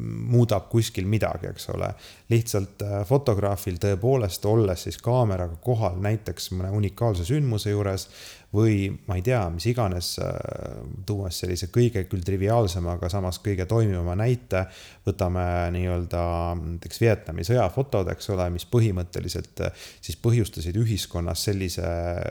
muudab 0.00 0.68
kuskil 0.70 1.06
midagi, 1.10 1.50
eks 1.50 1.68
ole. 1.74 1.92
lihtsalt 2.30 2.82
äh, 2.86 3.00
fotograafil 3.06 3.80
tõepoolest, 3.82 4.46
olles 4.46 4.86
siis 4.86 5.00
kaameraga 5.02 5.58
kohal 5.64 5.98
näiteks 6.02 6.52
mõne 6.54 6.70
unikaalse 6.76 7.26
sündmuse 7.28 7.74
juures 7.74 8.08
või 8.54 8.88
ma 9.06 9.14
ei 9.14 9.22
tea, 9.22 9.44
mis 9.54 9.66
iganes, 9.70 10.16
äh, 10.18 10.80
tuues 11.06 11.38
sellise 11.42 11.68
kõige 11.70 12.02
küll 12.10 12.24
triviaalsema, 12.26 12.96
aga 12.98 13.10
samas 13.12 13.38
kõige 13.42 13.66
toimivama 13.70 14.16
näite. 14.18 14.66
võtame 15.06 15.42
nii-öelda 15.74 16.20
näiteks 16.60 17.00
Vietnami 17.00 17.42
sõjafotod, 17.46 18.10
eks 18.12 18.28
ole, 18.30 18.48
mis 18.50 18.66
põhimõtteliselt 18.66 19.62
äh, 19.64 19.86
siis 20.02 20.18
põhjustasid 20.20 20.76
ühiskonnas 20.76 21.44
sellise 21.46 21.86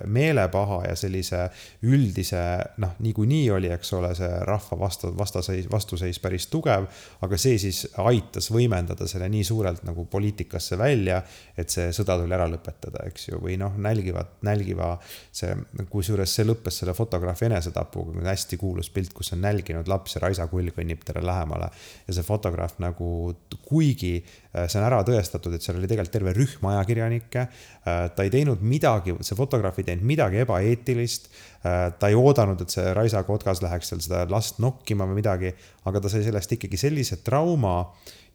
meelepaha 0.06 0.84
ja 0.90 0.96
sellise 0.96 1.48
üldise, 1.88 2.44
noh, 2.78 2.94
niikuinii 3.00 3.50
oli, 3.56 3.72
eks 3.74 3.94
ole, 3.98 4.12
see 4.16 4.30
rahva 4.48 4.80
vastu, 4.80 5.14
vastaseis, 5.18 5.72
vastuseis 5.72 6.20
päris 6.20 6.48
tugev. 6.48 6.88
aga 7.22 7.38
see 7.38 7.58
siis 7.58 7.86
aitas 7.98 8.52
võimendada 8.52 9.08
selle 9.08 9.30
nii 9.30 9.44
suurelt 9.44 9.84
nagu 9.88 10.06
poliitikasse 10.06 10.78
välja, 10.78 11.24
et 11.58 11.70
see 11.70 11.90
sõda 11.96 12.20
tuli 12.20 12.36
ära 12.36 12.48
lõpetada, 12.52 13.08
eks 13.08 13.30
ju, 13.30 13.40
või 13.40 13.58
noh, 13.58 13.76
nälgivat, 13.78 14.40
nälgiva 14.44 14.98
see, 15.32 15.56
kus 15.90 16.09
kusjuures 16.10 16.34
see 16.34 16.46
lõppes 16.48 16.80
selle 16.82 16.94
fotograafi 16.98 17.46
enesetapuga, 17.48 18.24
hästi 18.26 18.58
kuulus 18.60 18.90
pilt, 18.94 19.14
kus 19.14 19.34
on 19.36 19.44
nälginud 19.46 19.88
laps 19.90 20.16
ja 20.16 20.24
raisakull 20.24 20.72
kõnnib 20.74 21.04
talle 21.06 21.22
lähemale. 21.26 21.70
ja 22.08 22.14
see 22.16 22.26
fotograaf 22.26 22.80
nagu, 22.82 23.36
kuigi 23.68 24.16
äh, 24.18 24.66
see 24.68 24.80
on 24.80 24.88
ära 24.88 25.04
tõestatud, 25.06 25.54
et 25.54 25.66
seal 25.66 25.78
oli 25.78 25.88
tegelikult 25.88 26.16
terve 26.16 26.34
rühm 26.34 26.70
ajakirjanikke. 26.72 27.46
Äh, 27.86 28.02
ta 28.16 28.26
ei 28.26 28.34
teinud 28.34 28.64
midagi, 28.66 29.14
see 29.22 29.38
fotograaf 29.38 29.78
ei 29.80 29.90
teinud 29.92 30.08
midagi 30.10 30.42
ebaeetilist. 30.46 31.30
Äh, 31.60 31.92
ta 32.00 32.10
ei 32.10 32.18
oodanud, 32.18 32.62
et 32.64 32.74
see 32.74 32.94
raisakotkas 32.98 33.62
läheks 33.66 33.94
seal 33.94 34.02
seda 34.02 34.26
last 34.32 34.62
nokkima 34.64 35.08
või 35.10 35.22
midagi, 35.22 35.54
aga 35.90 36.02
ta 36.02 36.12
sai 36.12 36.26
sellest 36.26 36.58
ikkagi 36.58 36.80
sellise 36.80 37.22
trauma 37.26 37.84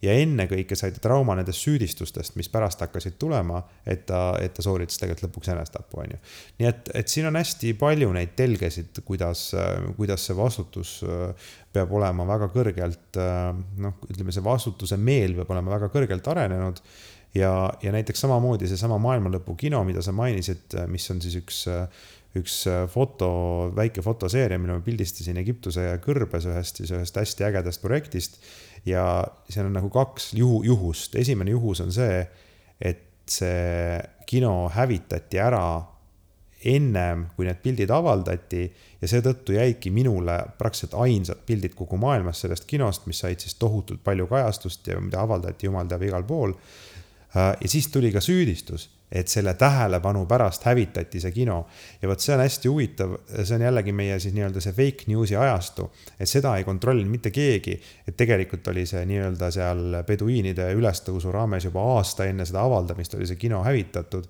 ja 0.02 0.14
ennekõike 0.20 0.76
sai 0.78 0.92
ta 0.94 1.02
trauma 1.04 1.36
nendest 1.38 1.64
süüdistustest, 1.64 2.36
mis 2.38 2.50
pärast 2.52 2.82
hakkasid 2.84 3.16
tulema, 3.20 3.62
et 3.86 4.04
ta, 4.08 4.34
et 4.42 4.54
ta 4.56 4.64
sooritas 4.64 4.98
tegelikult 5.00 5.28
lõpuks 5.28 5.52
enesetapu, 5.54 6.00
on 6.02 6.14
ju. 6.14 6.20
nii 6.60 6.70
et, 6.70 6.90
et 7.02 7.12
siin 7.12 7.28
on 7.30 7.38
hästi 7.38 7.74
palju 7.80 8.10
neid 8.16 8.34
telgesid, 8.38 9.02
kuidas, 9.06 9.46
kuidas 9.98 10.26
see 10.28 10.38
vastutus 10.38 10.96
äh, 11.06 11.52
peab 11.74 11.94
olema 11.94 12.26
väga 12.28 12.50
kõrgelt, 12.54 13.20
äh, 13.20 13.48
noh, 13.86 13.98
ütleme, 14.10 14.34
see 14.34 14.44
vastutuse 14.44 15.00
meel 15.00 15.38
peab 15.38 15.54
olema 15.56 15.76
väga 15.78 15.92
kõrgelt 15.94 16.28
arenenud 16.34 16.82
ja, 17.38 17.54
ja 17.82 17.94
näiteks 17.94 18.26
samamoodi 18.26 18.68
seesama 18.70 19.00
maailmalõpu 19.02 19.56
kino, 19.64 19.82
mida 19.88 20.04
sa 20.04 20.14
mainisid, 20.16 20.76
mis 20.90 21.08
on 21.14 21.24
siis 21.24 21.40
üks 21.42 21.64
üks 22.34 22.64
foto, 22.90 23.28
väike 23.76 24.02
fotoseeria, 24.02 24.58
mille 24.58 24.78
ma 24.78 24.82
pildistasin 24.82 25.38
Egiptuse 25.38 25.84
kõrbes 26.02 26.48
ühest, 26.50 26.80
siis 26.80 26.90
ühest 26.90 27.18
hästi 27.20 27.46
ägedast 27.46 27.82
projektist 27.82 28.40
ja 28.86 29.24
seal 29.48 29.68
on 29.68 29.76
nagu 29.78 29.90
kaks 29.92 30.32
juhu, 30.38 30.62
juhust, 30.66 31.16
esimene 31.16 31.54
juhus 31.54 31.80
on 31.84 31.92
see, 31.94 32.20
et 32.80 33.04
see 33.30 33.98
kino 34.28 34.68
hävitati 34.72 35.40
ära 35.40 35.64
ennem, 36.64 37.26
kui 37.36 37.44
need 37.44 37.60
pildid 37.60 37.90
avaldati 37.92 38.64
ja 39.00 39.08
seetõttu 39.08 39.56
jäidki 39.56 39.92
minule 39.92 40.36
praktiliselt 40.58 40.96
ainsad 41.04 41.42
pildid 41.46 41.74
kogu 41.76 41.98
maailmas 42.00 42.40
sellest 42.44 42.64
kinost, 42.68 43.04
mis 43.10 43.20
said 43.20 43.42
siis 43.42 43.58
tohutult 43.60 44.00
palju 44.04 44.26
kajastust 44.30 44.88
ja 44.88 45.00
mida 45.00 45.20
avaldati 45.24 45.68
jumal 45.68 45.88
teab 45.90 46.06
igal 46.08 46.24
pool. 46.28 46.54
Ja 47.34 47.68
siis 47.68 47.88
tuli 47.88 48.12
ka 48.12 48.20
süüdistus 48.20 48.90
et 49.14 49.28
selle 49.28 49.54
tähelepanu 49.54 50.24
pärast 50.26 50.64
hävitati 50.66 51.20
see 51.20 51.32
kino. 51.32 51.66
ja 52.02 52.08
vot 52.08 52.20
see 52.20 52.34
on 52.34 52.40
hästi 52.42 52.68
huvitav, 52.68 53.14
see 53.36 53.54
on 53.56 53.62
jällegi 53.62 53.92
meie 53.92 54.18
siis 54.20 54.34
nii-öelda 54.34 54.62
see 54.64 54.74
fake 54.74 55.06
news'i 55.10 55.36
ajastu, 55.38 55.86
et 56.18 56.28
seda 56.28 56.56
ei 56.58 56.64
kontrollinud 56.64 57.10
mitte 57.10 57.30
keegi. 57.30 57.76
et 58.08 58.16
tegelikult 58.16 58.68
oli 58.74 58.86
see 58.86 59.04
nii-öelda 59.06 59.50
seal 59.54 60.00
peduiinide 60.06 60.72
ülestõusu 60.74 61.32
raames 61.32 61.68
juba 61.70 61.84
aasta 61.94 62.26
enne 62.26 62.46
seda 62.48 62.64
avaldamist 62.66 63.14
oli 63.14 63.30
see 63.30 63.40
kino 63.40 63.62
hävitatud 63.64 64.26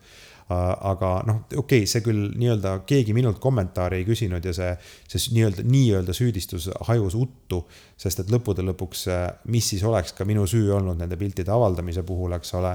aga 0.52 1.10
noh, 1.24 1.38
okei 1.56 1.84
okay,, 1.84 1.86
see 1.88 2.02
küll 2.04 2.26
nii-öelda 2.36 2.74
keegi 2.88 3.14
minult 3.16 3.38
kommentaari 3.40 4.02
ei 4.02 4.04
küsinud 4.04 4.44
ja 4.44 4.52
see, 4.52 4.74
see 5.08 5.32
nii-öelda, 5.38 5.64
nii-öelda 5.64 6.16
süüdistus 6.16 6.68
hajus 6.88 7.16
uttu. 7.16 7.62
sest 7.96 8.20
et 8.20 8.30
lõppude 8.32 8.60
lõpuks, 8.66 9.06
mis 9.48 9.68
siis 9.72 9.84
oleks 9.88 10.12
ka 10.12 10.26
minu 10.28 10.44
süü 10.50 10.68
olnud 10.74 10.98
nende 11.00 11.16
piltide 11.16 11.52
avaldamise 11.54 12.02
puhul, 12.04 12.34
eks 12.36 12.54
ole 12.58 12.74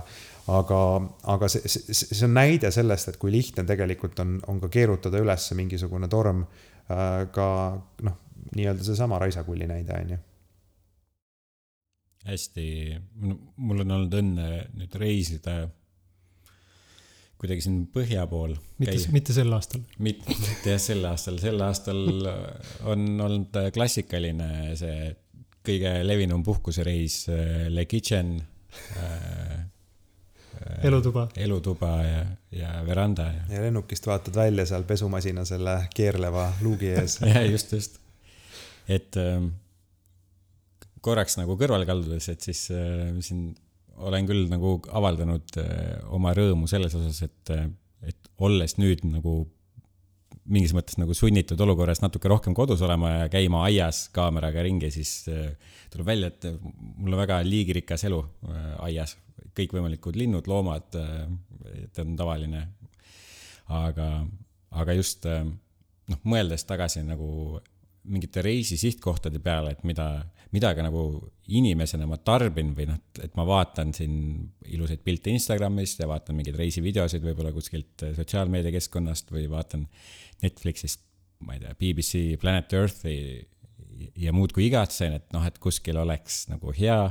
aga, 0.50 0.80
aga 1.36 1.50
see, 1.52 1.70
see, 1.70 1.94
see 1.94 2.26
on 2.26 2.34
näide 2.38 2.72
sellest, 2.74 3.12
et 3.12 3.20
kui 3.22 3.32
lihtne 3.34 3.66
tegelikult 3.68 4.20
on, 4.24 4.40
on 4.50 4.62
ka 4.64 4.72
keerutada 4.74 5.22
üles 5.22 5.46
mingisugune 5.58 6.10
torm 6.10 6.42
äh, 6.46 7.28
ka 7.36 7.48
noh, 8.08 8.18
nii-öelda 8.56 8.86
seesama 8.88 9.20
raisakulli 9.22 9.68
näide 9.70 10.00
on 10.00 10.16
ju. 10.16 10.20
hästi, 12.30 12.66
mul 13.58 13.86
on 13.86 13.92
olnud 13.96 14.16
õnne 14.20 14.48
nüüd 14.78 14.96
reisida 15.02 15.62
kuidagi 17.40 17.64
siin 17.64 17.80
põhja 17.94 18.26
pool. 18.28 18.58
mitte, 18.82 18.98
mitte 19.16 19.36
sel 19.36 19.54
aastal? 19.56 19.84
mitte, 19.98 20.36
mitte 20.36 20.76
jah, 20.76 20.82
sel 20.84 21.06
aastal, 21.08 21.40
sel 21.42 21.66
aastal 21.66 22.06
on 22.92 23.10
olnud 23.26 23.60
klassikaline 23.76 24.78
see 24.80 25.10
kõige 25.66 25.92
levinum 26.06 26.44
puhkusereis 26.46 27.26
äh, 27.32 27.68
Le 27.72 27.86
Kitchen 27.90 28.38
äh, 28.98 29.60
elutuba. 30.84 31.28
elutuba 31.38 31.92
ja, 32.04 32.26
ja 32.56 32.74
veranda 32.88 33.30
ja. 33.32 33.46
ja 33.56 33.64
lennukist 33.68 34.08
vaatad 34.08 34.36
välja 34.36 34.66
seal 34.70 34.86
pesumasina 34.88 35.46
selle 35.48 35.82
keerleva 35.96 36.50
luugi 36.64 36.94
ees 36.96 37.20
ja 37.34 37.44
just, 37.48 37.74
just. 37.76 38.00
et 38.88 39.18
ähm, 39.20 39.52
korraks 41.02 41.38
nagu 41.40 41.56
kõrvale 41.60 41.88
kaldudes, 41.88 42.30
et 42.32 42.44
siis 42.44 42.68
äh, 42.76 43.12
siin 43.24 43.52
olen 44.00 44.28
küll 44.30 44.50
nagu 44.52 44.78
avaldanud 44.96 45.60
äh, 45.62 45.96
oma 46.16 46.34
rõõmu 46.38 46.70
selles 46.72 46.96
osas, 46.98 47.22
et, 47.26 47.54
äh, 47.56 47.70
et 48.10 48.30
olles 48.40 48.78
nüüd 48.80 49.04
nagu 49.08 49.42
mingis 50.50 50.74
mõttes 50.74 50.98
nagu 50.98 51.14
sunnitud 51.14 51.60
olukorras 51.62 52.02
natuke 52.02 52.30
rohkem 52.32 52.56
kodus 52.58 52.82
olema 52.86 53.12
ja 53.12 53.26
käima 53.30 53.62
aias 53.68 54.08
kaameraga 54.16 54.64
ringi, 54.66 54.90
siis 54.94 55.28
tuleb 55.94 56.08
välja, 56.08 56.32
et 56.32 56.48
mul 56.72 57.14
on 57.14 57.22
väga 57.22 57.38
liigirikas 57.46 58.08
elu 58.10 58.18
aias 58.82 59.14
kõikvõimalikud 59.60 60.18
linnud, 60.18 60.50
loomad, 60.50 60.98
et 61.84 62.02
on 62.02 62.16
tavaline. 62.18 62.64
aga, 63.70 64.08
aga 64.82 64.96
just 64.98 65.28
noh, 65.30 66.22
mõeldes 66.26 66.66
tagasi 66.66 67.04
nagu 67.06 67.60
mingite 68.10 68.42
reisi 68.42 68.78
sihtkohtade 68.80 69.42
peale, 69.44 69.76
et 69.76 69.84
mida, 69.88 70.08
mida 70.56 70.72
ka 70.76 70.86
nagu 70.86 71.04
inimesena 71.54 72.08
ma 72.10 72.18
tarbin 72.26 72.72
või 72.78 72.88
noh, 72.90 72.98
et 73.22 73.36
ma 73.38 73.46
vaatan 73.48 73.94
siin 73.96 74.16
ilusaid 74.70 75.04
pilte 75.06 75.34
Instagramist 75.34 76.02
ja 76.02 76.08
vaatan 76.10 76.40
mingeid 76.40 76.58
reisivideosid 76.60 77.26
võib-olla 77.26 77.54
kuskilt 77.54 78.06
sotsiaalmeediakeskkonnast 78.18 79.34
või 79.36 79.46
vaatan 79.52 79.86
Netflixist, 80.44 81.04
ma 81.46 81.56
ei 81.56 81.64
tea, 81.64 81.76
BBC 81.78 82.40
Planet 82.42 82.74
Earthi 82.74 83.18
ja 84.20 84.34
muudkui 84.34 84.70
igatsen, 84.70 85.20
et 85.20 85.30
noh, 85.36 85.46
et 85.46 85.60
kuskil 85.62 86.00
oleks 86.02 86.46
nagu 86.50 86.74
hea 86.76 87.02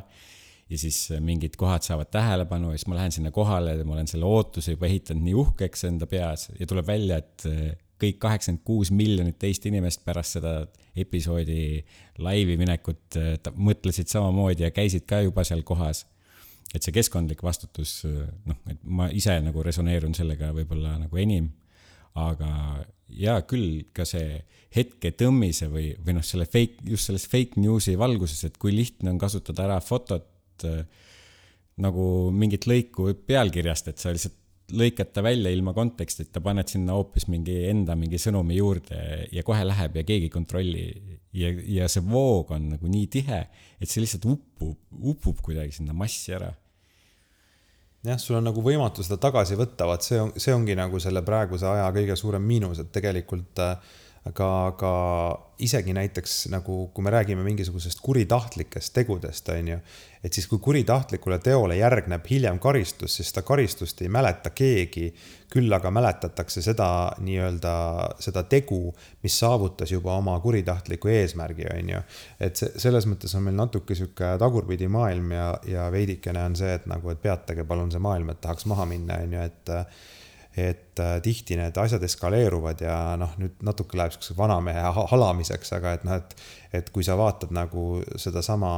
ja 0.68 0.78
siis 0.78 1.00
äh, 1.14 1.20
mingid 1.24 1.56
kohad 1.56 1.84
saavad 1.86 2.10
tähelepanu 2.12 2.72
ja 2.72 2.78
siis 2.78 2.88
ma 2.90 2.98
lähen 2.98 3.14
sinna 3.14 3.32
kohale 3.34 3.76
ja 3.76 3.84
ma 3.88 3.96
olen 3.96 4.10
selle 4.10 4.28
ootuse 4.28 4.74
juba 4.74 4.88
ehitanud 4.88 5.24
nii 5.24 5.36
uhkeks 5.44 5.86
enda 5.88 6.08
peas 6.10 6.48
ja 6.58 6.66
tuleb 6.68 6.86
välja, 6.88 7.20
et 7.22 7.46
äh, 7.48 7.70
kõik 7.98 8.20
kaheksakümmend 8.22 8.64
kuus 8.66 8.92
miljonit 8.94 9.38
teist 9.38 9.66
inimest 9.66 10.04
pärast 10.06 10.38
seda 10.38 10.52
episoodi 10.98 11.84
laivi 12.24 12.58
minekut 12.60 13.18
äh, 13.18 13.34
mõtlesid 13.56 14.10
samamoodi 14.12 14.66
ja 14.66 14.74
käisid 14.74 15.06
ka 15.08 15.22
juba 15.26 15.44
seal 15.46 15.64
kohas. 15.66 16.06
et 16.74 16.84
see 16.84 16.92
keskkondlik 16.92 17.40
vastutus, 17.42 18.02
noh, 18.44 18.56
et 18.68 18.82
ma 18.84 19.06
ise 19.08 19.38
nagu 19.40 19.62
resoneerun 19.64 20.12
sellega 20.14 20.50
võib-olla 20.52 20.98
nagu 21.00 21.16
enim, 21.16 21.46
aga 22.12 22.50
jaa, 23.08 23.40
küll 23.48 23.86
ka 23.96 24.04
see 24.08 24.42
hetke 24.76 25.14
tõmmise 25.16 25.70
või, 25.72 25.92
või 26.04 26.18
noh, 26.18 26.24
selle 26.26 26.44
fake, 26.48 26.84
just 26.90 27.08
selles 27.08 27.24
fake 27.30 27.60
news'i 27.60 27.96
valguses, 27.98 28.42
et 28.44 28.58
kui 28.60 28.74
lihtne 28.74 29.14
on 29.14 29.20
kasutada 29.20 29.64
ära 29.64 29.78
fotot 29.84 30.66
äh, 30.68 30.82
nagu 31.80 32.04
mingit 32.34 32.66
lõiku 32.68 33.12
pealkirjast, 33.26 33.92
et 33.92 34.02
sa 34.02 34.12
lihtsalt 34.12 34.36
lõikad 34.76 35.12
ta 35.14 35.22
välja 35.24 35.52
ilma 35.54 35.72
kontekstita, 35.76 36.42
paned 36.44 36.68
sinna 36.68 36.96
hoopis 36.98 37.28
mingi 37.32 37.56
enda 37.70 37.96
mingi 37.96 38.20
sõnumi 38.20 38.58
juurde 38.58 39.00
ja 39.32 39.44
kohe 39.46 39.64
läheb 39.64 39.96
ja 39.96 40.04
keegi 40.04 40.28
ei 40.28 40.32
kontrolli. 40.32 40.86
ja, 41.32 41.52
ja 41.80 41.88
see 41.88 42.04
voog 42.04 42.52
on 42.56 42.70
nagu 42.74 42.88
nii 42.88 43.06
tihe, 43.12 43.42
et 43.80 43.88
see 43.88 44.02
lihtsalt 44.04 44.26
upub, 44.28 44.76
upub 45.00 45.40
kuidagi 45.44 45.76
sinna 45.78 45.96
massi 45.96 46.34
ära 46.36 46.52
jah, 48.06 48.18
sul 48.20 48.38
on 48.38 48.46
nagu 48.48 48.62
võimatu 48.64 49.04
seda 49.04 49.18
tagasi 49.22 49.56
võtta, 49.58 49.86
vaat 49.88 50.06
see 50.06 50.20
on, 50.22 50.32
see 50.38 50.54
ongi 50.54 50.76
nagu 50.78 51.00
selle 51.02 51.22
praeguse 51.26 51.66
aja 51.68 51.88
kõige 51.94 52.16
suurem 52.18 52.44
miinus, 52.44 52.82
et 52.82 52.92
tegelikult 52.94 53.62
äh, 53.64 53.96
aga, 54.26 54.48
aga 54.72 54.92
isegi 55.58 55.92
näiteks 55.94 56.48
nagu, 56.52 56.88
kui 56.94 57.04
me 57.04 57.10
räägime 57.10 57.42
mingisugusest 57.46 58.00
kuritahtlikest 58.02 58.92
tegudest, 58.94 59.48
on 59.54 59.68
ju, 59.72 59.78
et 60.24 60.34
siis, 60.34 60.46
kui 60.50 60.58
kuritahtlikule 60.62 61.38
teole 61.42 61.76
järgneb 61.78 62.26
hiljem 62.30 62.58
karistus, 62.62 63.16
siis 63.18 63.30
seda 63.32 63.42
karistust 63.46 64.02
ei 64.02 64.10
mäleta 64.12 64.50
keegi. 64.50 65.12
küll 65.48 65.72
aga 65.72 65.88
mäletatakse 65.90 66.60
seda 66.60 66.86
nii-öelda, 67.24 67.70
seda 68.20 68.42
tegu, 68.44 68.92
mis 69.22 69.38
saavutas 69.40 69.92
juba 69.92 70.12
oma 70.20 70.34
kuritahtliku 70.44 71.08
eesmärgi, 71.08 71.64
on 71.72 71.90
ju. 71.94 72.02
et 72.40 72.56
see, 72.56 72.74
selles 72.76 73.06
mõttes 73.06 73.34
on 73.34 73.46
meil 73.46 73.56
natuke 73.56 73.94
sihuke 73.94 74.34
tagurpidi 74.38 74.88
maailm 74.88 75.32
ja, 75.32 75.48
ja 75.66 75.88
veidikene 75.90 76.44
on 76.44 76.56
see, 76.56 76.74
et 76.74 76.86
nagu, 76.86 77.10
et 77.10 77.22
peatage 77.22 77.64
palun 77.64 77.90
see 77.90 78.02
maailm, 78.02 78.30
et 78.30 78.40
tahaks 78.40 78.66
maha 78.66 78.84
minna, 78.86 79.22
on 79.24 79.32
ju, 79.38 79.48
et 79.48 79.74
et 80.58 81.00
äh, 81.02 81.16
tihti 81.22 81.56
need 81.58 81.76
asjad 81.78 82.02
eskaleeruvad 82.04 82.82
ja 82.82 82.96
noh, 83.20 83.34
nüüd 83.40 83.60
natuke 83.66 83.98
läheb 83.98 84.14
siukseks 84.14 84.36
vanamehe 84.38 84.82
halamiseks, 85.12 85.72
aga 85.76 85.94
et 85.96 86.06
noh, 86.08 86.18
et, 86.18 86.34
et 86.80 86.90
kui 86.94 87.06
sa 87.06 87.16
vaatad 87.18 87.52
nagu 87.54 88.02
sedasama 88.18 88.70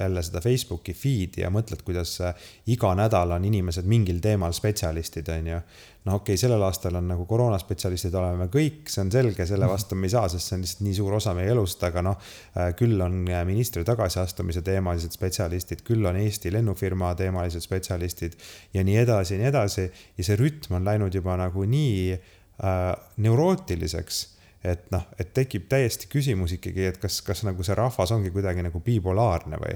jälle 0.00 0.24
seda 0.26 0.42
Facebooki 0.44 0.94
feed'i 0.98 1.44
ja 1.44 1.52
mõtled, 1.54 1.84
kuidas 1.86 2.16
äh, 2.24 2.46
iga 2.74 2.94
nädal 2.98 3.36
on 3.36 3.48
inimesed 3.50 3.88
mingil 3.88 4.20
teemal 4.24 4.56
spetsialistid, 4.56 5.30
on 5.34 5.52
ju 5.54 5.60
noh, 6.04 6.18
okei 6.18 6.34
okay,, 6.34 6.40
sellel 6.40 6.62
aastal 6.66 6.98
on 6.98 7.06
nagu 7.08 7.24
koroonaspetsialistid 7.28 8.14
oleme 8.20 8.48
kõik, 8.52 8.90
see 8.92 9.00
on 9.04 9.12
selge, 9.12 9.46
selle 9.48 9.68
vastu 9.68 9.96
me 9.96 10.08
ei 10.08 10.12
saa, 10.12 10.28
sest 10.32 10.50
see 10.50 10.58
on 10.58 10.64
lihtsalt 10.66 10.84
nii 10.84 10.98
suur 10.98 11.16
osa 11.16 11.32
meie 11.36 11.52
elust, 11.54 11.82
aga 11.88 12.02
noh, 12.04 12.18
äh, 12.58 12.70
küll 12.78 13.00
on 13.04 13.22
äh, 13.30 13.40
ministri 13.48 13.84
tagasiastumise 13.88 14.64
teemalised 14.66 15.16
spetsialistid, 15.16 15.84
küll 15.86 16.04
on 16.10 16.20
Eesti 16.20 16.52
lennufirma 16.52 17.14
teemalised 17.18 17.64
spetsialistid 17.64 18.36
ja 18.76 18.84
nii 18.84 19.00
edasi 19.06 19.36
ja 19.36 19.40
nii 19.40 19.50
edasi. 19.52 19.88
ja 20.18 20.28
see 20.28 20.38
rütm 20.40 20.76
on 20.78 20.84
läinud 20.84 21.14
juba 21.14 21.38
nagu 21.40 21.64
nii 21.64 22.12
äh, 22.12 22.86
neurootiliseks 23.24 24.22
et 24.64 24.86
noh, 24.92 25.02
et 25.20 25.34
tekib 25.36 25.66
täiesti 25.68 26.08
küsimus 26.08 26.54
ikkagi, 26.56 26.86
et 26.88 27.00
kas, 27.00 27.18
kas 27.24 27.42
nagu 27.44 27.64
see 27.66 27.76
rahvas 27.76 28.12
ongi 28.16 28.30
kuidagi 28.32 28.64
nagu 28.64 28.80
bipolaarne 28.80 29.60
või. 29.60 29.74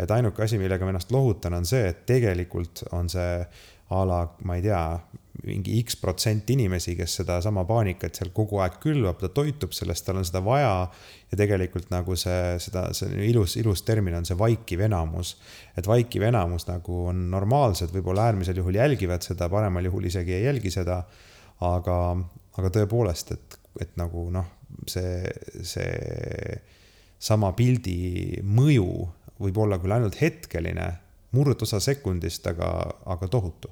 et 0.00 0.12
ainuke 0.16 0.44
asi, 0.44 0.56
millega 0.60 0.84
ma 0.84 0.94
ennast 0.94 1.12
lohutan, 1.12 1.58
on 1.60 1.68
see, 1.68 1.90
et 1.92 2.06
tegelikult 2.08 2.86
on 2.96 3.08
see 3.12 3.34
a 3.90 4.04
la, 4.06 4.22
ma 4.46 4.56
ei 4.56 4.64
tea, 4.64 4.80
mingi 5.46 5.78
X 5.82 5.96
protsent 6.00 6.50
inimesi, 6.52 6.94
kes 6.98 7.20
sedasama 7.20 7.64
paanikat 7.68 8.18
seal 8.18 8.32
kogu 8.36 8.60
aeg 8.64 8.78
külvab, 8.82 9.20
ta 9.20 9.30
toitub 9.34 9.72
sellest, 9.76 10.04
tal 10.06 10.20
on 10.20 10.26
seda 10.28 10.42
vaja. 10.44 10.74
ja 11.30 11.38
tegelikult 11.38 11.90
nagu 11.92 12.16
see, 12.18 12.58
seda, 12.58 12.88
see 12.96 13.28
ilus, 13.28 13.54
ilus 13.60 13.84
termin 13.86 14.16
on 14.18 14.26
see 14.26 14.38
vaikiv 14.38 14.82
enamus. 14.88 15.36
et 15.76 15.86
vaikiv 15.86 16.26
enamus 16.28 16.66
nagu 16.68 17.06
on 17.12 17.28
normaalsed, 17.30 17.92
võib-olla 17.94 18.28
äärmisel 18.30 18.58
juhul 18.60 18.80
jälgivad 18.80 19.24
seda, 19.24 19.48
paremal 19.48 19.84
juhul 19.84 20.10
isegi 20.10 20.36
ei 20.38 20.44
jälgi 20.48 20.70
seda. 20.74 21.04
aga, 21.60 21.96
aga 22.58 22.70
tõepoolest, 22.76 23.32
et 23.36 23.60
et 23.80 23.96
nagu 24.00 24.26
noh, 24.34 24.46
see, 24.90 25.30
see 25.62 26.56
sama 27.20 27.52
pildi 27.56 28.40
mõju 28.42 28.88
võib 29.40 29.60
olla 29.62 29.78
küll 29.80 29.94
ainult 29.94 30.18
hetkeline, 30.20 30.88
murdosa 31.36 31.80
sekundist, 31.80 32.46
aga, 32.50 32.70
aga 33.08 33.28
tohutu. 33.30 33.70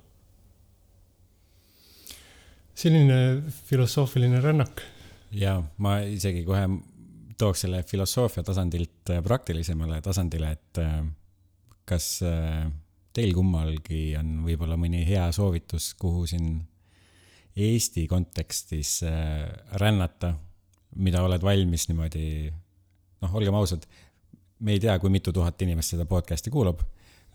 Selline 2.78 3.42
filosoofiline 3.66 4.40
rännak. 4.40 4.82
ja 5.32 5.58
ma 5.82 5.98
isegi 6.06 6.44
kohe 6.46 6.66
tooks 7.38 7.64
selle 7.66 7.82
filosoofia 7.86 8.42
tasandilt 8.42 9.12
praktilisemale 9.24 10.00
tasandile, 10.02 10.52
et 10.56 10.80
äh, 10.82 11.00
kas 11.88 12.18
äh, 12.26 12.66
teil 13.14 13.34
kummalgi 13.34 14.12
on 14.18 14.42
võib-olla 14.46 14.78
mõni 14.80 15.04
hea 15.06 15.26
soovitus, 15.34 15.92
kuhu 15.98 16.26
siin 16.30 16.58
Eesti 17.58 18.06
kontekstis 18.06 19.00
äh, 19.06 19.48
rännata, 19.82 20.34
mida 21.02 21.24
oled 21.26 21.42
valmis 21.42 21.88
niimoodi, 21.90 22.26
noh, 23.24 23.34
olgem 23.34 23.56
ausad, 23.58 23.86
me 24.62 24.76
ei 24.76 24.82
tea, 24.82 24.94
kui 25.02 25.10
mitu 25.10 25.34
tuhat 25.34 25.60
inimest 25.66 25.94
seda 25.94 26.06
podcast'i 26.06 26.52
kuulab. 26.54 26.82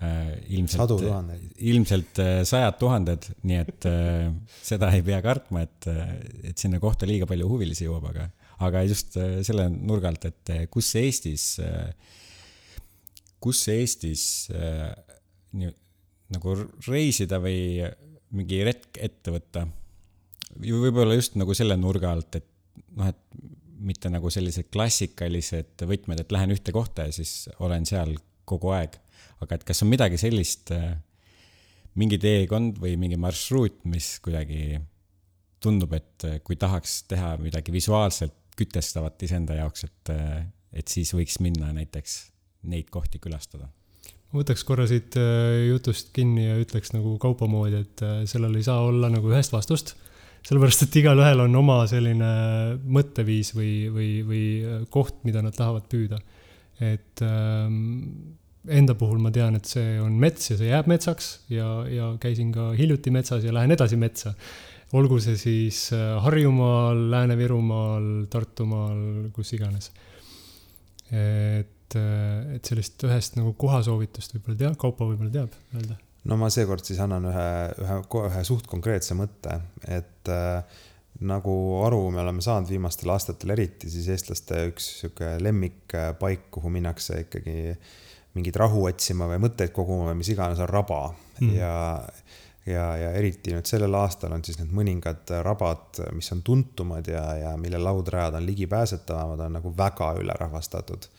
Äh, 0.03 0.31
ilmselt, 0.57 1.03
ilmselt 1.63 2.19
äh, 2.19 2.41
sajad 2.47 2.75
tuhanded, 2.81 3.27
nii 3.47 3.59
et 3.61 3.85
seda 4.65 4.89
ei 4.91 5.03
pea 5.05 5.21
kartma, 5.23 5.61
et, 5.63 5.87
et 6.43 6.59
sinna 6.59 6.81
kohta 6.83 7.07
liiga 7.07 7.27
palju 7.29 7.47
huvilisi 7.47 7.87
jõuab, 7.87 8.09
aga, 8.09 8.25
aga 8.67 8.81
just 8.89 9.15
selle 9.47 9.69
nurga 9.71 10.11
alt, 10.11 10.27
et 10.27 10.51
kus 10.73 10.89
Eestis, 10.99 11.45
kus 13.43 13.61
Eestis 13.71 14.25
nii, 15.55 15.71
nagu 16.35 16.57
reisida 16.89 17.39
või 17.39 17.85
mingi 18.33 18.59
retk 18.67 18.99
ette 19.07 19.31
võtta 19.31 19.63
võib-olla 20.59 21.15
just 21.17 21.37
nagu 21.39 21.55
selle 21.57 21.77
nurga 21.79 22.11
alt, 22.13 22.39
et 22.39 22.49
noh, 22.97 23.09
et 23.09 23.43
mitte 23.83 24.11
nagu 24.11 24.31
sellised 24.31 24.69
klassikalised 24.73 25.83
võtmed, 25.87 26.21
et 26.23 26.33
lähen 26.33 26.53
ühte 26.55 26.73
kohta 26.75 27.07
ja 27.07 27.15
siis 27.15 27.49
olen 27.63 27.87
seal 27.89 28.15
kogu 28.47 28.71
aeg. 28.75 28.95
Aga 29.41 29.57
et 29.57 29.65
kas 29.67 29.83
on 29.85 29.91
midagi 29.91 30.19
sellist, 30.21 30.71
äh, 30.75 30.95
mingi 31.99 32.19
teekond 32.21 32.79
või 32.81 32.95
mingi 32.99 33.19
marsruut, 33.21 33.81
mis 33.89 34.17
kuidagi 34.23 34.77
tundub, 35.63 35.93
et 35.97 36.27
äh, 36.27 36.39
kui 36.45 36.59
tahaks 36.59 37.03
teha 37.11 37.35
midagi 37.41 37.73
visuaalselt 37.75 38.35
kütestavat 38.57 39.21
iseenda 39.25 39.57
jaoks, 39.57 39.87
et, 39.87 40.13
äh, 40.13 40.43
et 40.73 40.91
siis 40.91 41.13
võiks 41.15 41.39
minna 41.43 41.71
näiteks 41.75 42.19
neid 42.69 42.91
kohti 42.93 43.19
külastada 43.23 43.69
ma 44.33 44.39
võtaks 44.39 44.63
korra 44.65 44.87
siit 44.89 45.13
jutust 45.67 46.07
kinni 46.15 46.47
ja 46.47 46.55
ütleks 46.57 46.89
nagu 46.95 47.19
kaupa 47.21 47.45
moodi, 47.45 47.83
et 47.83 48.01
sellel 48.25 48.55
ei 48.57 48.65
saa 48.65 48.79
olla 48.81 49.11
nagu 49.13 49.29
ühest 49.29 49.53
vastust 49.53 49.93
sellepärast, 50.43 50.85
et 50.85 50.97
igalühel 50.99 51.43
on 51.45 51.55
oma 51.55 51.81
selline 51.89 52.29
mõtteviis 52.83 53.53
või, 53.55 53.73
või, 53.93 54.09
või 54.27 54.45
koht, 54.91 55.21
mida 55.27 55.43
nad 55.43 55.55
tahavad 55.55 55.87
püüda. 55.91 56.19
et 56.83 57.21
ähm, 57.21 58.35
enda 58.67 58.95
puhul 58.95 59.19
ma 59.19 59.31
tean, 59.33 59.57
et 59.59 59.67
see 59.67 59.97
on 60.01 60.15
mets 60.19 60.51
ja 60.51 60.57
see 60.59 60.69
jääb 60.69 60.87
metsaks 60.91 61.33
ja, 61.51 61.67
ja 61.89 62.13
käisin 62.21 62.53
ka 62.55 62.71
hiljuti 62.77 63.11
metsas 63.11 63.43
ja 63.43 63.53
lähen 63.55 63.75
edasi 63.75 63.99
metsa. 63.99 64.33
olgu 64.93 65.19
see 65.19 65.37
siis 65.37 65.89
äh, 65.95 66.21
Harjumaal, 66.23 67.09
Lääne-Virumaal, 67.11 68.27
Tartumaal, 68.29 69.29
kus 69.33 69.53
iganes. 69.57 69.91
et, 71.11 71.95
äh, 71.97 72.55
et 72.55 72.65
sellist 72.65 73.03
ühest 73.03 73.37
nagu 73.37 73.53
kohasoovitust 73.59 74.37
võib-olla 74.37 74.57
teab, 74.57 74.79
Kaupo 74.79 75.09
võib-olla 75.11 75.33
teab 75.33 75.59
öelda 75.75 75.99
no 76.29 76.39
ma 76.39 76.49
seekord 76.53 76.85
siis 76.87 77.01
annan 77.03 77.27
ühe, 77.29 77.49
ühe, 77.83 77.99
ühe 78.29 78.43
suht 78.47 78.67
konkreetse 78.71 79.15
mõtte, 79.17 79.59
et 79.91 80.31
äh, 80.31 80.63
nagu 81.27 81.53
aru 81.85 82.07
me 82.11 82.23
oleme 82.23 82.41
saanud 82.43 82.71
viimastel 82.71 83.11
aastatel 83.13 83.53
eriti, 83.55 83.91
siis 83.91 84.07
eestlaste 84.11 84.63
üks 84.71 84.87
sihuke 85.01 85.35
lemmikpaik, 85.43 86.47
kuhu 86.53 86.71
minnakse 86.73 87.25
ikkagi 87.25 87.75
mingit 88.33 88.55
rahu 88.57 88.87
otsima 88.89 89.27
või 89.29 89.41
mõtteid 89.43 89.73
koguma 89.75 90.09
või 90.11 90.21
mis 90.21 90.31
iganes, 90.33 90.61
on 90.63 90.69
raba 90.69 91.01
mm. 91.39 91.53
ja 91.57 91.73
ja, 92.65 92.83
ja 92.97 93.11
eriti 93.17 93.53
nüüd 93.53 93.67
sellel 93.67 93.95
aastal 93.99 94.33
on 94.35 94.43
siis 94.45 94.59
need 94.59 94.71
mõningad 94.75 95.33
rabad, 95.43 95.99
mis 96.15 96.31
on 96.35 96.43
tuntumad 96.45 97.07
ja, 97.11 97.23
ja 97.39 97.53
mille 97.59 97.79
laudrajad 97.81 98.37
on 98.39 98.45
ligipääsetavamad, 98.47 99.43
on 99.47 99.57
nagu 99.59 99.73
väga 99.77 100.13
ülerahvastatud. 100.21 101.09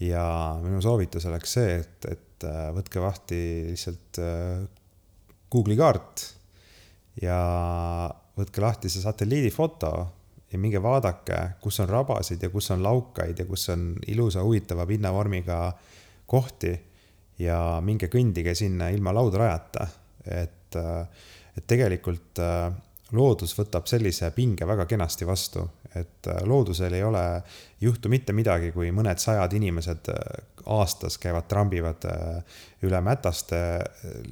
ja 0.00 0.26
minu 0.62 0.82
soovitus 0.84 1.24
oleks 1.26 1.56
see, 1.56 1.78
et, 1.80 2.08
et 2.10 2.44
äh, 2.44 2.68
võtke 2.76 3.00
lahti 3.00 3.38
lihtsalt 3.70 4.20
äh, 4.20 4.66
Google'i 5.52 5.78
kaart 5.78 6.26
ja 7.22 7.38
võtke 8.36 8.60
lahti 8.60 8.92
see 8.92 9.00
satelliidifoto 9.00 9.92
ja 10.52 10.58
minge 10.60 10.82
vaadake, 10.82 11.38
kus 11.62 11.80
on 11.80 11.88
rabasid 11.88 12.42
ja 12.42 12.50
kus 12.52 12.68
on 12.74 12.84
laukaid 12.84 13.38
ja 13.38 13.46
kus 13.48 13.70
on 13.72 13.94
ilusa 14.12 14.44
huvitava 14.44 14.84
pinnavormiga 14.86 15.70
kohti 16.26 16.72
ja 17.38 17.78
minge 17.84 18.08
kõndige 18.12 18.54
sinna 18.56 18.88
ilma 18.94 19.14
laudrajata, 19.16 19.88
et, 20.26 20.76
äh, 20.76 21.26
et 21.56 21.66
tegelikult 21.66 22.40
loodus 23.16 23.54
võtab 23.56 23.86
sellise 23.88 24.30
pinge 24.34 24.66
väga 24.66 24.84
kenasti 24.90 25.26
vastu, 25.28 25.62
et 26.00 26.30
loodusel 26.44 26.94
ei 26.94 27.02
ole, 27.06 27.24
ei 27.80 27.88
juhtu 27.88 28.10
mitte 28.12 28.34
midagi, 28.36 28.72
kui 28.74 28.92
mõned 28.94 29.20
sajad 29.22 29.52
inimesed 29.56 30.12
aastas 30.66 31.18
käivad, 31.22 31.46
trambivad 31.48 32.04
äh, 32.10 32.56
üle 32.86 32.98
mätaste, 33.00 33.58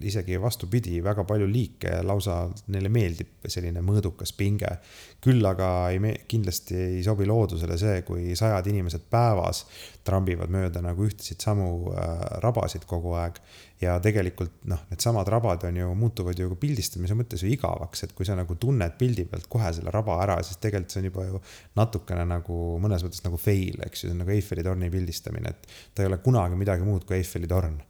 isegi 0.05 0.37
vastupidi, 0.41 0.99
väga 1.05 1.25
palju 1.27 1.47
liike 1.49 2.01
lausa 2.07 2.43
neile 2.75 2.91
meeldib 2.93 3.47
selline 3.49 3.83
mõõdukas 3.85 4.35
pinge. 4.37 4.79
küll 5.25 5.47
aga 5.47 5.89
ei, 5.89 6.17
kindlasti 6.29 6.77
ei 6.77 7.03
sobi 7.05 7.27
loodusele 7.27 7.79
see, 7.81 8.03
kui 8.05 8.35
sajad 8.37 8.67
inimesed 8.69 9.07
päevas 9.11 9.65
trambivad 10.05 10.53
mööda 10.53 10.83
nagu 10.85 11.07
ühtesid 11.07 11.41
samu 11.41 11.95
äh, 11.95 12.27
rabasid 12.45 12.85
kogu 12.87 13.15
aeg. 13.15 13.41
Ja 13.85 13.95
tegelikult 14.03 14.65
noh, 14.71 14.85
needsamad 14.91 15.29
rabad 15.31 15.65
on 15.69 15.79
ju, 15.79 15.91
muutuvad 15.99 16.39
ju 16.39 16.51
pildistamise 16.61 17.17
mõttes 17.19 17.45
ju 17.45 17.51
igavaks, 17.53 18.05
et 18.07 18.13
kui 18.17 18.27
sa 18.27 18.37
nagu 18.39 18.57
tunned 18.61 18.97
pildi 18.99 19.27
pealt 19.31 19.49
kohe 19.51 19.71
selle 19.77 19.93
raba 19.95 20.17
ära, 20.25 20.39
siis 20.47 20.61
tegelikult 20.63 20.95
see 20.95 21.03
on 21.03 21.09
juba 21.11 21.27
ju 21.29 21.41
natukene 21.79 22.27
nagu 22.29 22.59
mõnes 22.83 23.05
mõttes 23.07 23.25
nagu 23.27 23.41
fail, 23.41 23.81
eks 23.87 24.05
ju, 24.05 24.09
see 24.09 24.15
on 24.15 24.23
nagu 24.25 24.35
Eiffeli 24.35 24.65
torni 24.67 24.91
pildistamine, 24.93 25.55
et 25.55 25.75
ta 25.95 26.05
ei 26.05 26.11
ole 26.11 26.21
kunagi 26.25 26.59
midagi 26.61 26.87
muud 26.87 27.07
kui 27.09 27.19
Eiffeli 27.21 27.51
torn. 27.51 27.81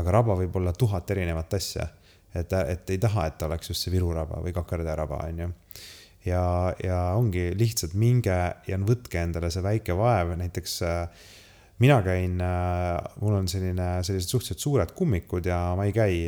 aga 0.00 0.12
raba 0.14 0.36
võib 0.38 0.54
olla 0.56 0.72
tuhat 0.72 1.10
erinevat 1.10 1.54
asja. 1.54 1.88
et, 2.34 2.52
et 2.52 2.90
ei 2.90 2.98
taha, 2.98 3.26
et 3.26 3.38
ta 3.38 3.46
oleks 3.46 3.72
just 3.72 3.82
see 3.82 3.92
Viru 3.92 4.12
raba 4.14 4.38
või 4.44 4.52
Kakardä 4.54 4.94
raba, 4.94 5.24
on 5.26 5.38
ju. 5.38 5.50
ja, 6.24 6.44
ja 6.84 7.00
ongi 7.18 7.50
lihtsalt 7.58 7.94
minge 7.94 8.38
ja 8.66 8.78
võtke 8.78 9.18
endale 9.18 9.50
see 9.50 9.62
väike 9.62 9.96
vaev, 9.98 10.36
näiteks 10.38 10.82
äh, 10.86 11.28
mina 11.80 11.98
käin, 12.04 12.38
äh, 12.44 13.16
mul 13.20 13.40
on 13.40 13.48
selline, 13.48 13.88
sellised 14.06 14.30
suhteliselt 14.30 14.62
suured 14.62 14.94
kummikud 14.96 15.48
ja 15.48 15.58
ma 15.76 15.88
ei 15.88 15.96
käi, 15.96 16.20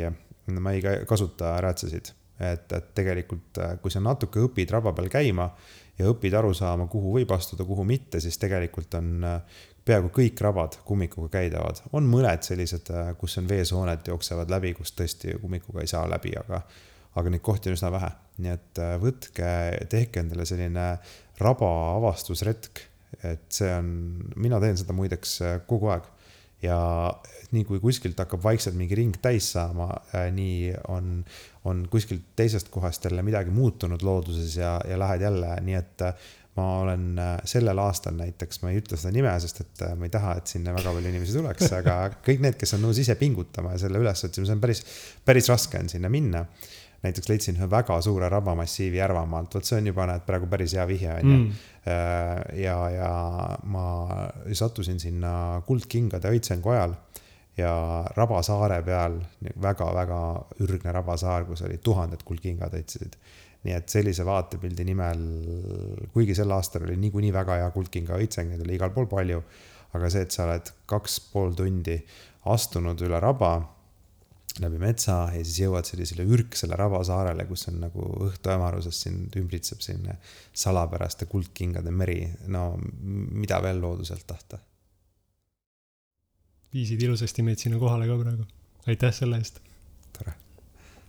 ma 0.59 0.75
ei 0.75 0.83
kasuta 1.09 1.57
räätsasid. 1.63 2.15
et, 2.43 2.73
et 2.73 2.95
tegelikult, 2.95 3.59
äh, 3.63 3.77
kui 3.79 3.93
sa 3.93 4.01
natuke 4.03 4.41
õpid 4.43 4.73
raba 4.73 4.91
peal 4.97 5.07
käima 5.13 5.45
ja 5.99 6.09
õpid 6.11 6.35
aru 6.35 6.51
saama, 6.57 6.89
kuhu 6.91 7.13
võib 7.15 7.31
astuda, 7.37 7.63
kuhu 7.69 7.85
mitte, 7.87 8.19
siis 8.21 8.41
tegelikult 8.41 8.97
on 8.99 9.21
peaaegu 9.87 10.13
kõik 10.15 10.41
rabad 10.43 10.79
kummikuga 10.87 11.31
käidavad, 11.39 11.83
on 11.97 12.07
mõned 12.11 12.47
sellised, 12.47 12.91
äh, 12.95 13.13
kus 13.19 13.37
on 13.41 13.49
veesooned 13.51 14.09
jooksevad 14.13 14.51
läbi, 14.53 14.73
kus 14.79 14.95
tõesti 14.99 15.37
kummikuga 15.43 15.83
ei 15.83 15.91
saa 15.91 16.05
läbi, 16.11 16.35
aga, 16.39 16.63
aga 17.19 17.33
neid 17.33 17.43
kohti 17.45 17.71
on 17.71 17.79
üsna 17.79 17.91
vähe. 17.95 18.13
nii 18.43 18.53
et 18.55 18.79
äh, 18.81 18.95
võtke, 19.03 19.51
tehke 19.91 20.23
endale 20.23 20.47
selline 20.49 20.87
raba 21.43 21.73
avastusretk, 21.97 22.87
et 23.23 23.47
see 23.53 23.71
on, 23.75 23.93
mina 24.37 24.61
teen 24.63 24.79
seda 24.81 24.97
muideks 24.97 25.39
äh, 25.45 25.55
kogu 25.69 25.93
aeg 25.93 26.09
ja 26.63 26.79
nii 27.53 27.65
kui 27.69 27.81
kuskilt 27.83 28.21
hakkab 28.23 28.45
vaikselt 28.45 28.77
mingi 28.79 28.95
ring 28.97 29.17
täis 29.21 29.49
saama, 29.53 29.89
nii 30.33 30.71
on, 30.95 31.17
on 31.69 31.81
kuskilt 31.91 32.31
teisest 32.39 32.71
kohast 32.73 33.05
jälle 33.05 33.25
midagi 33.27 33.51
muutunud 33.51 34.05
looduses 34.07 34.55
ja, 34.57 34.77
ja 34.89 34.99
lähed 34.99 35.27
jälle, 35.27 35.57
nii 35.67 35.75
et 35.81 36.07
ma 36.57 36.67
olen 36.83 37.19
äh, 37.19 37.39
sellel 37.49 37.79
aastal 37.81 38.17
näiteks, 38.19 38.61
ma 38.63 38.73
ei 38.73 38.83
ütle 38.83 38.99
seda 39.01 39.13
nime, 39.15 39.33
sest 39.41 39.63
et 39.65 39.85
äh, 39.87 39.95
ma 39.97 40.09
ei 40.09 40.13
taha, 40.13 40.35
et 40.41 40.53
sinna 40.53 40.75
väga 40.77 40.93
palju 40.93 41.13
inimesi 41.13 41.37
tuleks, 41.39 41.71
aga 41.79 41.97
kõik 42.27 42.43
need, 42.45 42.59
kes 42.61 42.77
on 42.77 42.85
nõus 42.85 43.01
ise 43.01 43.17
pingutama 43.21 43.73
ja 43.73 43.81
selle 43.87 44.03
üles 44.03 44.25
otsima, 44.29 44.49
see 44.49 44.57
on 44.59 44.65
päris, 44.65 44.83
päris 45.25 45.49
raske 45.53 45.81
on 45.81 45.89
sinna 45.93 46.13
minna. 46.13 46.45
Näiteks 47.03 47.29
leidsin 47.29 47.59
ühe 47.59 47.69
väga 47.71 47.99
suure 48.03 48.29
rabamassiivi 48.31 49.01
Järvamaalt, 49.01 49.55
vot 49.55 49.67
see 49.67 49.81
on 49.81 49.91
juba 49.91 50.07
näed 50.11 50.27
praegu 50.27 50.47
päris 50.51 50.75
hea 50.79 50.87
vihje 50.89 51.15
on 51.17 51.33
ju. 51.33 51.39
Mm.. 51.39 51.71
ja, 52.63 52.77
ja 52.91 53.13
ma 53.65 53.87
sattusin 54.53 55.01
sinna 55.03 55.63
Kuldkingade 55.67 56.31
õitsengu 56.31 56.75
ajal 56.75 56.95
ja 57.57 57.73
Rabasaare 58.17 58.81
peal 58.87 59.19
väga-väga 59.63 60.21
ürgne 60.65 60.93
Rabasaar, 60.95 61.45
kus 61.49 61.65
olid 61.67 61.83
tuhanded 61.85 62.23
kuldkingad 62.25 62.75
õitsesid. 62.79 63.19
nii 63.63 63.75
et 63.77 63.93
sellise 63.93 64.25
vaatepildi 64.27 64.85
nimel, 64.85 65.21
kuigi 66.11 66.35
sel 66.35 66.51
aastal 66.51 66.83
oli 66.83 66.97
niikuinii 66.99 67.31
väga 67.33 67.61
hea 67.61 67.69
kuldkinga 67.71 68.17
õitseng, 68.19 68.51
neid 68.51 68.65
oli 68.65 68.75
igal 68.75 68.91
pool 68.91 69.07
palju, 69.07 69.43
aga 69.95 70.11
see, 70.11 70.25
et 70.27 70.35
sa 70.35 70.49
oled 70.49 70.73
kaks 70.91 71.21
pool 71.31 71.55
tundi 71.55 71.95
astunud 72.51 72.99
üle 73.07 73.21
raba 73.23 73.53
läbi 74.61 74.81
metsa 74.83 75.15
ja 75.33 75.45
siis 75.45 75.63
jõuad 75.63 75.89
sellisele 75.89 76.27
ürgsele 76.29 76.77
rabasaarele, 76.77 77.47
kus 77.49 77.69
on 77.71 77.79
nagu 77.87 78.09
õhtu 78.27 78.53
hämaruses 78.53 78.99
sind 79.07 79.39
ümbritseb 79.41 79.81
selline 79.81 80.19
salapäraste 80.53 81.27
kuldkingade 81.31 81.91
meri. 81.91 82.27
no 82.53 82.75
mida 82.83 83.63
veel 83.65 83.81
looduselt 83.81 84.27
tahta 84.27 84.61
viisid 86.73 87.03
ilusasti 87.05 87.45
meid 87.45 87.61
sinna 87.61 87.81
kohale 87.81 88.09
ka 88.09 88.17
praegu. 88.21 88.47
aitäh 88.89 89.13
selle 89.15 89.39
eest. 89.41 89.61
tore. 90.17 90.35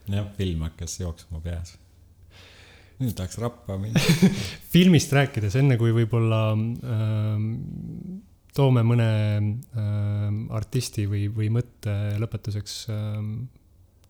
jah, 0.09 0.27
film 0.37 0.67
hakkas 0.67 0.99
jooksma 0.99 1.41
peas. 1.43 1.77
nüüd 2.99 3.15
tahaks 3.17 3.39
rappa 3.41 3.77
minna 3.79 3.99
filmist 4.73 5.13
rääkides, 5.15 5.57
enne 5.59 5.79
kui 5.81 5.95
võib-olla 5.95 6.43
ähm, 6.53 7.47
toome 8.53 8.83
mõne 8.85 9.09
ähm, 9.39 10.43
artisti 10.53 11.07
või, 11.09 11.25
või 11.33 11.49
mõtte 11.53 11.95
lõpetuseks 12.21 12.77
ähm, 12.93 13.33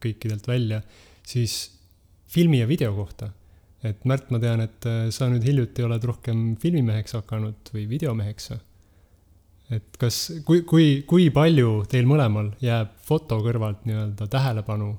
kõikidelt 0.04 0.48
välja, 0.50 0.82
siis 1.28 1.72
filmi 2.28 2.60
ja 2.60 2.68
video 2.68 2.91
kohta. 2.96 3.32
et 3.84 4.06
Märt, 4.06 4.30
ma 4.32 4.39
tean, 4.39 4.62
et 4.64 4.86
äh, 4.89 5.08
sa 5.12 5.30
nüüd 5.32 5.44
hiljuti 5.48 5.84
oled 5.84 6.04
rohkem 6.04 6.54
filmimeheks 6.60 7.20
hakanud 7.20 7.74
või 7.76 7.88
videomeheks 7.91 8.52
et 9.72 9.98
kas, 10.00 10.20
kui, 10.46 10.64
kui, 10.68 10.88
kui 11.08 11.30
palju 11.34 11.84
teil 11.89 12.08
mõlemal 12.10 12.52
jääb 12.64 12.94
foto 13.06 13.39
kõrvalt 13.44 13.86
nii-öelda 13.88 14.28
tähelepanu 14.32 14.91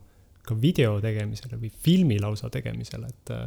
ka 0.44 0.56
video 0.60 0.96
tegemisele 1.02 1.58
või 1.60 1.70
filmi 1.84 2.18
lausa 2.20 2.50
tegemisele, 2.52 3.12
et 3.12 3.34
äh, 3.34 3.44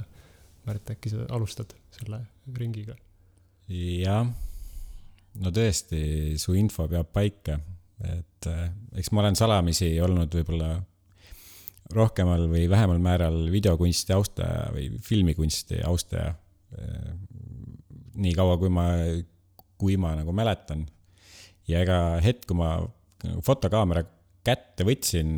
Märt, 0.68 0.90
äkki 0.92 1.08
sa 1.14 1.24
alustad 1.32 1.72
selle 1.96 2.18
ringiga? 2.58 2.98
jah, 3.72 4.28
no 5.44 5.54
tõesti, 5.54 6.02
su 6.42 6.56
info 6.58 6.88
peab 6.92 7.10
paika, 7.14 7.58
et 8.08 8.50
äh, 8.50 8.68
eks 9.00 9.12
ma 9.14 9.24
olen 9.24 9.38
salamisi 9.40 9.96
olnud 10.04 10.34
võib-olla 10.40 10.76
rohkemal 11.94 12.48
või 12.52 12.66
vähemal 12.70 13.00
määral 13.00 13.40
videokunsti 13.52 14.14
austaja 14.16 14.68
või 14.76 14.90
filmikunsti 15.04 15.82
austaja. 15.88 16.34
Äh, 16.78 17.10
nii 18.18 18.34
kaua, 18.38 18.58
kui 18.58 18.70
ma, 18.74 18.88
kui 19.78 19.98
ma 20.02 20.16
nagu 20.18 20.34
mäletan 20.34 20.88
ja 21.70 21.84
ega 21.86 22.18
hetk, 22.24 22.48
kui 22.50 22.58
ma 22.58 22.76
nagu 23.24 23.44
fotokaamera 23.46 24.04
kätte 24.48 24.86
võtsin, 24.88 25.30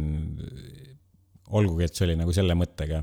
olgugi, 1.57 1.87
et 1.87 1.97
see 1.97 2.05
oli 2.05 2.17
nagu 2.19 2.33
selle 2.35 2.55
mõttega, 2.57 3.01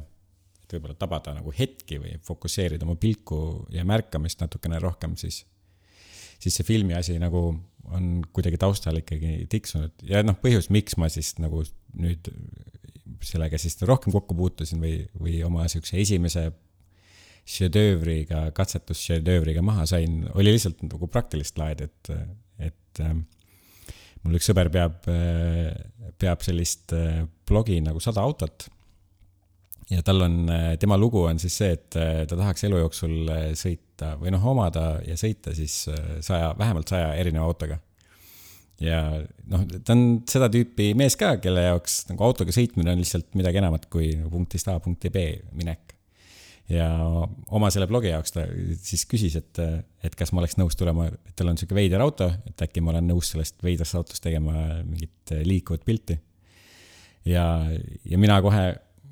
et 0.62 0.76
võib-olla 0.76 0.96
tabada 0.98 1.34
nagu 1.36 1.52
hetki 1.54 1.98
või 2.02 2.14
fokusseerida 2.26 2.86
oma 2.86 2.96
pilku 3.00 3.38
ja 3.74 3.84
märkamist 3.88 4.42
natukene 4.44 4.78
rohkem, 4.82 5.16
siis, 5.18 5.42
siis 6.40 6.58
see 6.58 6.66
filmi 6.66 6.96
asi 6.98 7.18
nagu 7.22 7.48
on 7.96 8.06
kuidagi 8.34 8.58
taustal 8.58 8.98
ikkagi 8.98 9.46
tiksunud 9.50 10.06
ja 10.08 10.22
noh, 10.26 10.38
põhjus, 10.42 10.70
miks 10.74 10.96
ma 11.00 11.10
siis 11.12 11.36
nagu 11.42 11.62
nüüd 11.96 12.30
sellega 13.24 13.58
siis 13.60 13.78
rohkem 13.86 14.14
kokku 14.14 14.36
puutusin 14.36 14.82
või, 14.82 14.96
või 15.20 15.38
oma 15.46 15.66
siukse 15.70 15.98
esimese 16.02 16.48
šedöövriga, 17.46 18.48
katsetusšedöövriga 18.54 19.62
maha 19.62 19.86
sain, 19.86 20.24
oli 20.34 20.50
lihtsalt 20.50 20.82
nagu 20.82 21.06
praktilist 21.10 21.58
laadi, 21.60 21.86
et 21.86 22.10
et 22.66 23.02
äh, 23.04 23.12
mul 24.24 24.38
üks 24.38 24.48
sõber 24.50 24.70
peab, 24.72 25.04
äh, 25.12 25.70
peab 26.18 26.42
sellist 26.44 26.94
äh, 26.96 27.22
blogi 27.48 27.78
nagu 27.84 28.00
Sada 28.02 28.24
autot. 28.24 28.68
ja 29.90 30.02
tal 30.02 30.24
on, 30.24 30.48
tema 30.82 30.96
lugu 30.98 31.22
on 31.28 31.38
siis 31.38 31.54
see, 31.60 31.76
et 31.76 31.94
ta 31.94 32.26
tahaks 32.26 32.64
elu 32.66 32.80
jooksul 32.80 33.28
sõita 33.54 33.85
või 34.20 34.32
noh, 34.34 34.44
omada 34.52 34.98
ja 35.06 35.16
sõita 35.16 35.54
siis 35.56 35.86
saja, 36.20 36.52
vähemalt 36.58 36.92
saja 36.92 37.14
erineva 37.16 37.48
autoga 37.48 37.78
ja 38.82 39.00
noh, 39.48 39.64
ta 39.84 39.94
on 39.96 40.06
seda 40.28 40.50
tüüpi 40.52 40.90
mees 40.98 41.16
ka, 41.16 41.36
kelle 41.42 41.64
jaoks 41.70 42.02
nagu 42.10 42.26
autoga 42.26 42.52
sõitmine 42.54 42.92
on 42.92 43.00
lihtsalt 43.00 43.32
midagi 43.38 43.62
enamat 43.62 43.88
kui 43.92 44.12
punktist 44.30 44.68
A 44.68 44.76
punkti 44.84 45.10
B 45.12 45.24
minek 45.56 45.96
ja 46.68 46.88
oma 47.54 47.70
selle 47.72 47.88
blogi 47.90 48.10
jaoks 48.10 48.34
ta 48.34 48.44
siis 48.82 49.06
küsis, 49.08 49.36
et, 49.38 49.60
et 50.04 50.16
kas 50.18 50.32
ma 50.32 50.42
oleks 50.42 50.58
nõus 50.58 50.76
tulema, 50.78 51.08
et 51.08 51.34
tal 51.38 51.52
on 51.52 51.58
sihuke 51.58 51.76
veider 51.78 52.02
auto, 52.02 52.28
et 52.48 52.66
äkki 52.66 52.82
ma 52.82 52.92
olen 52.94 53.06
nõus 53.12 53.30
sellest 53.32 53.62
veidrast 53.64 53.96
autost 53.98 54.24
tegema 54.24 54.82
mingit 54.82 55.34
liikuvat 55.46 55.86
pilti. 55.86 56.18
ja, 57.30 57.46
ja 58.04 58.18
mina 58.18 58.40
kohe, 58.42 58.64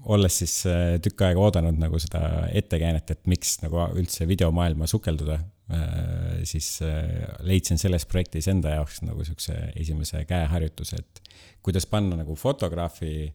olles 0.05 0.39
siis 0.43 0.55
äh, 0.69 0.97
tükk 1.03 1.25
aega 1.27 1.41
oodanud 1.41 1.79
nagu 1.81 1.99
seda 2.03 2.47
ettekäänet, 2.53 3.11
et 3.15 3.27
miks 3.31 3.57
nagu 3.63 3.81
üldse 3.97 4.27
videomaailma 4.29 4.89
sukelduda, 4.91 5.39
äh, 5.73 6.41
siis 6.49 6.77
äh, 6.85 7.29
leidsin 7.47 7.81
selles 7.81 8.07
projektis 8.11 8.49
enda 8.53 8.77
jaoks 8.77 9.03
nagu 9.07 9.25
sihukese 9.25 9.57
esimese 9.81 10.25
käeharjutuse, 10.29 11.01
et 11.01 11.37
kuidas 11.65 11.89
panna 11.91 12.19
nagu 12.21 12.37
fotograafi 12.39 13.31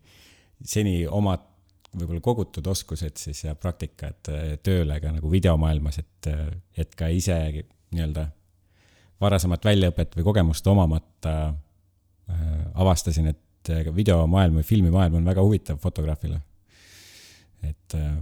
seni 0.65 1.01
omad 1.07 1.45
võib-olla 1.95 2.22
kogutud 2.22 2.67
oskused 2.70 3.17
siis 3.17 3.43
ja 3.47 3.55
praktika, 3.57 4.11
et 4.11 4.61
tööle 4.61 4.99
ka 5.01 5.13
nagu 5.15 5.32
videomaailmas, 5.32 5.97
et, 6.03 6.30
et 6.78 6.91
ka 6.95 7.07
ise 7.09 7.38
nii-öelda 7.95 8.28
varasemat 9.22 9.65
väljaõpet 9.65 10.13
või 10.17 10.28
kogemust 10.30 10.67
omamata 10.70 11.36
äh, 11.49 12.43
avastasin, 12.76 13.34
et 13.34 13.74
videomaailm 13.95 14.61
või 14.61 14.65
filmimaailm 14.65 15.20
on 15.20 15.28
väga 15.28 15.43
huvitav 15.43 15.82
fotograafile. 15.84 16.39
Et 17.66 17.97
äh, 17.97 18.14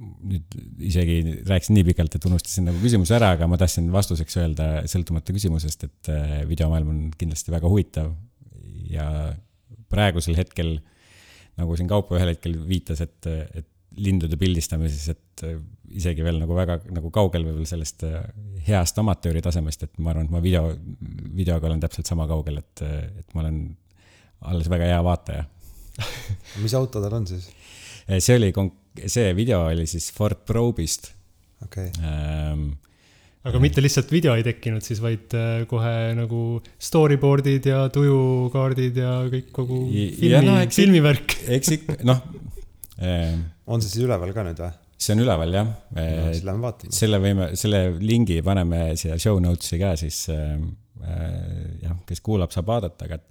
nüüd 0.00 0.60
isegi 0.90 1.18
rääkisin 1.48 1.76
nii 1.76 1.88
pikalt, 1.90 2.14
et 2.16 2.28
unustasin 2.28 2.70
nagu 2.70 2.80
küsimuse 2.80 3.16
ära, 3.18 3.34
aga 3.36 3.48
ma 3.50 3.58
tahtsin 3.60 3.90
vastuseks 3.92 4.38
öelda, 4.40 4.70
sõltumata 4.90 5.34
küsimusest, 5.36 5.88
et 5.88 6.12
äh, 6.12 6.40
videomaailm 6.48 6.94
on 6.94 7.02
kindlasti 7.20 7.52
väga 7.52 7.68
huvitav 7.68 8.14
ja 8.90 9.06
praegusel 9.90 10.38
hetkel 10.38 10.78
äh, 10.78 10.96
nagu 11.60 11.76
siin 11.78 11.90
Kaupo 11.90 12.16
ühel 12.18 12.32
hetkel 12.34 12.56
viitas, 12.68 13.02
et, 13.04 13.28
et 13.28 13.68
lindude 14.00 14.38
pildistamises, 14.40 15.08
et 15.12 15.44
isegi 15.98 16.22
veel 16.22 16.38
nagu 16.38 16.54
väga 16.54 16.78
nagu 16.94 17.10
kaugel 17.14 17.46
võib-olla 17.48 17.68
sellest 17.68 18.04
äh, 18.06 18.20
heast 18.68 18.98
amatööri 19.02 19.42
tasemest, 19.42 19.86
et 19.86 19.98
ma 19.98 20.12
arvan, 20.12 20.28
et 20.28 20.34
ma 20.34 20.42
video, 20.44 20.68
videoga 21.34 21.68
olen 21.70 21.82
täpselt 21.82 22.10
sama 22.10 22.28
kaugel, 22.30 22.60
et, 22.62 22.84
et 22.84 23.34
ma 23.34 23.44
olen 23.44 23.64
alles 24.50 24.70
väga 24.72 24.92
hea 24.92 25.00
vaataja 25.04 25.44
mis 26.62 26.76
auto 26.78 27.02
tal 27.02 27.18
on 27.18 27.26
siis? 27.28 27.50
Äh, 28.10 28.18
see 28.18 28.36
oli, 28.40 28.50
see 29.06 29.32
video 29.38 29.64
oli 29.68 29.86
siis 29.86 30.10
Ford 30.14 30.42
Probe'ist. 30.46 31.12
okei 31.64 31.90
okay. 31.92 32.10
ähm, 32.10 32.70
aga 33.46 33.60
mitte 33.62 33.82
lihtsalt 33.84 34.10
video 34.12 34.34
ei 34.36 34.44
tekkinud 34.44 34.84
siis, 34.84 35.00
vaid 35.04 35.32
äh, 35.38 35.62
kohe 35.70 35.94
nagu 36.18 36.42
storyboard'id 36.82 37.70
ja 37.70 37.84
tujukaardid 37.94 39.00
ja 39.00 39.14
kõik 39.32 39.48
kogu 39.54 39.84
filmi, 40.18 40.42
no, 40.48 40.58
filmivärk. 40.74 41.38
eks 41.56 41.74
ikka, 41.78 41.98
noh 42.08 42.22
äh,. 42.98 43.38
on 43.70 43.84
see 43.84 43.94
siis 43.94 44.08
üleval 44.08 44.34
ka 44.36 44.44
nüüd 44.48 44.60
või? 44.60 44.74
see 45.00 45.16
on 45.16 45.24
üleval 45.24 45.56
jah 45.56 45.70
no,. 45.70 46.04
siis 46.34 46.44
lähme 46.48 46.66
vaatame. 46.66 46.96
selle 46.98 47.22
võime, 47.22 47.50
selle 47.60 47.84
lingi 48.02 48.40
paneme 48.44 48.82
siia 49.00 49.16
show 49.22 49.40
notes'i 49.40 49.80
ka 49.80 49.94
siis 50.00 50.24
äh, 50.34 50.56
äh, 51.06 51.34
jah, 51.86 51.96
kes 52.08 52.24
kuulab, 52.26 52.52
saab 52.52 52.68
vaadata, 52.74 53.08
aga, 53.08 53.22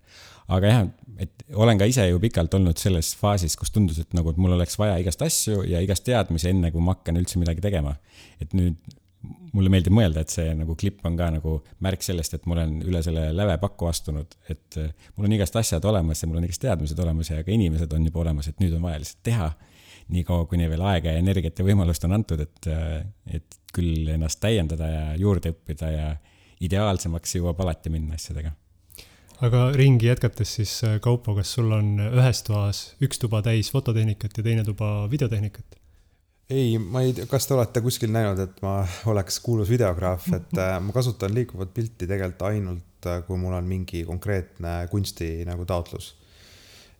aga 0.56 0.72
jah, 0.72 0.88
et 1.20 1.44
olen 1.60 1.80
ka 1.80 1.88
ise 1.90 2.06
ju 2.10 2.20
pikalt 2.22 2.54
olnud 2.58 2.80
selles 2.80 3.12
faasis, 3.20 3.58
kus 3.60 3.74
tundus, 3.76 4.00
et 4.02 4.16
nagu, 4.18 4.32
et 4.32 4.40
mul 4.42 4.56
oleks 4.56 4.80
vaja 4.80 4.98
igast 5.02 5.22
asju 5.26 5.64
ja 5.68 5.82
igast 5.84 6.06
teadmisi, 6.08 6.50
enne 6.54 6.72
kui 6.74 6.84
ma 6.84 6.96
hakkan 6.96 7.20
üldse 7.20 7.42
midagi 7.42 7.64
tegema. 7.66 7.96
et 8.42 8.56
nüüd 8.56 8.78
mulle 9.54 9.72
meeldib 9.72 9.94
mõelda, 9.96 10.24
et 10.24 10.32
see 10.32 10.52
nagu 10.56 10.76
klipp 10.80 11.04
on 11.08 11.18
ka 11.20 11.28
nagu 11.36 11.58
märk 11.84 12.06
sellest, 12.06 12.38
et 12.38 12.46
ma 12.48 12.56
olen 12.56 12.78
üle 12.88 13.02
selle 13.04 13.26
läve 13.36 13.58
pakku 13.62 13.90
astunud, 13.90 14.38
et 14.52 14.78
äh, 14.80 14.94
mul 15.18 15.28
on 15.28 15.36
igast 15.36 15.58
asjad 15.60 15.86
olemas 15.90 16.24
ja 16.24 16.30
mul 16.30 16.40
on 16.40 16.48
igast 16.48 16.64
teadmised 16.64 17.02
olemas 17.04 17.32
ja 17.34 17.42
ka 17.44 17.52
inimesed 17.52 17.92
on 17.96 18.06
juba 18.08 18.24
olemas, 18.24 18.48
et 18.48 18.64
nüüd 18.64 18.78
on 18.78 18.86
vaja 18.88 19.02
lihtsalt 19.02 19.26
teha. 19.32 19.50
niikaua, 20.10 20.48
kuni 20.50 20.66
veel 20.66 20.82
aega 20.90 21.12
ja 21.14 21.20
energiat 21.22 21.60
ja 21.60 21.66
võimalust 21.68 22.06
on 22.08 22.16
antud, 22.16 22.40
et, 22.42 22.70
äh, 22.72 23.04
et 23.30 23.60
küll 23.76 24.08
ennast 24.10 24.40
täiendada 24.42 24.88
ja 24.90 25.04
juurde 25.22 25.52
õppida 25.54 25.92
ja 25.94 26.08
ideaalsemaks 26.66 27.36
jõuab 27.38 27.62
alati 27.62 27.92
minna 27.94 28.18
asjadega 28.18 28.56
aga 29.46 29.70
ringi 29.76 30.10
jätkates 30.10 30.56
siis, 30.60 30.74
äh, 30.84 31.00
Kaupo, 31.04 31.36
kas 31.38 31.54
sul 31.56 31.72
on 31.76 31.96
ühes 32.10 32.44
toas 32.48 32.82
üks 33.04 33.22
tuba 33.22 33.42
täis 33.46 33.72
fototehnikat 33.72 34.38
ja 34.38 34.44
teine 34.44 34.66
tuba 34.68 35.08
videotehnikat? 35.12 35.78
ei, 36.50 36.78
ma 36.82 37.04
ei 37.06 37.14
tea, 37.14 37.28
kas 37.30 37.46
te 37.46 37.54
olete 37.54 37.82
kuskil 37.86 38.10
näinud, 38.14 38.40
et 38.42 38.62
ma 38.66 38.80
oleks 39.12 39.38
kuulus 39.46 39.70
videograaf, 39.70 40.32
et 40.34 40.56
äh, 40.58 40.78
ma 40.82 40.96
kasutan 40.96 41.34
liikuvat 41.36 41.76
pilti 41.76 42.08
tegelikult 42.10 42.48
ainult, 42.50 43.06
äh, 43.06 43.22
kui 43.28 43.38
mul 43.38 43.54
on 43.58 43.68
mingi 43.70 44.04
konkreetne 44.08 44.80
kunsti 44.92 45.46
nagu 45.48 45.68
taotlus. 45.70 46.16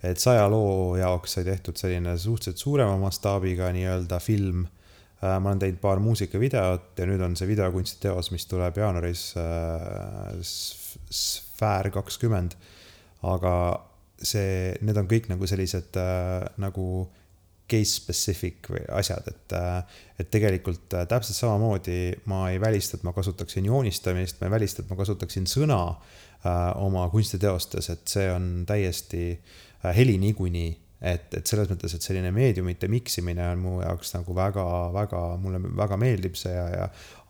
et 0.04 0.22
saja 0.22 0.46
loo 0.48 0.96
jaoks 0.96 1.34
sai 1.36 1.44
tehtud 1.44 1.76
selline 1.76 2.14
suhteliselt 2.18 2.62
suurema 2.62 2.94
mastaabiga 3.02 3.68
nii-öelda 3.76 4.22
film 4.24 4.62
äh, 4.64 5.36
ma 5.42 5.50
olen 5.50 5.66
teinud 5.66 5.82
paar 5.82 6.00
muusikavideot 6.00 7.02
ja 7.02 7.10
nüüd 7.10 7.26
on 7.26 7.36
see 7.36 7.50
videokunstiteos, 7.50 8.32
mis 8.32 8.48
tuleb 8.48 8.80
jaanuaris 8.80 9.26
äh,, 9.42 11.49
Sfäär 11.60 11.92
kakskümmend. 11.92 12.56
aga 13.20 13.54
see, 14.24 14.76
need 14.80 14.96
on 15.00 15.08
kõik 15.12 15.28
nagu 15.28 15.48
sellised 15.48 15.98
äh, 16.00 16.46
nagu 16.64 16.86
case 17.70 18.00
specific 18.00 18.70
või 18.72 18.82
asjad, 18.98 19.28
et, 19.30 19.56
äh, 19.56 20.00
et 20.20 20.30
tegelikult 20.32 20.96
äh, 20.96 21.06
täpselt 21.10 21.38
samamoodi 21.38 22.00
ma 22.32 22.48
ei 22.50 22.60
välista, 22.62 22.98
et 22.98 23.06
ma 23.06 23.14
kasutaksin 23.16 23.68
joonistamist, 23.70 24.40
ma 24.40 24.50
ei 24.50 24.56
välista, 24.56 24.84
et 24.84 24.92
ma 24.92 24.98
kasutaksin 25.00 25.48
sõna 25.50 25.82
äh, 25.92 26.72
oma 26.82 27.06
kunstiteostes, 27.14 27.92
et 27.94 28.08
see 28.10 28.30
on 28.32 28.64
täiesti 28.70 29.24
äh, 29.36 29.96
heli 29.96 30.18
niikuinii 30.22 30.72
et, 31.02 31.34
et 31.38 31.48
selles 31.48 31.70
mõttes, 31.72 31.96
et 31.96 32.04
selline 32.04 32.32
meediumite 32.36 32.90
miksimine 32.92 33.46
on 33.54 33.64
mu 33.64 33.74
jaoks 33.82 34.14
nagu 34.18 34.36
väga-väga, 34.36 35.24
mulle 35.40 35.64
väga 35.80 35.98
meeldib 36.02 36.36
see 36.40 36.54
ja, 36.54 36.68
ja 36.74 36.88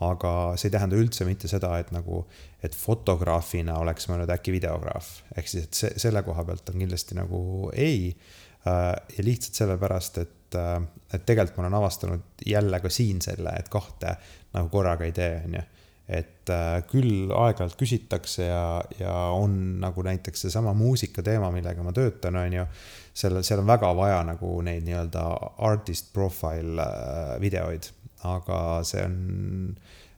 aga 0.10 0.34
see 0.58 0.72
ei 0.72 0.76
tähenda 0.78 0.98
üldse 1.00 1.28
mitte 1.28 1.52
seda, 1.52 1.76
et 1.80 1.94
nagu, 1.96 2.24
et 2.66 2.76
fotograafina 2.76 3.78
oleks 3.84 4.10
ma 4.10 4.20
nüüd 4.20 4.34
äkki 4.34 4.56
videograaf. 4.56 5.20
ehk 5.38 5.52
siis, 5.52 5.70
et 5.70 5.82
see, 5.84 5.96
selle 6.08 6.24
koha 6.28 6.46
pealt 6.48 6.74
on 6.74 6.82
kindlasti 6.82 7.20
nagu 7.20 7.42
ei 7.76 8.14
Äh, 8.68 9.18
ja 9.18 9.24
lihtsalt 9.24 9.56
sellepärast, 9.56 10.18
et, 10.18 10.56
äh, 10.56 10.82
et 11.14 11.26
tegelikult 11.26 11.58
ma 11.58 11.64
olen 11.64 11.78
avastanud 11.80 12.42
jälle 12.46 12.80
ka 12.84 12.90
siin 12.92 13.22
selle, 13.24 13.54
et 13.56 13.70
kahte 13.72 14.18
nagu 14.54 14.68
korraga 14.74 15.08
ei 15.08 15.14
tee, 15.16 15.38
on 15.46 15.56
ju. 15.56 15.62
et 16.10 16.50
äh, 16.50 16.82
küll 16.90 17.30
aeg-ajalt 17.30 17.78
küsitakse 17.78 18.48
ja, 18.48 18.82
ja 18.98 19.14
on 19.30 19.78
nagu 19.80 20.02
näiteks 20.02 20.42
seesama 20.42 20.74
muusika 20.74 21.22
teema, 21.24 21.52
millega 21.54 21.86
ma 21.86 21.94
töötan, 21.94 22.36
on 22.36 22.54
ju. 22.54 22.66
Seal, 23.20 23.40
seal 23.44 23.64
on 23.64 23.70
väga 23.70 23.94
vaja 23.98 24.20
nagu 24.28 24.52
neid 24.66 24.86
nii-öelda 24.88 25.24
artist 25.68 26.14
profile 26.16 26.86
videoid, 27.44 27.90
aga 28.30 28.60
see 28.88 29.04
on, 29.06 29.18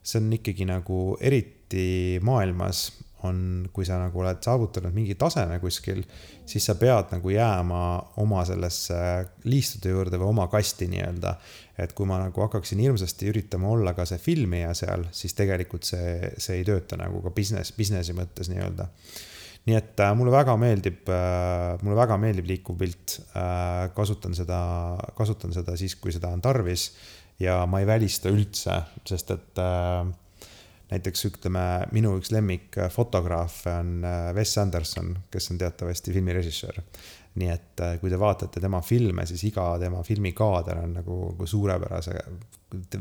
see 0.01 0.21
on 0.21 0.33
ikkagi 0.37 0.67
nagu 0.69 1.01
eriti 1.21 2.19
maailmas 2.25 2.89
on, 3.27 3.69
kui 3.73 3.85
sa 3.85 3.99
nagu 4.01 4.21
oled 4.23 4.39
saavutanud 4.43 4.93
mingi 4.95 5.15
taseme 5.19 5.59
kuskil, 5.61 6.01
siis 6.47 6.65
sa 6.65 6.75
pead 6.79 7.11
nagu 7.13 7.33
jääma 7.33 7.81
oma 8.23 8.45
sellesse 8.47 8.97
liistude 9.45 9.93
juurde 9.93 10.19
või 10.21 10.31
oma 10.31 10.47
kasti 10.51 10.89
nii-öelda. 10.91 11.35
et 11.81 11.93
kui 11.97 12.05
ma 12.05 12.19
nagu 12.21 12.41
hakkaksin 12.43 12.81
hirmsasti 12.81 13.29
üritama 13.31 13.69
olla 13.73 13.93
ka 13.97 14.05
see 14.05 14.19
filmija 14.21 14.73
seal, 14.77 15.07
siis 15.11 15.33
tegelikult 15.33 15.87
see, 15.87 16.33
see 16.37 16.59
ei 16.59 16.65
tööta 16.67 16.97
nagu 16.99 17.21
ka 17.23 17.33
business, 17.33 17.73
business'i 17.77 18.13
mõttes 18.17 18.51
nii-öelda 18.51 18.89
nii 19.69 19.77
et 19.77 19.99
äh, 20.01 20.13
mulle 20.17 20.33
väga 20.33 20.55
meeldib 20.57 21.09
äh,, 21.13 21.77
mulle 21.85 21.97
väga 21.99 22.17
meeldib 22.21 22.47
liikuv 22.49 22.79
pilt 22.81 23.19
äh,. 23.37 23.91
kasutan 23.95 24.33
seda, 24.37 24.61
kasutan 25.17 25.53
seda 25.53 25.77
siis, 25.77 25.95
kui 26.01 26.13
seda 26.15 26.33
on 26.33 26.41
tarvis 26.41 26.89
ja 27.41 27.61
ma 27.69 27.81
ei 27.81 27.87
välista 27.89 28.31
üldse, 28.33 28.81
sest 29.07 29.33
et 29.33 29.61
äh, 29.61 30.09
näiteks 30.91 31.25
ütleme, 31.29 31.63
minu 31.95 32.15
üks 32.19 32.31
lemmikfotograafe 32.35 33.73
on 33.79 33.93
äh, 34.07 34.29
Wes 34.37 34.53
Anderson, 34.61 35.13
kes 35.31 35.51
on 35.53 35.61
teatavasti 35.61 36.13
filmirežissöör. 36.13 36.81
nii 37.39 37.47
et 37.47 37.79
äh, 37.79 37.93
kui 38.01 38.11
te 38.11 38.19
vaatate 38.19 38.59
tema 38.59 38.81
filme, 38.83 39.23
siis 39.25 39.45
iga 39.47 39.69
tema 39.79 40.01
filmikaader 40.03 40.81
on 40.81 40.97
nagu, 40.99 41.17
nagu 41.31 41.47
suurepärase, 41.47 42.17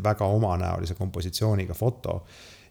väga 0.04 0.28
omanäolise 0.30 0.94
kompositsiooniga 0.94 1.74
foto. 1.74 2.20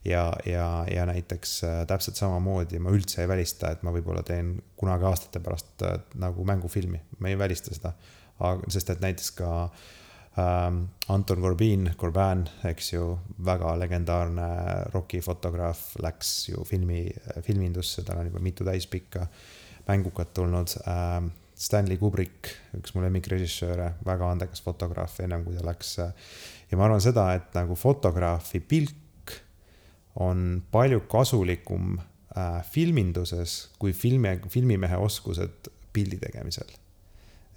Ja, 0.06 0.34
ja, 0.46 0.86
ja 0.92 1.06
näiteks 1.10 1.64
äh, 1.64 1.78
täpselt 1.88 2.20
samamoodi 2.20 2.80
ma 2.80 2.94
üldse 2.96 3.24
ei 3.24 3.32
välista, 3.32 3.72
et 3.72 3.84
ma 3.84 3.94
võib-olla 3.96 4.24
teen 4.24 4.56
kunagi 4.80 5.08
aastate 5.10 5.44
pärast 5.44 5.86
nagu 6.20 6.46
mängufilmi, 6.48 7.02
ma 7.20 7.32
ei 7.32 7.38
välista 7.38 7.74
seda. 7.76 7.94
sest 8.72 8.90
et 8.90 9.02
näiteks 9.04 9.32
ka 9.36 9.50
äh, 9.64 9.80
ähm, 10.40 10.84
Anton 11.08 11.42
Corbin, 11.42 11.92
Corban, 11.98 12.46
eks 12.64 12.94
ju, 12.94 13.18
väga 13.46 13.74
legendaarne 13.80 14.48
rokifotograaf, 14.94 15.96
läks 16.04 16.34
ju 16.52 16.64
filmi, 16.68 17.08
filmindusse, 17.46 18.04
tal 18.06 18.22
on 18.22 18.30
juba 18.30 18.44
mitu 18.44 18.68
täispikka 18.68 19.28
mängukat 19.88 20.34
tulnud 20.34 20.80
ähm,. 20.88 21.36
Stanley 21.60 21.98
Kubrick, 22.00 22.48
üks 22.78 22.94
mu 22.96 23.02
lemmikrežissööre, 23.04 23.90
väga 24.08 24.30
andekas 24.32 24.62
fotograaf, 24.64 25.18
ennem 25.20 25.42
kui 25.44 25.58
ta 25.58 25.66
läks. 25.68 25.90
ja 26.00 26.78
ma 26.80 26.86
arvan 26.86 27.02
seda, 27.04 27.26
et 27.36 27.50
nagu 27.52 27.76
fotograafi 27.76 28.62
pilk 28.64 29.09
on 30.16 30.64
palju 30.72 31.06
kasulikum 31.12 31.98
äh, 32.00 32.64
filminduses 32.72 33.70
kui 33.80 33.94
filmi, 33.94 34.40
filmimehe 34.50 34.98
oskused 34.98 35.70
pildi 35.94 36.18
tegemisel 36.22 36.70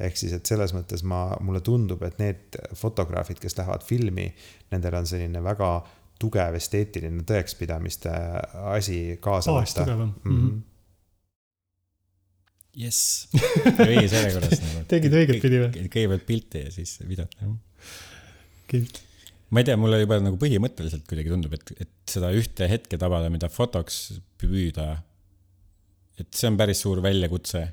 ehk 0.03 0.19
siis, 0.19 0.33
et 0.37 0.49
selles 0.49 0.73
mõttes 0.75 1.05
ma, 1.07 1.25
mulle 1.45 1.61
tundub, 1.65 2.03
et 2.07 2.19
need 2.19 2.59
fotograafid, 2.79 3.41
kes 3.43 3.57
lähevad 3.59 3.85
filmi, 3.87 4.29
nendel 4.73 4.97
on 4.99 5.09
selline 5.09 5.43
väga 5.45 5.71
tugev 6.23 6.57
esteetiline 6.59 7.25
tõekspidamiste 7.29 8.13
asi 8.73 8.99
kaasa 9.23 9.55
võtta. 9.57 9.83
tugevam 9.83 10.13
mm. 10.23 10.37
-hmm. 10.41 10.59
jess, 12.85 13.29
õiges 13.87 14.19
järjekorras 14.19 14.63
nagu. 14.67 14.85
tegid 14.95 15.17
õiget 15.21 15.41
pidi 15.45 15.63
või? 15.65 15.87
kõigepealt 15.89 16.29
pilti 16.29 16.67
ja 16.67 16.75
siis 16.75 16.99
videot. 17.09 17.35
Ma 19.53 19.61
ei 19.61 19.69
tea, 19.69 19.77
mulle 19.77 20.01
juba 20.01 20.19
nagu 20.23 20.41
põhimõtteliselt 20.41 21.05
kuidagi 21.09 21.33
tundub, 21.33 21.55
et, 21.59 21.75
et 21.85 21.93
seda 22.09 22.33
ühte 22.35 22.69
hetke 22.71 22.99
tabada, 23.01 23.29
mida 23.33 23.53
fotoks 23.53 24.19
püüda. 24.41 24.97
et 26.21 26.29
see 26.33 26.49
on 26.49 26.57
päris 26.61 26.83
suur 26.85 27.03
väljakutse 27.05 27.67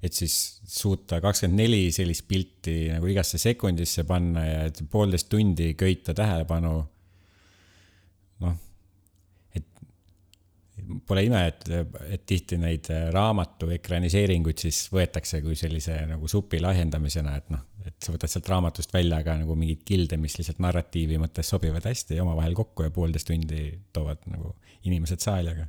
et 0.00 0.16
siis 0.16 0.34
suuta 0.64 1.20
kakskümmend 1.20 1.60
neli 1.60 1.82
sellist 1.92 2.24
pilti 2.28 2.88
nagu 2.88 3.08
igasse 3.10 3.38
sekundisse 3.40 4.06
panna 4.08 4.44
ja 4.46 4.62
et 4.70 4.80
poolteist 4.90 5.28
tundi 5.32 5.74
köita 5.78 6.14
tähelepanu. 6.16 6.72
noh, 8.40 8.54
et 9.54 9.66
pole 11.06 11.24
ime, 11.26 11.42
et, 11.52 11.68
et 12.16 12.24
tihti 12.26 12.56
neid 12.60 12.88
raamatu 13.12 13.68
ekraniseeringuid 13.76 14.64
siis 14.64 14.86
võetakse 14.92 15.42
kui 15.44 15.58
sellise 15.58 15.98
nagu 16.08 16.28
supi 16.28 16.62
lahjendamisena, 16.64 17.36
et 17.36 17.52
noh, 17.52 17.66
et 17.90 18.06
sa 18.06 18.14
võtad 18.14 18.32
sealt 18.32 18.48
raamatust 18.48 18.94
välja 18.94 19.20
ka 19.26 19.34
nagu 19.42 19.56
mingeid 19.58 19.82
kilde, 19.86 20.16
mis 20.20 20.38
lihtsalt 20.38 20.62
narratiivi 20.62 21.18
mõttes 21.20 21.50
sobivad 21.52 21.84
hästi 21.90 22.20
omavahel 22.22 22.56
kokku 22.58 22.86
ja 22.86 22.94
poolteist 22.94 23.28
tundi 23.28 23.66
toovad 23.92 24.24
nagu 24.30 24.54
inimesed 24.88 25.20
saali, 25.20 25.52
aga 25.52 25.68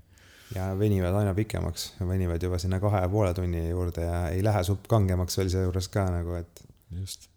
ja 0.56 0.72
venivad 0.80 1.16
aina 1.16 1.34
pikemaks, 1.36 1.94
venivad 2.08 2.44
juba 2.44 2.60
sinna 2.60 2.80
kahe 2.84 3.04
ja 3.04 3.10
poole 3.12 3.34
tunni 3.36 3.70
juurde 3.70 4.06
ja 4.06 4.22
ei 4.32 4.44
lähe 4.44 4.64
supp 4.68 4.88
kangemaks 4.92 5.38
veel 5.40 5.52
seejuures 5.54 5.88
ka 5.92 6.08
nagu, 6.12 6.36
et. 6.40 6.64
just. 7.00 7.30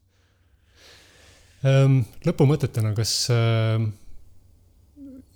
Ehm, 1.64 2.00
lõpumõtetena, 2.26 2.92
kas 2.96 3.12
äh, 3.32 3.78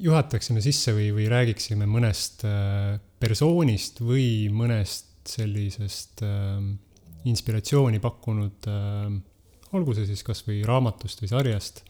juhataksime 0.02 0.62
sisse 0.64 0.92
või, 0.96 1.08
või 1.16 1.28
räägiksime 1.30 1.88
mõnest 1.88 2.44
äh, 2.48 2.98
persoonist 3.22 4.02
või 4.04 4.48
mõnest 4.52 5.06
sellisest 5.28 6.24
äh, 6.26 6.60
inspiratsiooni 7.28 7.98
pakkunud, 8.00 8.68
olgu 9.76 9.94
see 9.96 10.08
siis 10.08 10.24
kasvõi 10.26 10.62
raamatust 10.66 11.22
või 11.22 11.32
sarjast, 11.32 11.84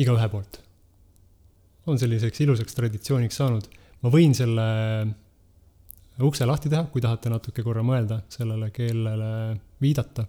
igaühe 0.00 0.28
poolt? 0.32 0.60
on 1.90 1.98
selliseks 1.98 2.44
ilusaks 2.44 2.76
traditsiooniks 2.78 3.40
saanud 3.40 3.64
ma 4.02 4.10
võin 4.10 4.34
selle 4.36 4.66
ukse 6.22 6.46
lahti 6.46 6.70
teha, 6.70 6.84
kui 6.92 7.02
tahate 7.02 7.30
natuke 7.32 7.64
korra 7.64 7.82
mõelda 7.86 8.20
sellele, 8.30 8.70
kellele 8.74 9.30
viidata. 9.82 10.26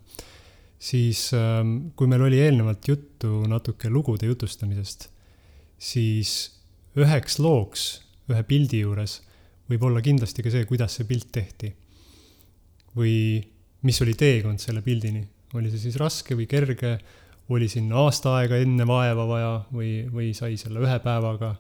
siis 0.79 1.31
ähm, 1.33 1.93
kui 1.95 2.07
meil 2.07 2.21
oli 2.21 2.39
eelnevalt 2.43 2.87
juttu 2.87 3.43
natuke 3.47 3.89
lugude 3.89 4.27
jutustamisest, 4.27 5.09
siis 5.77 6.33
üheks 6.97 7.39
looks 7.39 8.01
ühe 8.29 8.43
pildi 8.47 8.83
juures 8.83 9.21
võib 9.69 9.85
olla 9.87 10.01
kindlasti 10.03 10.43
ka 10.43 10.51
see, 10.51 10.65
kuidas 10.65 10.97
see 10.97 11.07
pilt 11.07 11.31
tehti. 11.31 11.73
või 12.95 13.41
mis 13.83 14.01
oli 14.01 14.13
teekond 14.13 14.61
selle 14.61 14.81
pildini, 14.81 15.23
oli 15.53 15.69
see 15.71 15.85
siis 15.87 15.99
raske 16.01 16.37
või 16.37 16.47
kerge, 16.49 16.97
oli 17.53 17.67
sinna 17.69 18.05
aasta 18.05 18.37
aega 18.39 18.57
enne 18.63 18.87
vaeva 18.87 19.27
vaja 19.27 19.53
või, 19.73 20.03
või 20.09 20.31
sai 20.37 20.57
selle 20.57 20.81
ühe 20.83 20.97
päevaga 21.03 21.53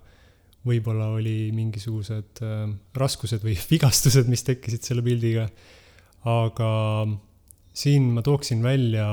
võib-olla 0.67 1.09
oli 1.17 1.51
mingisugused 1.55 2.41
äh, 2.43 2.67
raskused 2.97 3.43
või 3.43 3.55
vigastused, 3.73 4.29
mis 4.31 4.45
tekkisid 4.47 4.87
selle 4.87 5.03
pildiga. 5.05 5.47
aga 6.29 6.69
siin 7.75 8.11
ma 8.15 8.23
tooksin 8.23 8.63
välja 8.63 9.07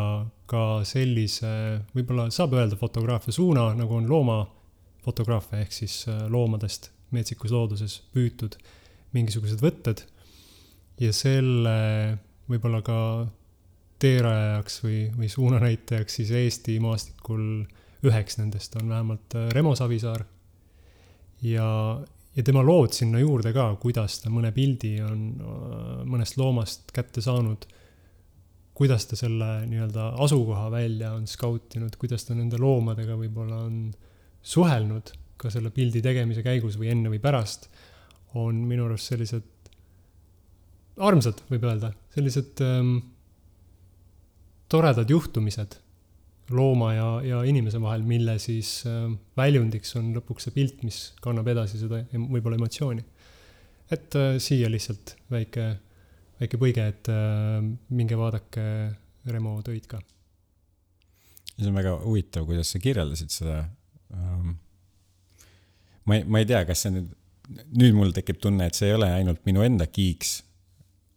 ka 0.51 0.83
sellise, 0.87 1.51
võib-olla 1.95 2.29
saab 2.35 2.55
öelda 2.59 2.79
fotograafia 2.79 3.35
suuna, 3.35 3.71
nagu 3.79 3.97
on 3.99 4.09
loomafotograafia 4.11 5.65
ehk 5.65 5.75
siis 5.75 6.05
äh, 6.09 6.27
loomadest 6.31 6.91
metsikus 7.11 7.51
looduses 7.51 8.01
püütud 8.15 8.57
mingisugused 9.15 9.63
võtted. 9.63 10.05
ja 11.01 11.13
selle 11.17 11.77
võib-olla 12.51 12.83
ka 12.85 12.99
teerajajaks 14.01 14.81
või, 14.85 15.01
või 15.17 15.29
suunanäitajaks 15.33 16.21
siis 16.21 16.31
Eesti 16.37 16.79
maastikul 16.83 17.45
üheks 18.07 18.39
nendest 18.41 18.77
on 18.81 18.89
vähemalt 18.89 19.37
äh, 19.37 19.51
Remo 19.55 19.75
Savisaar 19.77 20.25
ja, 21.45 21.69
ja 22.37 22.47
tema 22.47 22.63
lood 22.65 22.95
sinna 22.97 23.21
juurde 23.21 23.53
ka, 23.57 23.69
kuidas 23.83 24.21
ta 24.23 24.33
mõne 24.33 24.53
pildi 24.57 24.95
on 25.05 25.23
äh, 25.37 26.01
mõnest 26.09 26.41
loomast 26.41 26.95
kätte 26.97 27.23
saanud. 27.25 27.69
kuidas 28.75 29.05
ta 29.07 29.17
selle 29.17 29.67
nii-öelda 29.69 30.15
asukoha 30.25 30.71
välja 30.73 31.13
on 31.13 31.27
skautinud, 31.29 31.97
kuidas 32.01 32.25
ta 32.25 32.35
nende 32.35 32.57
loomadega 32.59 33.19
võib-olla 33.21 33.65
on 33.67 33.91
suhelnud 34.43 35.13
ka 35.41 35.51
selle 35.53 35.71
pildi 35.71 36.01
tegemise 36.05 36.43
käigus 36.45 36.79
või 36.81 36.89
enne 36.93 37.13
või 37.13 37.21
pärast, 37.21 37.69
on 38.37 38.65
minu 38.69 38.87
arust 38.87 39.13
sellised 39.13 39.49
armsad, 41.01 41.41
võib 41.49 41.65
öelda, 41.65 41.93
sellised 42.15 42.61
ähm, 42.65 42.97
toredad 44.71 45.11
juhtumised 45.11 45.79
looma 46.51 46.93
ja, 46.95 47.09
ja 47.25 47.43
inimese 47.47 47.81
vahel, 47.83 48.03
mille 48.07 48.37
siis 48.43 48.81
äh, 48.89 49.07
väljundiks 49.39 49.95
on 50.01 50.11
lõpuks 50.17 50.49
see 50.49 50.55
pilt, 50.55 50.83
mis 50.87 50.99
kannab 51.23 51.49
edasi 51.53 51.79
seda 51.81 52.03
võib-olla 52.15 52.59
emotsiooni. 52.59 53.05
et 53.91 54.17
äh, 54.19 54.33
siia 54.43 54.71
lihtsalt 54.71 55.15
väike, 55.31 55.69
väike 56.41 56.61
põige, 56.61 56.89
et 56.95 57.13
äh, 57.13 57.61
minge 57.95 58.19
vaadake 58.19 58.65
Remo 59.31 59.59
töid 59.63 59.87
ka. 59.87 60.01
see 61.55 61.69
on 61.69 61.79
väga 61.79 61.97
huvitav, 62.03 62.47
kuidas 62.49 62.73
sa 62.73 62.83
kirjeldasid 62.83 63.35
seda 63.35 63.63
um,. 64.11 64.59
ma 66.05 66.19
ei, 66.19 66.27
ma 66.27 66.43
ei 66.43 66.51
tea, 66.51 66.65
kas 66.67 66.87
see 66.87 66.95
nüüd, 66.99 67.17
nüüd 67.79 67.99
mul 67.99 68.15
tekib 68.17 68.43
tunne, 68.43 68.67
et 68.67 68.79
see 68.79 68.91
ei 68.91 68.99
ole 68.99 69.11
ainult 69.21 69.45
minu 69.47 69.63
enda 69.63 69.87
kiiks. 69.87 70.41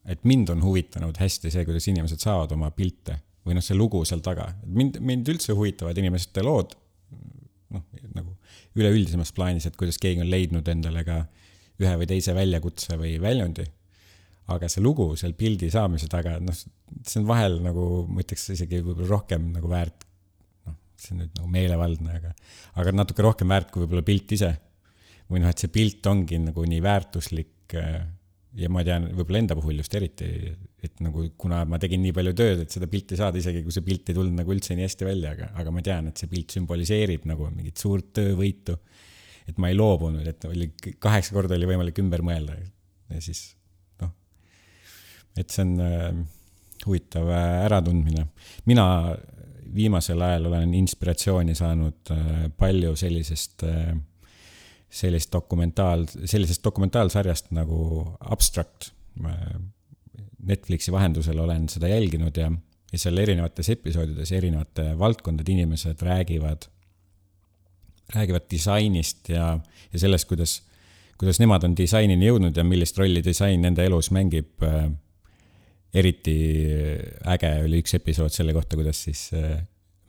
et 0.06 0.26
mind 0.30 0.54
on 0.54 0.62
huvitanud 0.62 1.18
hästi 1.18 1.54
see, 1.54 1.66
kuidas 1.66 1.90
inimesed 1.90 2.22
saavad 2.22 2.54
oma 2.54 2.70
pilte 2.76 3.22
või 3.44 3.58
noh, 3.58 3.64
see 3.66 3.78
lugu 3.78 4.04
seal 4.08 4.24
taga. 4.24 4.50
mind, 4.66 5.00
mind 5.04 5.30
üldse 5.34 5.56
huvitavad 5.56 5.98
inimeste 6.00 6.44
lood, 6.46 6.76
noh, 7.74 7.86
nagu 8.16 8.36
üleüldisemas 8.80 9.34
plaanis, 9.36 9.68
et 9.68 9.78
kuidas 9.80 10.00
keegi 10.02 10.24
on 10.24 10.32
leidnud 10.32 10.68
endale 10.72 11.04
ka 11.08 11.24
ühe 11.82 11.94
või 12.00 12.10
teise 12.10 12.36
väljakutse 12.38 12.98
või 13.00 13.16
väljundi. 13.22 13.66
aga 14.54 14.68
see 14.68 14.82
lugu 14.84 15.14
seal 15.16 15.34
pildi 15.40 15.70
saamise 15.72 16.10
taga, 16.12 16.36
noh, 16.44 16.56
see 16.56 17.20
on 17.22 17.28
vahel 17.30 17.62
nagu, 17.64 17.86
ma 18.12 18.24
ütleks 18.26 18.50
isegi 18.52 18.82
võib-olla 18.82 19.08
rohkem 19.14 19.46
nagu 19.54 19.70
väärt, 19.72 20.04
noh, 20.68 20.76
see 21.00 21.16
on 21.16 21.24
nüüd 21.24 21.38
nagu 21.40 21.52
meelevaldne, 21.54 22.18
aga, 22.20 22.34
aga 22.82 22.96
natuke 22.96 23.24
rohkem 23.24 23.54
väärt 23.54 23.72
kui 23.72 23.86
võib-olla 23.86 24.04
pilt 24.08 24.36
ise. 24.36 24.52
või 25.32 25.40
noh, 25.40 25.50
et 25.50 25.64
see 25.64 25.72
pilt 25.72 26.06
ongi 26.12 26.38
nagu 26.44 26.66
nii 26.68 26.82
väärtuslik 26.84 27.74
ja 27.74 28.70
ma 28.70 28.84
tean 28.86 29.08
võib-olla 29.16 29.40
enda 29.40 29.56
puhul 29.58 29.80
just 29.80 29.96
eriti, 29.98 30.28
et 30.84 31.00
nagu 31.04 31.26
kuna 31.40 31.62
ma 31.70 31.80
tegin 31.80 32.02
nii 32.04 32.14
palju 32.16 32.34
tööd, 32.36 32.64
et 32.66 32.74
seda 32.76 32.90
pilti 32.92 33.18
saada, 33.20 33.40
isegi 33.40 33.64
kui 33.64 33.72
see 33.72 33.86
pilt 33.86 34.12
ei 34.12 34.18
tulnud 34.18 34.36
nagu 34.36 34.54
üldse 34.54 34.76
nii 34.76 34.88
hästi 34.88 35.08
välja, 35.08 35.34
aga, 35.38 35.50
aga 35.62 35.74
ma 35.74 35.84
tean, 35.86 36.10
et 36.12 36.20
see 36.20 36.32
pilt 36.32 36.56
sümboliseerib 36.56 37.28
nagu 37.30 37.48
mingit 37.56 37.80
suurt 37.80 38.12
töövõitu. 38.20 38.78
et 39.48 39.58
ma 39.60 39.68
ei 39.68 39.76
loobunud, 39.76 40.28
et 40.28 40.46
oli 40.48 40.70
kaheksa 41.04 41.34
korda 41.36 41.58
oli 41.58 41.68
võimalik 41.68 41.98
ümber 42.00 42.22
mõelda 42.24 42.56
ja 42.56 43.20
siis 43.22 43.56
noh, 44.00 44.14
et 45.36 45.52
see 45.52 45.66
on 45.66 45.74
äh, 45.84 46.24
huvitav 46.86 47.28
äh, 47.28 47.66
äratundmine. 47.66 48.28
mina 48.66 48.86
viimasel 49.74 50.22
ajal 50.22 50.52
olen 50.52 50.74
inspiratsiooni 50.78 51.56
saanud 51.56 52.12
äh, 52.12 52.50
palju 52.58 52.96
sellisest 53.00 53.64
äh, 53.68 53.94
sellist 54.94 55.32
dokumentaal, 55.34 56.06
sellisest 56.26 56.64
dokumentaalsarjast 56.64 57.52
nagu 57.56 58.04
Abstract. 58.20 58.92
Netflixi 60.48 60.92
vahendusel 60.92 61.40
olen 61.40 61.68
seda 61.72 61.88
jälginud 61.92 62.38
ja, 62.38 62.50
ja 62.92 63.00
seal 63.00 63.18
erinevates 63.18 63.70
episoodides 63.74 64.32
erinevate 64.36 64.90
valdkondade 65.00 65.52
inimesed 65.52 66.02
räägivad, 66.04 66.68
räägivad 68.16 68.50
disainist 68.52 69.30
ja, 69.30 69.54
ja 69.94 70.00
sellest, 70.00 70.28
kuidas, 70.28 70.58
kuidas 71.18 71.40
nemad 71.40 71.64
on 71.68 71.78
disainini 71.78 72.28
jõudnud 72.28 72.58
ja 72.58 72.66
millist 72.68 73.00
rolli 73.00 73.24
disain 73.26 73.64
nende 73.64 73.86
elus 73.86 74.12
mängib. 74.12 74.68
eriti 75.94 76.36
äge 77.30 77.50
oli 77.64 77.80
üks 77.84 77.94
episood 77.94 78.34
selle 78.34 78.54
kohta, 78.54 78.76
kuidas 78.76 79.04
siis 79.04 79.28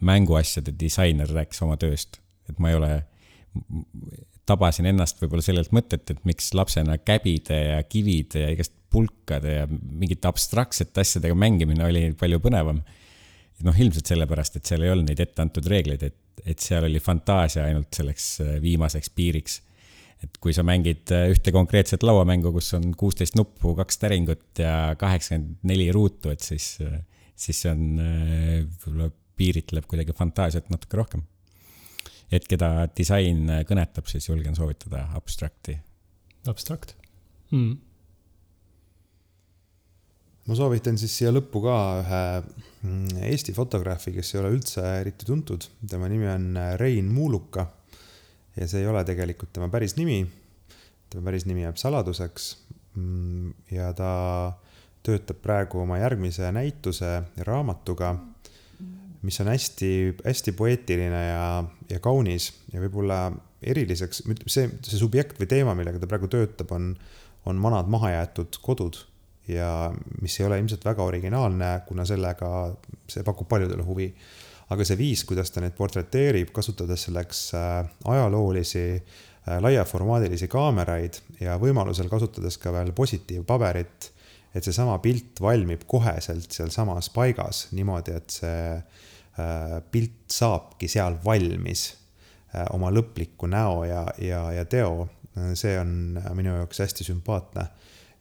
mänguasjade 0.01 0.73
disainer 0.81 1.29
rääkis 1.29 1.61
oma 1.63 1.77
tööst, 1.77 2.17
et 2.49 2.59
ma 2.59 2.71
ei 2.71 2.79
ole 2.79 2.93
tabasin 4.49 4.89
ennast 4.91 5.21
võib-olla 5.23 5.45
sellelt 5.45 5.73
mõtet, 5.75 6.11
et 6.11 6.21
miks 6.29 6.53
lapsena 6.57 6.99
käbide 7.01 7.59
ja 7.71 7.79
kivide 7.89 8.45
ja 8.45 8.53
igast 8.55 8.75
pulkade 8.95 9.57
ja 9.61 9.65
mingite 9.71 10.29
abstraktsete 10.31 11.03
asjadega 11.03 11.37
mängimine 11.39 11.87
oli 11.87 12.05
palju 12.19 12.41
põnevam. 12.45 12.83
noh, 13.65 13.77
ilmselt 13.81 14.11
sellepärast, 14.11 14.59
et 14.59 14.69
seal 14.69 14.83
ei 14.85 14.91
olnud 14.93 15.09
neid 15.09 15.21
ette 15.23 15.41
antud 15.41 15.67
reegleid, 15.71 16.03
et, 16.03 16.43
et 16.45 16.61
seal 16.61 16.85
oli 16.85 17.01
fantaasia 17.01 17.69
ainult 17.69 17.95
selleks 17.97 18.27
äh, 18.45 18.57
viimaseks 18.63 19.13
piiriks. 19.15 19.61
et 20.25 20.39
kui 20.43 20.53
sa 20.57 20.65
mängid 20.67 21.11
äh, 21.15 21.29
ühte 21.33 21.53
konkreetset 21.55 22.05
lauamängu, 22.05 22.53
kus 22.53 22.73
on 22.77 22.91
kuusteist 22.99 23.39
nuppu, 23.39 23.75
kaks 23.79 24.01
täringut 24.03 24.61
ja 24.61 24.95
kaheksakümmend 25.01 25.63
neli 25.71 25.91
ruutu, 25.93 26.35
et 26.35 26.45
siis, 26.45 26.77
äh, 26.85 26.99
siis 27.37 27.63
see 27.65 27.73
on 27.73 27.87
võib-olla 28.85 29.11
piiritleb 29.35 29.87
kuidagi 29.91 30.15
fantaasiat 30.15 30.69
natuke 30.71 31.01
rohkem 31.01 31.25
et 32.37 32.47
keda 32.51 32.87
disain 32.97 33.49
kõnetab, 33.69 34.09
siis 34.11 34.29
julgen 34.29 34.57
soovitada 34.57 35.07
Abstracti. 35.19 35.77
Abstract 36.51 36.95
mm.. 37.55 37.77
ma 40.49 40.59
soovitan 40.59 40.99
siis 41.01 41.15
siia 41.19 41.33
lõppu 41.33 41.63
ka 41.65 41.77
ühe 42.03 42.25
mm, 42.41 43.23
Eesti 43.31 43.55
fotograafi, 43.57 44.13
kes 44.17 44.35
ei 44.35 44.43
ole 44.43 44.53
üldse 44.57 44.85
eriti 45.01 45.29
tuntud. 45.29 45.69
tema 45.91 46.11
nimi 46.13 46.29
on 46.29 46.51
Rein 46.81 47.09
Muuluka. 47.13 47.67
ja 48.57 48.69
see 48.69 48.85
ei 48.85 48.91
ole 48.91 49.05
tegelikult 49.05 49.55
tema 49.57 49.71
päris 49.73 49.97
nimi. 49.97 50.25
tema 51.11 51.31
päris 51.31 51.47
nimi 51.47 51.65
jääb 51.65 51.81
saladuseks. 51.81 52.53
Mm, 52.95 53.55
ja 53.75 53.93
ta 53.97 54.13
töötab 55.05 55.41
praegu 55.43 55.81
oma 55.83 55.99
järgmise 55.99 56.53
näituse 56.53 57.11
ja 57.37 57.45
raamatuga 57.45 58.15
mis 59.25 59.41
on 59.41 59.49
hästi, 59.49 59.91
hästi 60.25 60.53
poeetiline 60.57 61.23
ja, 61.27 61.49
ja 61.91 62.01
kaunis 62.05 62.51
ja 62.73 62.83
võib-olla 62.83 63.19
eriliseks, 63.65 64.23
see, 64.47 64.69
see 64.85 65.01
subjekt 65.01 65.41
või 65.41 65.49
teema, 65.51 65.75
millega 65.77 66.01
ta 66.03 66.09
praegu 66.11 66.29
töötab, 66.31 66.73
on, 66.77 66.93
on 67.49 67.61
vanad 67.65 67.89
mahajäetud 67.93 68.61
kodud 68.65 69.01
ja 69.49 69.93
mis 70.23 70.39
ei 70.41 70.47
ole 70.47 70.59
ilmselt 70.61 70.85
väga 70.85 71.05
originaalne, 71.05 71.71
kuna 71.89 72.07
sellega, 72.09 72.49
see 73.11 73.25
pakub 73.27 73.49
paljudele 73.49 73.85
huvi. 73.85 74.09
aga 74.73 74.85
see 74.89 74.97
viis, 74.97 75.21
kuidas 75.29 75.51
ta 75.53 75.61
neid 75.61 75.75
portreteerib, 75.77 76.49
kasutades 76.57 77.03
selleks 77.05 77.41
äh, 77.55 77.85
ajaloolisi 78.09 78.85
äh, 78.97 79.59
laiaformaadilisi 79.61 80.49
kaameraid 80.49 81.19
ja 81.41 81.59
võimalusel 81.61 82.09
kasutades 82.09 82.57
ka 82.59 82.73
veel 82.73 82.95
positiivpaberit, 82.97 84.09
et 84.57 84.65
seesama 84.65 84.97
pilt 85.05 85.43
valmib 85.45 85.85
koheselt 85.87 86.49
sealsamas 86.57 87.11
paigas 87.13 87.67
niimoodi, 87.77 88.17
et 88.17 88.39
see 88.39 88.65
pilt 89.91 90.31
saabki 90.31 90.89
seal 90.89 91.19
valmis 91.25 91.89
äh, 92.55 92.67
oma 92.75 92.91
lõpliku 92.95 93.49
näo 93.51 93.85
ja, 93.89 94.07
ja, 94.23 94.47
ja 94.53 94.65
teo. 94.65 95.09
see 95.59 95.75
on 95.75 96.15
minu 96.39 96.53
jaoks 96.55 96.79
hästi 96.79 97.05
sümpaatne 97.05 97.65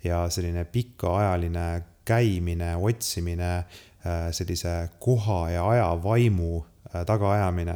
ja 0.04 0.24
selline 0.34 0.64
pikaajaline 0.66 1.84
käimine, 2.06 2.72
otsimine, 2.76 3.52
äh, 3.58 4.32
sellise 4.32 4.90
koha 5.00 5.50
ja 5.50 5.68
aja 5.70 5.92
vaimu 6.04 6.66
tagaajamine 7.06 7.76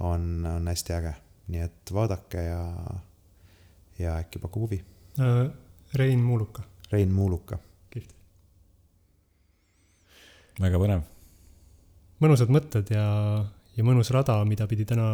on, 0.00 0.46
on 0.46 0.68
hästi 0.68 0.92
äge. 0.92 1.14
nii 1.48 1.60
et 1.64 1.92
vaadake 1.92 2.42
ja, 2.44 2.62
ja 3.98 4.16
äkki 4.20 4.38
pakub 4.38 4.68
huvi. 4.68 4.84
Rein 5.94 6.18
Muuluka. 6.18 6.62
Rein 6.92 7.12
Muuluka. 7.12 7.58
kihvt. 7.90 8.12
väga 10.60 10.78
põnev 10.78 11.06
mõnusad 12.22 12.50
mõtted 12.52 12.90
ja, 12.94 13.06
ja 13.76 13.86
mõnus 13.86 14.10
rada, 14.14 14.38
mida 14.48 14.66
pidi 14.70 14.86
täna 14.88 15.08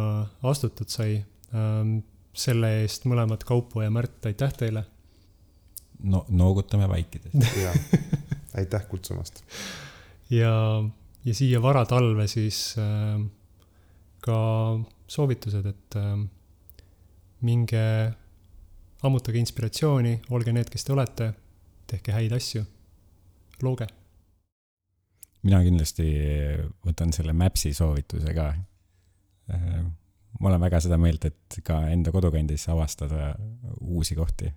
astutud 0.45 0.91
sai. 0.91 1.21
Ähm, 1.55 1.99
selle 2.35 2.67
eest 2.81 3.05
mõlemad 3.07 3.45
Kaupo 3.47 3.79
ja 3.79 3.91
Märt, 3.93 4.19
aitäh 4.27 4.51
teile. 4.59 4.83
no 6.03 6.25
noogutame 6.29 6.89
vaikides. 6.91 7.31
aitäh 8.59 8.87
kutsumast. 8.89 9.43
ja, 10.29 10.83
ja 11.25 11.33
siia 11.33 11.61
varatalve 11.63 12.27
siis 12.27 12.75
äh, 12.77 13.21
ka 14.19 14.37
soovitused, 15.07 15.65
et 15.65 15.95
äh, 15.95 16.13
minge 17.41 17.85
ammutage 19.05 19.39
inspiratsiooni, 19.39 20.17
olge 20.29 20.51
need, 20.51 20.67
kes 20.69 20.83
te 20.83 20.93
olete, 20.93 21.33
tehke 21.87 22.11
häid 22.11 22.35
asju, 22.35 22.65
looge 23.63 23.87
mina 25.45 25.61
kindlasti 25.65 26.07
võtan 26.85 27.13
selle 27.15 27.35
Maps'i 27.37 27.73
soovituse 27.75 28.33
ka. 28.35 28.49
ma 30.39 30.49
olen 30.49 30.61
väga 30.65 30.81
seda 30.83 30.97
meelt, 31.01 31.25
et 31.29 31.59
ka 31.63 31.83
enda 31.93 32.11
kodukandis 32.11 32.67
avastada 32.73 33.35
uusi 33.81 34.17
kohti. 34.17 34.51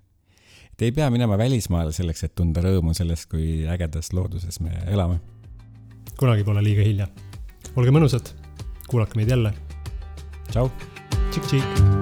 et 0.73 0.83
ei 0.89 0.93
pea 0.93 1.11
minema 1.11 1.39
välismaale 1.39 1.93
selleks, 1.93 2.25
et 2.25 2.35
tunda 2.35 2.65
rõõmu 2.65 2.95
sellest, 2.95 3.29
kui 3.31 3.67
ägedas 3.69 4.13
looduses 4.13 4.61
me 4.61 4.73
elame. 4.87 5.21
kunagi 6.17 6.45
pole 6.45 6.65
liiga 6.65 6.83
hilja. 6.83 7.09
olge 7.77 7.95
mõnusad, 7.95 8.35
kuulake 8.89 9.21
meid 9.21 9.37
jälle. 9.37 9.55
tšau. 10.51 10.71
tšik-tšik 11.31 11.98